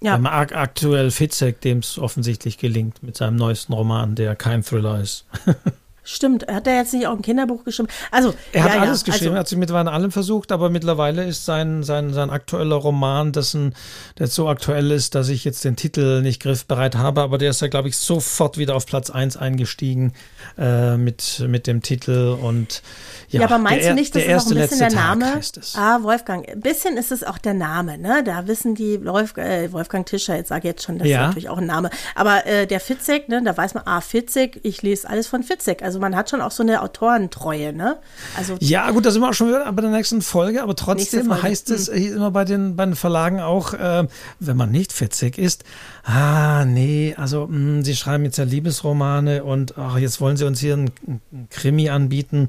Ja. 0.00 0.14
Ähm, 0.16 0.26
aktuell 0.26 1.10
Fitzek, 1.10 1.60
dem 1.60 1.78
es 1.78 1.98
offensichtlich 1.98 2.58
gelingt 2.58 3.02
mit 3.02 3.16
seinem 3.16 3.36
neuesten 3.36 3.72
Roman, 3.72 4.14
der 4.14 4.36
kein 4.36 4.62
Thriller 4.62 5.00
ist. 5.00 5.24
Stimmt, 6.10 6.46
hat 6.48 6.66
er 6.66 6.76
jetzt 6.76 6.94
nicht 6.94 7.06
auch 7.06 7.12
ein 7.12 7.20
Kinderbuch 7.20 7.64
geschrieben? 7.64 7.90
Also, 8.10 8.32
er 8.52 8.62
hat 8.64 8.74
ja, 8.76 8.80
alles 8.80 9.02
ja, 9.02 9.12
geschrieben, 9.12 9.26
also, 9.26 9.36
er 9.36 9.40
hat 9.40 9.48
sich 9.48 9.58
mittlerweile 9.58 9.92
allem 9.92 10.10
versucht, 10.10 10.52
aber 10.52 10.70
mittlerweile 10.70 11.22
ist 11.26 11.44
sein, 11.44 11.82
sein, 11.82 12.14
sein 12.14 12.30
aktueller 12.30 12.76
Roman, 12.76 13.32
dessen, 13.32 13.74
der 14.18 14.26
so 14.26 14.48
aktuell 14.48 14.90
ist, 14.90 15.14
dass 15.14 15.28
ich 15.28 15.44
jetzt 15.44 15.66
den 15.66 15.76
Titel 15.76 16.22
nicht 16.22 16.40
griffbereit 16.40 16.96
habe, 16.96 17.20
aber 17.20 17.36
der 17.36 17.50
ist 17.50 17.60
ja, 17.60 17.68
glaube 17.68 17.88
ich, 17.88 17.98
sofort 17.98 18.56
wieder 18.56 18.74
auf 18.74 18.86
Platz 18.86 19.10
1 19.10 19.36
eingestiegen 19.36 20.14
äh, 20.58 20.96
mit, 20.96 21.44
mit 21.46 21.66
dem 21.66 21.82
Titel 21.82 22.36
und 22.40 22.82
ja, 23.28 23.40
ja 23.40 23.46
aber 23.46 23.58
meinst 23.58 23.84
der, 23.84 23.90
du 23.90 24.00
nicht, 24.00 24.14
das 24.14 24.24
ist 24.24 24.46
auch 24.46 24.50
ein 24.50 24.56
bisschen 24.56 24.78
der 24.78 24.92
Name? 24.92 25.40
Ah, 25.74 26.02
Wolfgang, 26.02 26.48
ein 26.48 26.60
bisschen 26.60 26.96
ist 26.96 27.12
es 27.12 27.24
auch 27.24 27.38
der 27.38 27.54
Name, 27.54 27.98
ne? 27.98 28.22
Da 28.24 28.46
wissen 28.46 28.74
die 28.74 29.04
Wolf, 29.04 29.36
äh, 29.36 29.70
Wolfgang 29.72 30.06
Tischer, 30.06 30.36
jetzt 30.36 30.48
sage 30.48 30.60
ich 30.60 30.72
jetzt 30.72 30.84
schon, 30.84 30.98
das 30.98 31.08
ja. 31.08 31.20
ist 31.20 31.26
natürlich 31.28 31.48
auch 31.48 31.58
ein 31.58 31.66
Name, 31.66 31.90
aber 32.14 32.46
äh, 32.46 32.66
der 32.66 32.80
Fitzek, 32.80 33.28
ne, 33.28 33.42
da 33.44 33.56
weiß 33.56 33.74
man, 33.74 33.82
ah, 33.86 34.00
Fitzek, 34.00 34.60
ich 34.62 34.82
lese 34.82 35.08
alles 35.08 35.26
von 35.26 35.42
Fitzek, 35.42 35.82
also 35.82 35.98
man 35.98 36.16
hat 36.16 36.30
schon 36.30 36.40
auch 36.40 36.50
so 36.50 36.62
eine 36.62 36.82
Autorentreue, 36.82 37.72
ne? 37.72 37.98
Also 38.36 38.56
ja, 38.60 38.90
gut, 38.90 39.04
da 39.04 39.10
sind 39.10 39.20
wir 39.20 39.28
auch 39.28 39.34
schon 39.34 39.48
wieder 39.48 39.70
bei 39.70 39.82
der 39.82 39.90
nächsten 39.90 40.22
Folge, 40.22 40.62
aber 40.62 40.74
trotzdem 40.74 41.26
Folge. 41.26 41.42
heißt 41.42 41.70
es 41.70 41.88
hm. 41.88 42.16
immer 42.16 42.30
bei 42.30 42.44
den, 42.44 42.76
bei 42.76 42.84
den 42.84 42.96
Verlagen 42.96 43.40
auch, 43.40 43.74
äh, 43.74 44.06
wenn 44.40 44.56
man 44.56 44.70
nicht 44.70 44.92
fetzig 44.92 45.36
ist, 45.36 45.64
ah, 46.04 46.64
nee, 46.64 47.14
also 47.16 47.46
mh, 47.46 47.54
hm, 47.54 47.84
sie 47.84 47.94
schreiben 47.94 48.24
jetzt 48.24 48.38
ja 48.38 48.44
Liebesromane 48.44 49.44
und 49.44 49.76
ach, 49.76 49.98
jetzt 49.98 50.20
wollen 50.20 50.36
sie 50.36 50.46
uns 50.48 50.60
hier 50.60 50.74
einen, 50.74 50.90
einen 51.06 51.48
Krimi 51.50 51.88
anbieten. 51.88 52.48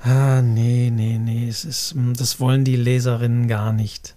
Ah, 0.00 0.42
nee, 0.42 0.90
nee, 0.94 1.18
nee, 1.18 1.48
es 1.48 1.64
ist, 1.64 1.92
hm, 1.94 2.14
das 2.14 2.38
wollen 2.38 2.64
die 2.64 2.76
Leserinnen 2.76 3.48
gar 3.48 3.72
nicht. 3.72 4.14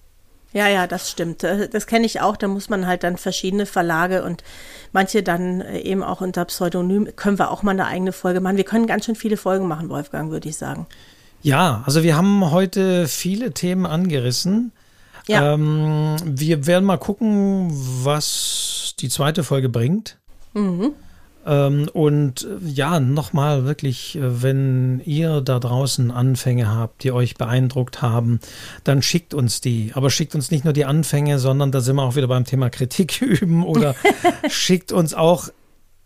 Ja, 0.53 0.67
ja, 0.67 0.85
das 0.85 1.09
stimmt. 1.09 1.43
Äh, 1.43 1.69
das 1.69 1.87
kenne 1.87 2.05
ich 2.05 2.19
auch. 2.21 2.35
Da 2.35 2.47
muss 2.47 2.69
man 2.69 2.85
halt 2.85 3.03
dann 3.03 3.17
verschiedene 3.17 3.65
Verlage 3.65 4.23
und 4.23 4.43
manche 4.91 5.23
dann 5.23 5.61
äh, 5.61 5.79
eben 5.79 6.03
auch 6.03 6.21
unter 6.21 6.45
Pseudonym. 6.45 7.07
Können 7.15 7.39
wir 7.39 7.51
auch 7.51 7.63
mal 7.63 7.71
eine 7.71 7.87
eigene 7.87 8.11
Folge 8.11 8.41
machen. 8.41 8.57
Wir 8.57 8.65
können 8.65 8.87
ganz 8.87 9.05
schön 9.05 9.15
viele 9.15 9.37
Folgen 9.37 9.67
machen, 9.67 9.89
Wolfgang, 9.89 10.29
würde 10.29 10.49
ich 10.49 10.57
sagen. 10.57 10.87
Ja, 11.41 11.83
also 11.85 12.03
wir 12.03 12.17
haben 12.17 12.51
heute 12.51 13.07
viele 13.07 13.53
Themen 13.53 13.85
angerissen. 13.85 14.71
Ja. 15.27 15.53
Ähm, 15.53 16.17
wir 16.25 16.67
werden 16.67 16.85
mal 16.85 16.97
gucken, 16.97 17.69
was 17.71 18.95
die 18.99 19.09
zweite 19.09 19.43
Folge 19.43 19.69
bringt. 19.69 20.17
Mhm. 20.53 20.91
Ähm, 21.45 21.89
und 21.93 22.43
äh, 22.43 22.67
ja, 22.67 22.99
nochmal 22.99 23.65
wirklich, 23.65 24.15
äh, 24.15 24.43
wenn 24.43 25.01
ihr 25.05 25.41
da 25.41 25.59
draußen 25.59 26.11
Anfänge 26.11 26.69
habt, 26.73 27.03
die 27.03 27.11
euch 27.11 27.35
beeindruckt 27.35 28.01
haben, 28.01 28.39
dann 28.83 29.01
schickt 29.01 29.33
uns 29.33 29.61
die. 29.61 29.91
Aber 29.95 30.09
schickt 30.09 30.35
uns 30.35 30.51
nicht 30.51 30.63
nur 30.63 30.73
die 30.73 30.85
Anfänge, 30.85 31.39
sondern 31.39 31.71
da 31.71 31.81
sind 31.81 31.95
wir 31.95 32.03
auch 32.03 32.15
wieder 32.15 32.27
beim 32.27 32.45
Thema 32.45 32.69
Kritik 32.69 33.21
üben 33.21 33.63
oder 33.63 33.95
schickt 34.49 34.91
uns 34.91 35.13
auch, 35.13 35.49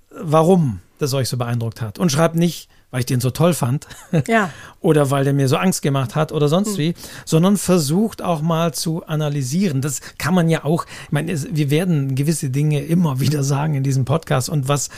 warum 0.09 0.79
das 0.99 1.13
euch 1.13 1.27
so 1.27 1.37
beeindruckt 1.37 1.81
hat. 1.81 1.99
Und 1.99 2.11
schreibt 2.11 2.35
nicht, 2.35 2.69
weil 2.91 3.01
ich 3.01 3.05
den 3.05 3.19
so 3.19 3.29
toll 3.29 3.53
fand. 3.53 3.87
Ja. 4.27 4.49
oder 4.79 5.11
weil 5.11 5.23
der 5.23 5.33
mir 5.33 5.47
so 5.47 5.57
Angst 5.57 5.81
gemacht 5.81 6.15
hat 6.15 6.31
oder 6.31 6.47
sonst 6.47 6.71
hm. 6.71 6.77
wie, 6.77 6.93
sondern 7.25 7.57
versucht 7.57 8.21
auch 8.21 8.41
mal 8.41 8.73
zu 8.73 9.05
analysieren. 9.05 9.81
Das 9.81 9.99
kann 10.17 10.33
man 10.33 10.49
ja 10.49 10.63
auch, 10.63 10.85
ich 11.05 11.11
meine, 11.11 11.31
es, 11.31 11.47
wir 11.51 11.69
werden 11.69 12.15
gewisse 12.15 12.49
Dinge 12.49 12.83
immer 12.83 13.19
wieder 13.19 13.43
sagen 13.43 13.75
in 13.75 13.83
diesem 13.83 14.05
Podcast 14.05 14.49
und 14.49 14.67
was 14.67 14.89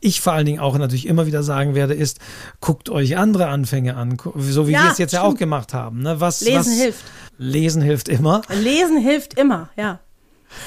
ich 0.00 0.20
vor 0.20 0.34
allen 0.34 0.46
Dingen 0.46 0.60
auch 0.60 0.76
natürlich 0.76 1.06
immer 1.06 1.26
wieder 1.26 1.42
sagen 1.42 1.74
werde, 1.74 1.94
ist, 1.94 2.20
guckt 2.60 2.90
euch 2.90 3.16
andere 3.16 3.48
Anfänge 3.48 3.96
an, 3.96 4.18
so 4.36 4.68
wie 4.68 4.72
ja, 4.72 4.84
wir 4.84 4.92
es 4.92 4.98
jetzt 4.98 5.10
stimmt. 5.10 5.22
ja 5.24 5.28
auch 5.28 5.34
gemacht 5.36 5.74
haben. 5.74 6.02
Ne? 6.02 6.20
Was, 6.20 6.42
Lesen 6.42 6.72
was, 6.72 6.80
hilft. 6.80 7.04
Lesen 7.38 7.82
hilft 7.82 8.08
immer. 8.08 8.42
Lesen 8.62 8.98
hilft 8.98 9.34
immer, 9.34 9.70
ja. 9.76 9.98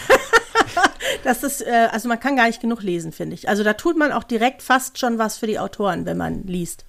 das 1.24 1.44
ist, 1.44 1.62
äh, 1.62 1.88
also 1.92 2.08
man 2.08 2.20
kann 2.20 2.36
gar 2.36 2.48
nicht 2.48 2.62
genug 2.62 2.82
lesen, 2.82 3.12
finde 3.12 3.36
ich. 3.36 3.50
Also 3.50 3.64
da 3.64 3.74
tut 3.74 3.98
man 3.98 4.12
auch 4.12 4.24
direkt 4.24 4.62
fast 4.62 4.98
schon 5.00 5.18
was 5.18 5.38
für 5.38 5.48
die 5.48 5.60
Autoren, 5.60 6.06
wenn 6.06 6.18
man 6.18 6.44
liest. 6.44 6.86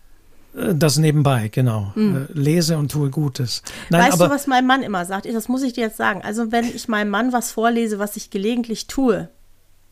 Äh, 0.54 0.74
das 0.74 0.98
nebenbei, 0.98 1.48
genau. 1.48 1.92
Mhm. 1.94 2.28
Lese 2.32 2.78
und 2.78 2.90
tue 2.90 3.10
Gutes. 3.10 3.62
Nein, 3.88 4.08
weißt 4.10 4.20
du, 4.20 4.30
was 4.30 4.46
mein 4.46 4.66
Mann 4.66 4.82
immer 4.82 5.04
sagt? 5.04 5.26
Das 5.26 5.48
muss 5.48 5.62
ich 5.62 5.72
dir 5.72 5.84
jetzt 5.84 5.96
sagen. 5.96 6.22
Also 6.22 6.52
wenn 6.52 6.64
ich 6.64 6.88
meinem 6.88 7.10
Mann 7.10 7.32
was 7.32 7.52
vorlese, 7.52 7.98
was 7.98 8.16
ich 8.16 8.30
gelegentlich 8.30 8.86
tue, 8.86 9.28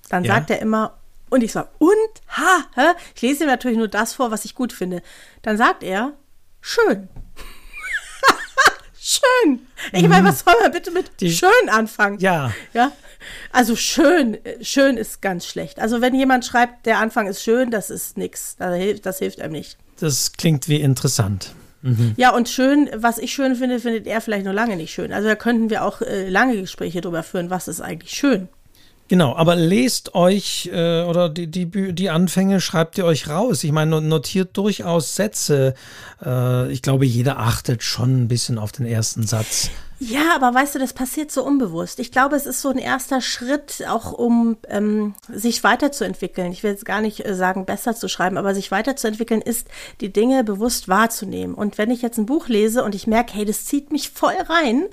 dann 0.09 0.24
ja. 0.24 0.34
sagt 0.34 0.51
er 0.51 0.61
immer, 0.61 0.99
und 1.30 1.43
ich 1.43 1.53
sage, 1.53 1.68
und? 1.78 1.93
Ha? 2.36 2.64
Hä? 2.74 2.95
Ich 3.14 3.22
lese 3.22 3.45
ihm 3.45 3.51
natürlich 3.51 3.78
nur 3.78 3.89
das 3.89 4.14
vor, 4.14 4.30
was 4.30 4.45
ich 4.45 4.55
gut 4.55 4.72
finde. 4.72 5.03
Dann 5.43 5.57
sagt 5.59 5.82
er, 5.82 6.12
schön. 6.61 7.09
schön. 8.99 9.66
Ich 9.93 10.09
meine, 10.09 10.22
mhm. 10.22 10.28
was 10.28 10.41
soll 10.41 10.55
man 10.62 10.72
bitte 10.72 10.91
mit 10.91 11.11
Die, 11.20 11.32
schön 11.32 11.68
anfangen? 11.70 12.18
Ja. 12.18 12.53
Ja. 12.72 12.93
Also 13.53 13.76
schön, 13.76 14.39
schön 14.61 14.97
ist 14.97 15.22
ganz 15.22 15.47
schlecht. 15.47 15.81
Also 15.81 16.01
wenn 16.01 16.14
jemand 16.14 16.45
schreibt, 16.45 16.87
der 16.87 16.99
Anfang 16.99 17.26
ist 17.26 17.43
schön, 17.43 17.70
das 17.70 17.91
ist 17.91 18.16
nichts. 18.16 18.57
Das 18.59 19.18
hilft 19.18 19.41
einem 19.41 19.53
nicht. 19.53 19.76
Das 20.01 20.33
klingt 20.33 20.68
wie 20.68 20.81
interessant. 20.81 21.53
Mhm. 21.83 22.14
Ja, 22.16 22.35
und 22.35 22.49
schön, 22.49 22.91
was 22.95 23.18
ich 23.18 23.33
schön 23.33 23.55
finde, 23.55 23.81
findet 23.81 24.07
er 24.07 24.20
vielleicht 24.20 24.45
noch 24.45 24.53
lange 24.53 24.76
nicht 24.76 24.93
schön. 24.93 25.12
Also 25.12 25.29
da 25.29 25.35
könnten 25.35 25.70
wir 25.70 25.85
auch 25.85 26.01
äh, 26.01 26.29
lange 26.29 26.61
Gespräche 26.61 27.01
darüber 27.01 27.22
führen, 27.22 27.51
was 27.51 27.68
ist 27.68 27.81
eigentlich 27.81 28.12
schön. 28.12 28.49
Genau, 29.09 29.35
aber 29.35 29.57
lest 29.57 30.14
euch 30.14 30.68
äh, 30.70 31.03
oder 31.03 31.31
die, 31.31 31.47
die, 31.47 31.95
die 31.95 32.11
Anfänge 32.11 32.61
schreibt 32.61 32.99
ihr 32.99 33.07
euch 33.07 33.29
raus. 33.29 33.64
Ich 33.64 33.72
meine, 33.72 34.03
notiert 34.03 34.55
durchaus 34.57 35.16
Sätze. 35.16 35.74
Äh, 36.22 36.70
ich 36.70 36.83
glaube, 36.83 37.07
jeder 37.07 37.39
achtet 37.39 37.83
schon 37.83 38.24
ein 38.24 38.29
bisschen 38.29 38.59
auf 38.59 38.70
den 38.70 38.85
ersten 38.85 39.22
Satz. 39.22 39.70
Ja, 40.01 40.37
aber 40.37 40.55
weißt 40.55 40.77
du, 40.77 40.79
das 40.79 40.93
passiert 40.93 41.33
so 41.33 41.45
unbewusst. 41.45 41.99
Ich 41.99 42.13
glaube, 42.13 42.37
es 42.37 42.47
ist 42.47 42.63
so 42.63 42.69
ein 42.69 42.79
erster 42.79 43.21
Schritt, 43.21 43.85
auch 43.89 44.13
um 44.13 44.57
ähm, 44.69 45.15
sich 45.29 45.65
weiterzuentwickeln. 45.65 46.53
Ich 46.53 46.63
will 46.63 46.71
jetzt 46.71 46.85
gar 46.85 47.01
nicht 47.01 47.27
äh, 47.27 47.35
sagen, 47.35 47.67
besser 47.67 47.97
zu 47.97 48.07
schreiben, 48.07 48.37
aber 48.37 48.55
sich 48.55 48.71
weiterzuentwickeln 48.71 49.41
ist, 49.41 49.67
die 50.01 50.13
Dinge 50.13 50.45
bewusst 50.45 50.87
wahrzunehmen. 50.87 51.53
Und 51.53 51.79
wenn 51.79 51.91
ich 51.91 52.01
jetzt 52.01 52.17
ein 52.17 52.27
Buch 52.27 52.47
lese 52.47 52.85
und 52.85 52.95
ich 52.95 53.09
merke, 53.09 53.35
hey, 53.35 53.45
das 53.45 53.65
zieht 53.65 53.91
mich 53.91 54.11
voll 54.11 54.37
rein, 54.49 54.85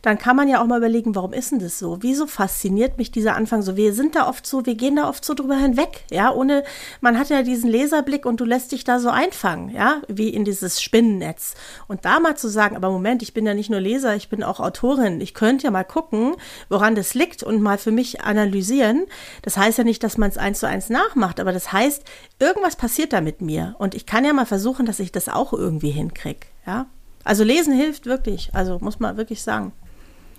dann 0.00 0.16
kann 0.16 0.36
man 0.36 0.48
ja 0.48 0.62
auch 0.62 0.66
mal 0.66 0.78
überlegen, 0.78 1.16
warum 1.16 1.32
ist 1.32 1.50
denn 1.50 1.58
das 1.58 1.80
so? 1.80 1.98
Wieso 2.00 2.28
fasziniert 2.28 2.98
mich 2.98 3.10
dieser 3.10 3.34
Anfang 3.34 3.62
so? 3.62 3.76
Wir 3.76 3.92
sind 3.92 4.14
da 4.14 4.28
oft 4.28 4.46
so, 4.46 4.64
wir 4.64 4.76
gehen 4.76 4.94
da 4.94 5.08
oft 5.08 5.24
so 5.24 5.34
drüber 5.34 5.56
hinweg, 5.56 6.04
ja, 6.12 6.32
ohne, 6.32 6.62
man 7.00 7.18
hat 7.18 7.30
ja 7.30 7.42
diesen 7.42 7.68
Leserblick 7.68 8.24
und 8.26 8.40
du 8.40 8.44
lässt 8.44 8.70
dich 8.70 8.84
da 8.84 9.00
so 9.00 9.08
einfangen, 9.08 9.70
ja, 9.70 10.02
wie 10.06 10.28
in 10.28 10.44
dieses 10.44 10.80
Spinnennetz. 10.80 11.54
Und 11.88 12.04
da 12.04 12.20
mal 12.20 12.36
zu 12.36 12.46
sagen, 12.48 12.76
aber 12.76 12.90
Moment, 12.90 13.22
ich 13.22 13.34
bin 13.34 13.44
ja 13.44 13.54
nicht 13.54 13.70
nur 13.70 13.80
Leser, 13.80 14.14
ich 14.14 14.28
bin 14.28 14.44
auch 14.44 14.51
auch 14.52 14.60
Autorin. 14.60 15.20
Ich 15.20 15.34
könnte 15.34 15.64
ja 15.64 15.70
mal 15.70 15.84
gucken, 15.84 16.34
woran 16.68 16.94
das 16.94 17.14
liegt 17.14 17.42
und 17.42 17.62
mal 17.62 17.78
für 17.78 17.90
mich 17.90 18.20
analysieren. 18.20 19.06
Das 19.42 19.56
heißt 19.56 19.78
ja 19.78 19.84
nicht, 19.84 20.02
dass 20.04 20.18
man 20.18 20.28
es 20.28 20.38
eins 20.38 20.60
zu 20.60 20.68
eins 20.68 20.90
nachmacht, 20.90 21.40
aber 21.40 21.52
das 21.52 21.72
heißt, 21.72 22.04
irgendwas 22.38 22.76
passiert 22.76 23.12
da 23.12 23.20
mit 23.20 23.40
mir. 23.40 23.74
Und 23.78 23.94
ich 23.94 24.06
kann 24.06 24.24
ja 24.24 24.32
mal 24.32 24.46
versuchen, 24.46 24.86
dass 24.86 25.00
ich 25.00 25.10
das 25.10 25.28
auch 25.28 25.52
irgendwie 25.52 25.90
hinkriege. 25.90 26.46
Ja? 26.66 26.86
Also 27.24 27.44
lesen 27.44 27.74
hilft 27.74 28.06
wirklich. 28.06 28.50
Also 28.52 28.78
muss 28.80 29.00
man 29.00 29.16
wirklich 29.16 29.42
sagen. 29.42 29.72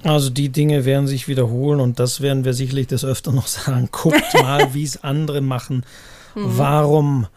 Also 0.03 0.29
die 0.29 0.49
Dinge 0.49 0.85
werden 0.85 1.07
sich 1.07 1.27
wiederholen 1.27 1.79
und 1.79 1.99
das 1.99 2.21
werden 2.21 2.43
wir 2.43 2.53
sicherlich 2.53 2.87
des 2.87 3.05
Öfteren 3.05 3.35
noch 3.35 3.47
sagen. 3.47 3.89
Guckt 3.91 4.33
mal, 4.33 4.69
wie 4.73 4.83
es 4.83 5.03
andere 5.03 5.41
machen. 5.41 5.85
Mhm. 6.35 6.57
Warum 6.57 7.27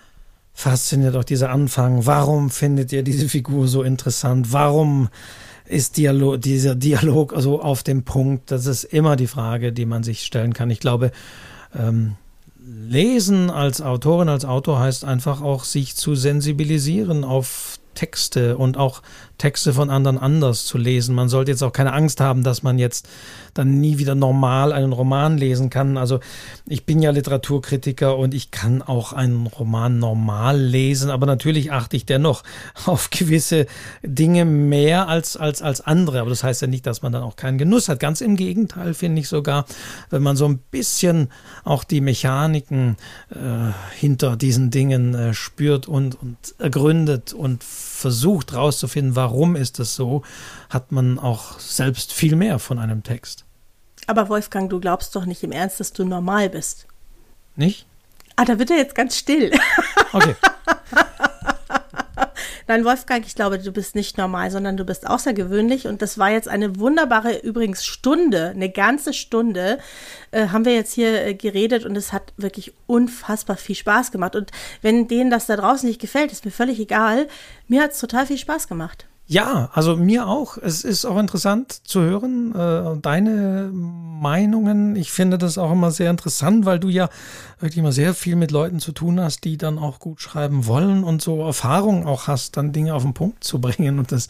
fasziniert 0.52 1.14
euch 1.14 1.26
dieser 1.26 1.50
Anfang? 1.50 2.06
Warum 2.06 2.50
findet 2.50 2.92
ihr 2.92 3.02
diese 3.02 3.28
Figur 3.28 3.68
so 3.68 3.82
interessant? 3.82 4.52
Warum 4.52 5.08
ist 5.68 5.96
Dialog, 5.96 6.40
dieser 6.40 6.74
Dialog 6.74 7.34
also 7.34 7.60
auf 7.60 7.82
dem 7.82 8.04
Punkt? 8.04 8.50
Das 8.50 8.66
ist 8.66 8.84
immer 8.84 9.16
die 9.16 9.26
Frage, 9.26 9.72
die 9.72 9.86
man 9.86 10.02
sich 10.02 10.22
stellen 10.22 10.52
kann. 10.52 10.70
Ich 10.70 10.80
glaube, 10.80 11.12
ähm, 11.74 12.16
Lesen 12.66 13.48
als 13.50 13.80
Autorin, 13.80 14.28
als 14.28 14.44
Autor 14.44 14.80
heißt 14.80 15.04
einfach 15.04 15.40
auch, 15.40 15.64
sich 15.64 15.94
zu 15.94 16.16
sensibilisieren 16.16 17.22
auf 17.22 17.78
Texte 17.94 18.58
und 18.58 18.76
auch 18.76 19.02
Texte 19.38 19.72
von 19.72 19.90
anderen 19.90 20.18
anders 20.18 20.64
zu 20.64 20.78
lesen. 20.78 21.14
Man 21.14 21.28
sollte 21.28 21.50
jetzt 21.50 21.62
auch 21.62 21.72
keine 21.72 21.92
Angst 21.92 22.20
haben, 22.20 22.42
dass 22.42 22.62
man 22.62 22.78
jetzt 22.78 23.08
dann 23.56 23.80
nie 23.80 23.98
wieder 23.98 24.14
normal 24.14 24.72
einen 24.72 24.92
Roman 24.92 25.38
lesen 25.38 25.70
kann. 25.70 25.96
Also 25.96 26.20
ich 26.66 26.84
bin 26.84 27.02
ja 27.02 27.10
Literaturkritiker 27.10 28.16
und 28.16 28.34
ich 28.34 28.50
kann 28.50 28.82
auch 28.82 29.12
einen 29.12 29.46
Roman 29.46 29.98
normal 29.98 30.58
lesen, 30.60 31.10
aber 31.10 31.26
natürlich 31.26 31.72
achte 31.72 31.96
ich 31.96 32.06
dennoch 32.06 32.42
auf 32.86 33.10
gewisse 33.10 33.66
Dinge 34.02 34.44
mehr 34.44 35.08
als, 35.08 35.36
als, 35.36 35.62
als 35.62 35.80
andere. 35.80 36.20
Aber 36.20 36.30
das 36.30 36.42
heißt 36.42 36.62
ja 36.62 36.68
nicht, 36.68 36.86
dass 36.86 37.02
man 37.02 37.12
dann 37.12 37.22
auch 37.22 37.36
keinen 37.36 37.58
Genuss 37.58 37.88
hat. 37.88 38.00
Ganz 38.00 38.20
im 38.20 38.36
Gegenteil 38.36 38.94
finde 38.94 39.20
ich 39.20 39.28
sogar, 39.28 39.66
wenn 40.10 40.22
man 40.22 40.36
so 40.36 40.46
ein 40.46 40.58
bisschen 40.58 41.28
auch 41.64 41.84
die 41.84 42.00
Mechaniken 42.00 42.96
äh, 43.30 43.72
hinter 43.94 44.36
diesen 44.36 44.70
Dingen 44.70 45.14
äh, 45.14 45.34
spürt 45.34 45.88
und, 45.88 46.20
und 46.20 46.36
ergründet 46.58 47.32
und 47.32 47.64
versucht 47.64 48.52
herauszufinden, 48.52 49.16
warum 49.16 49.25
ist 49.56 49.78
es 49.80 49.94
so, 49.94 50.22
hat 50.70 50.92
man 50.92 51.18
auch 51.18 51.58
selbst 51.58 52.12
viel 52.12 52.36
mehr 52.36 52.58
von 52.58 52.78
einem 52.78 53.02
Text. 53.02 53.44
Aber 54.06 54.28
Wolfgang, 54.28 54.70
du 54.70 54.80
glaubst 54.80 55.14
doch 55.16 55.26
nicht 55.26 55.42
im 55.42 55.52
Ernst, 55.52 55.80
dass 55.80 55.92
du 55.92 56.04
normal 56.04 56.50
bist. 56.50 56.86
Nicht? 57.56 57.86
Ah, 58.36 58.44
da 58.44 58.58
wird 58.58 58.70
er 58.70 58.76
jetzt 58.76 58.94
ganz 58.94 59.16
still. 59.16 59.50
Okay. 60.12 60.36
Nein, 62.68 62.84
Wolfgang, 62.84 63.24
ich 63.24 63.36
glaube, 63.36 63.60
du 63.60 63.70
bist 63.70 63.94
nicht 63.94 64.18
normal, 64.18 64.50
sondern 64.50 64.76
du 64.76 64.84
bist 64.84 65.06
außergewöhnlich. 65.06 65.86
Und 65.86 66.02
das 66.02 66.18
war 66.18 66.30
jetzt 66.30 66.48
eine 66.48 66.78
wunderbare, 66.80 67.38
übrigens 67.38 67.84
Stunde, 67.84 68.50
eine 68.50 68.68
ganze 68.68 69.12
Stunde, 69.14 69.78
äh, 70.32 70.48
haben 70.48 70.64
wir 70.64 70.74
jetzt 70.74 70.92
hier 70.92 71.24
äh, 71.24 71.34
geredet 71.34 71.84
und 71.84 71.94
es 71.94 72.12
hat 72.12 72.32
wirklich 72.36 72.74
unfassbar 72.86 73.56
viel 73.56 73.76
Spaß 73.76 74.10
gemacht. 74.10 74.34
Und 74.34 74.50
wenn 74.82 75.06
denen 75.06 75.30
das 75.30 75.46
da 75.46 75.56
draußen 75.56 75.88
nicht 75.88 76.00
gefällt, 76.00 76.32
ist 76.32 76.44
mir 76.44 76.50
völlig 76.50 76.80
egal. 76.80 77.28
Mir 77.68 77.82
hat 77.82 77.92
es 77.92 78.00
total 78.00 78.26
viel 78.26 78.38
Spaß 78.38 78.66
gemacht. 78.66 79.06
Ja, 79.28 79.70
also 79.72 79.96
mir 79.96 80.28
auch. 80.28 80.56
Es 80.56 80.84
ist 80.84 81.04
auch 81.04 81.18
interessant 81.18 81.80
zu 81.82 82.00
hören, 82.00 82.54
äh, 82.54 82.96
deine 83.02 83.72
Meinungen. 83.72 84.94
Ich 84.94 85.10
finde 85.10 85.36
das 85.36 85.58
auch 85.58 85.72
immer 85.72 85.90
sehr 85.90 86.12
interessant, 86.12 86.64
weil 86.64 86.78
du 86.78 86.88
ja 86.88 87.08
wirklich 87.58 87.78
immer 87.78 87.90
sehr 87.90 88.14
viel 88.14 88.36
mit 88.36 88.52
Leuten 88.52 88.78
zu 88.78 88.92
tun 88.92 89.18
hast, 89.18 89.42
die 89.42 89.58
dann 89.58 89.78
auch 89.80 89.98
gut 89.98 90.20
schreiben 90.20 90.66
wollen 90.66 91.02
und 91.02 91.22
so 91.22 91.44
Erfahrung 91.44 92.06
auch 92.06 92.28
hast, 92.28 92.56
dann 92.56 92.72
Dinge 92.72 92.94
auf 92.94 93.02
den 93.02 93.14
Punkt 93.14 93.42
zu 93.42 93.60
bringen 93.60 93.98
und 93.98 94.12
das 94.12 94.28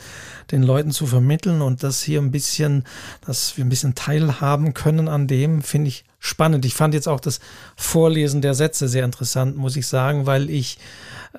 den 0.50 0.62
Leuten 0.62 0.92
zu 0.92 1.06
vermitteln 1.06 1.60
und 1.60 1.82
das 1.82 2.00
hier 2.00 2.18
ein 2.18 2.30
bisschen, 2.30 2.84
dass 3.26 3.54
wir 3.58 3.66
ein 3.66 3.70
bisschen 3.70 3.94
teilhaben 3.94 4.72
können 4.72 5.08
an 5.08 5.26
dem, 5.26 5.60
finde 5.60 5.88
ich 5.88 6.06
spannend. 6.20 6.64
Ich 6.64 6.74
fand 6.74 6.94
jetzt 6.94 7.06
auch 7.06 7.20
das 7.20 7.40
Vorlesen 7.76 8.40
der 8.40 8.54
Sätze 8.54 8.88
sehr 8.88 9.04
interessant, 9.04 9.58
muss 9.58 9.76
ich 9.76 9.86
sagen, 9.86 10.24
weil 10.24 10.48
ich 10.48 10.78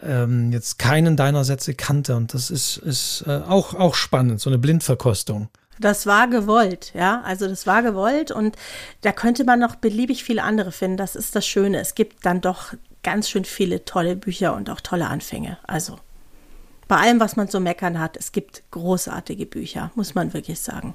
ähm, 0.03 0.51
jetzt 0.51 0.79
keinen 0.79 1.15
deiner 1.15 1.43
Sätze 1.43 1.73
kannte. 1.73 2.15
Und 2.15 2.33
das 2.33 2.49
ist, 2.49 2.77
ist 2.77 3.23
äh, 3.27 3.41
auch, 3.47 3.73
auch 3.73 3.95
spannend, 3.95 4.41
so 4.41 4.49
eine 4.49 4.57
Blindverkostung. 4.57 5.49
Das 5.79 6.07
war 6.07 6.27
gewollt, 6.27 6.91
ja. 6.95 7.21
Also 7.23 7.47
das 7.47 7.67
war 7.67 7.83
gewollt 7.83 8.31
und 8.31 8.55
da 9.01 9.11
könnte 9.11 9.43
man 9.43 9.59
noch 9.59 9.75
beliebig 9.75 10.23
viele 10.23 10.43
andere 10.43 10.71
finden. 10.71 10.97
Das 10.97 11.15
ist 11.15 11.35
das 11.35 11.45
Schöne. 11.45 11.79
Es 11.79 11.93
gibt 11.93 12.25
dann 12.25 12.41
doch 12.41 12.73
ganz 13.03 13.29
schön 13.29 13.45
viele 13.45 13.85
tolle 13.85 14.15
Bücher 14.15 14.55
und 14.55 14.69
auch 14.69 14.81
tolle 14.81 15.07
Anfänge. 15.07 15.57
Also 15.67 15.99
bei 16.87 16.97
allem, 16.97 17.19
was 17.19 17.35
man 17.35 17.47
so 17.47 17.59
meckern 17.59 17.99
hat, 17.99 18.17
es 18.17 18.31
gibt 18.31 18.63
großartige 18.71 19.45
Bücher, 19.45 19.91
muss 19.95 20.15
man 20.15 20.33
wirklich 20.33 20.59
sagen. 20.59 20.93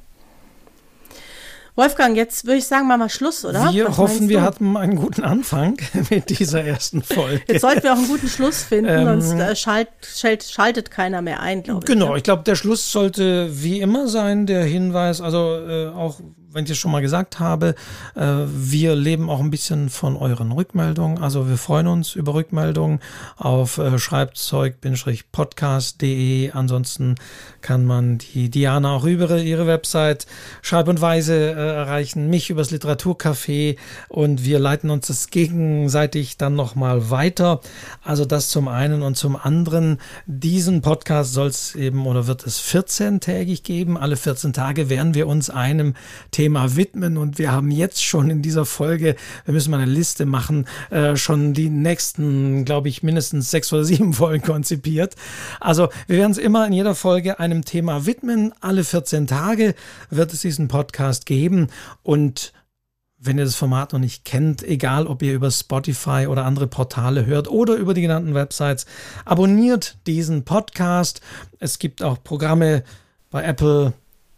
Wolfgang, 1.75 2.17
jetzt 2.17 2.45
würde 2.45 2.59
ich 2.59 2.67
sagen, 2.67 2.87
machen 2.87 3.01
wir 3.01 3.09
Schluss, 3.09 3.47
oder? 3.47 3.73
Wir 3.73 3.89
Was 3.89 3.97
hoffen, 3.97 4.29
wir 4.29 4.43
hatten 4.43 4.77
einen 4.77 4.97
guten 4.97 5.23
Anfang 5.23 5.79
mit 6.11 6.29
dieser 6.39 6.63
ersten 6.63 7.03
Folge. 7.03 7.43
Jetzt 7.49 7.63
sollten 7.63 7.83
wir 7.83 7.95
auch 7.95 7.99
einen 7.99 8.09
guten 8.09 8.29
Schluss 8.29 8.63
finden, 8.63 8.91
ähm, 8.91 9.21
sonst 9.21 9.41
äh, 9.41 9.57
schalt, 9.57 9.89
schalt, 10.03 10.45
schaltet 10.45 10.91
keiner 10.91 11.23
mehr 11.23 11.41
ein, 11.41 11.63
glaube 11.63 11.81
ich. 11.81 11.87
Genau, 11.87 12.11
ja? 12.11 12.17
ich 12.17 12.25
glaube, 12.25 12.43
der 12.43 12.57
Schluss 12.57 12.93
sollte 12.93 13.49
wie 13.51 13.81
immer 13.81 14.07
sein, 14.07 14.45
der 14.47 14.65
Hinweis, 14.65 15.23
also 15.23 15.57
äh, 15.67 15.89
auch 15.89 16.21
wenn 16.53 16.65
ich 16.65 16.73
es 16.73 16.79
schon 16.79 16.91
mal 16.91 17.01
gesagt 17.01 17.39
habe, 17.41 17.75
äh, 18.15 18.27
wir 18.47 18.95
leben 18.95 19.31
auch 19.31 19.41
ein 19.41 19.51
bisschen 19.51 19.89
von 19.89 20.17
euren 20.17 20.53
Rückmeldungen. 20.53 21.17
Also 21.19 21.49
wir 21.49 21.57
freuen 21.57 21.87
uns 21.87 22.15
über 22.15 22.35
Rückmeldungen 22.35 23.01
auf 23.37 23.79
äh, 23.79 23.99
schreibzeug-podcast.de. 23.99 26.51
Ansonsten 26.53 27.15
kann 27.63 27.87
man 27.87 28.19
die 28.19 28.51
Diana 28.51 28.95
auch 28.95 29.05
über 29.05 29.39
ihre 29.39 29.67
Website 29.67 30.27
Schreib 30.61 30.89
und 30.89 31.01
Weise 31.01 31.35
äh, 31.35 31.55
erreichen, 31.55 32.29
mich 32.29 32.51
übers 32.51 32.71
Literaturcafé 32.71 33.79
und 34.09 34.45
wir 34.45 34.59
leiten 34.59 34.91
uns 34.91 35.07
das 35.07 35.29
gegenseitig 35.29 36.37
dann 36.37 36.55
nochmal 36.55 37.09
weiter. 37.11 37.63
Also 38.03 38.27
das 38.27 38.51
zum 38.51 38.69
einen 38.69 39.03
und 39.03 39.17
zum 39.17 39.37
anderen. 39.37 39.99
Diesen 40.27 40.83
Podcast 40.83 41.33
soll 41.33 41.49
es 41.49 41.75
eben 41.75 42.07
oder 42.07 42.27
wird 42.27 42.47
es 42.47 42.61
14-tägig 42.61 43.63
geben. 43.63 43.97
Alle 43.97 44.17
14 44.17 44.53
Tage 44.53 44.91
werden 44.91 45.15
wir 45.15 45.27
uns 45.27 45.49
einem 45.49 45.95
Thema 46.31 46.42
widmen 46.51 47.17
und 47.17 47.39
wir 47.39 47.53
haben 47.53 47.71
jetzt 47.71 48.05
schon 48.05 48.31
in 48.31 48.43
dieser 48.43 48.65
Folge, 48.65 49.17
wir 49.45 49.55
müssen 49.55 49.71
mal 49.71 49.81
eine 49.81 49.91
Liste 49.91 50.27
machen, 50.27 50.67
äh, 50.91 51.17
schon 51.17 51.55
die 51.55 51.71
nächsten, 51.71 52.65
glaube 52.65 52.89
ich, 52.89 53.03
mindestens 53.03 53.51
sechs 53.51 53.73
oder 53.73 53.85
sieben 53.85 54.13
Folgen 54.13 54.45
konzipiert. 54.45 55.15
Also 55.61 55.89
wir 56.07 56.19
werden 56.19 56.33
es 56.33 56.39
immer 56.39 56.67
in 56.67 56.73
jeder 56.73 56.95
Folge 56.95 57.39
einem 57.39 57.65
Thema 57.65 58.07
widmen. 58.07 58.53
Alle 58.61 58.85
14 58.85 59.27
Tage 59.27 59.75
wird 60.11 60.33
es 60.33 60.41
diesen 60.41 60.69
Podcast 60.69 61.27
geben 61.27 61.69
und 62.03 62.53
wenn 63.25 63.39
ihr 63.39 63.45
das 63.45 63.55
Format 63.55 63.93
noch 63.93 64.01
nicht 64.01 64.25
kennt, 64.25 64.65
egal 64.65 65.07
ob 65.07 65.23
ihr 65.23 65.33
über 65.33 65.51
Spotify 65.51 66.27
oder 66.29 66.45
andere 66.45 66.67
Portale 66.67 67.25
hört 67.25 67.49
oder 67.49 67.75
über 67.75 67.95
die 67.95 68.03
genannten 68.03 68.35
Websites, 68.35 68.85
abonniert 69.25 69.97
diesen 70.09 70.45
Podcast. 70.45 71.21
Es 71.61 71.79
gibt 71.79 72.03
auch 72.03 72.23
Programme 72.25 72.83
bei 73.31 73.45
Apple, 73.45 73.93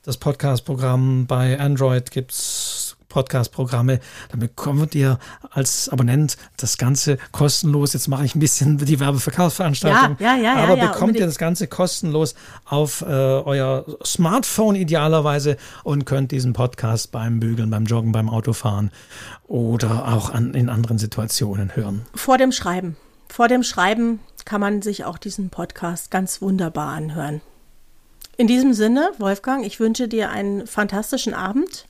das 0.05 0.19
Podcast-Programm, 0.19 1.27
bei 1.27 1.59
Android 1.59 2.11
gibt 2.11 2.33
es 2.33 2.97
Podcast-Programme. 3.09 4.01
Dann 4.31 4.41
bekommt 4.41 4.95
ihr 4.95 5.19
als 5.51 5.89
Abonnent 5.89 6.37
das 6.57 6.79
Ganze 6.79 7.17
kostenlos. 7.33 7.93
Jetzt 7.95 8.09
mache 8.09 8.25
ich 8.25 8.35
ein 8.35 8.41
bisschen 8.41 8.77
die 8.85 9.01
Werbeverkaufsveranstaltung. 9.01 10.17
Ja, 10.19 10.37
ja, 10.37 10.43
ja, 10.43 10.55
aber 10.57 10.77
ja, 10.77 10.87
bekommt 10.87 11.03
unbedingt. 11.03 11.21
ihr 11.21 11.27
das 11.27 11.39
Ganze 11.39 11.69
kostenlos 11.69 12.35
auf 12.67 13.01
äh, 13.03 13.05
euer 13.07 13.87
Smartphone 14.05 14.75
idealerweise 14.75 15.57
und 15.85 16.05
könnt 16.05 16.33
diesen 16.33 16.53
Podcast 16.53 17.13
beim 17.13 17.41
Bügeln, 17.41 17.71
beim 17.71 17.87
Joggen, 17.87 18.13
beim 18.13 18.29
Autofahren 18.29 18.91
oder 19.47 20.13
auch 20.13 20.31
an, 20.31 20.53
in 20.53 20.69
anderen 20.69 20.99
Situationen 20.99 21.77
hören. 21.77 22.05
Vor 22.15 22.37
dem 22.37 22.53
Schreiben. 22.53 22.97
Vor 23.29 23.49
dem 23.49 23.63
Schreiben 23.63 24.21
kann 24.45 24.61
man 24.61 24.83
sich 24.83 25.05
auch 25.05 25.17
diesen 25.17 25.49
Podcast 25.49 26.11
ganz 26.11 26.43
wunderbar 26.43 26.89
anhören. 26.89 27.41
In 28.37 28.47
diesem 28.47 28.75
Sinne, 28.75 29.13
Wolfgang, 29.19 29.65
ich 29.65 29.79
wünsche 29.79 30.09
dir 30.09 30.31
einen 30.31 30.67
fantastischen 30.67 31.35
Abend. 31.35 31.87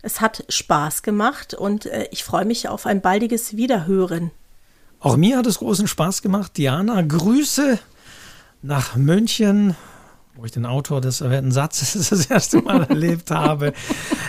Es 0.00 0.20
hat 0.20 0.44
Spaß 0.48 1.02
gemacht 1.02 1.54
und 1.54 1.86
äh, 1.86 2.08
ich 2.10 2.24
freue 2.24 2.44
mich 2.44 2.68
auf 2.68 2.86
ein 2.86 3.00
baldiges 3.00 3.56
Wiederhören. 3.56 4.30
Auch 5.00 5.16
mir 5.16 5.38
hat 5.38 5.46
es 5.46 5.58
großen 5.58 5.86
Spaß 5.86 6.22
gemacht. 6.22 6.56
Diana, 6.56 7.02
Grüße 7.02 7.78
nach 8.62 8.96
München, 8.96 9.76
wo 10.34 10.44
ich 10.44 10.52
den 10.52 10.64
Autor 10.64 11.00
des 11.00 11.20
erwähnten 11.20 11.52
Satzes 11.52 12.08
das 12.10 12.26
erste 12.26 12.62
Mal 12.62 12.84
erlebt 12.88 13.30
habe. 13.30 13.74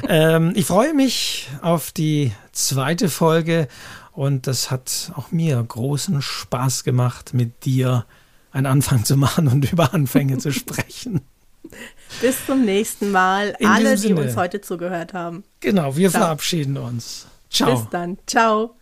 Ähm, 0.07 0.51
ich 0.55 0.65
freue 0.65 0.93
mich 0.93 1.49
auf 1.61 1.91
die 1.91 2.33
zweite 2.51 3.07
Folge 3.07 3.67
und 4.11 4.47
das 4.47 4.69
hat 4.69 5.11
auch 5.15 5.31
mir 5.31 5.63
großen 5.63 6.21
Spaß 6.21 6.83
gemacht, 6.83 7.33
mit 7.33 7.65
dir 7.65 8.05
einen 8.51 8.67
Anfang 8.67 9.05
zu 9.05 9.15
machen 9.15 9.47
und 9.47 9.71
über 9.71 9.93
Anfänge 9.93 10.37
zu 10.37 10.51
sprechen. 10.51 11.21
Bis 12.21 12.45
zum 12.45 12.65
nächsten 12.65 13.11
Mal. 13.11 13.55
In 13.59 13.67
Alle, 13.67 13.95
die 13.97 14.13
uns 14.13 14.35
heute 14.35 14.61
zugehört 14.61 15.13
haben. 15.13 15.43
Genau, 15.59 15.95
wir 15.95 16.09
Ciao. 16.09 16.21
verabschieden 16.21 16.77
uns. 16.77 17.27
Ciao. 17.49 17.75
Bis 17.75 17.89
dann. 17.89 18.17
Ciao. 18.27 18.75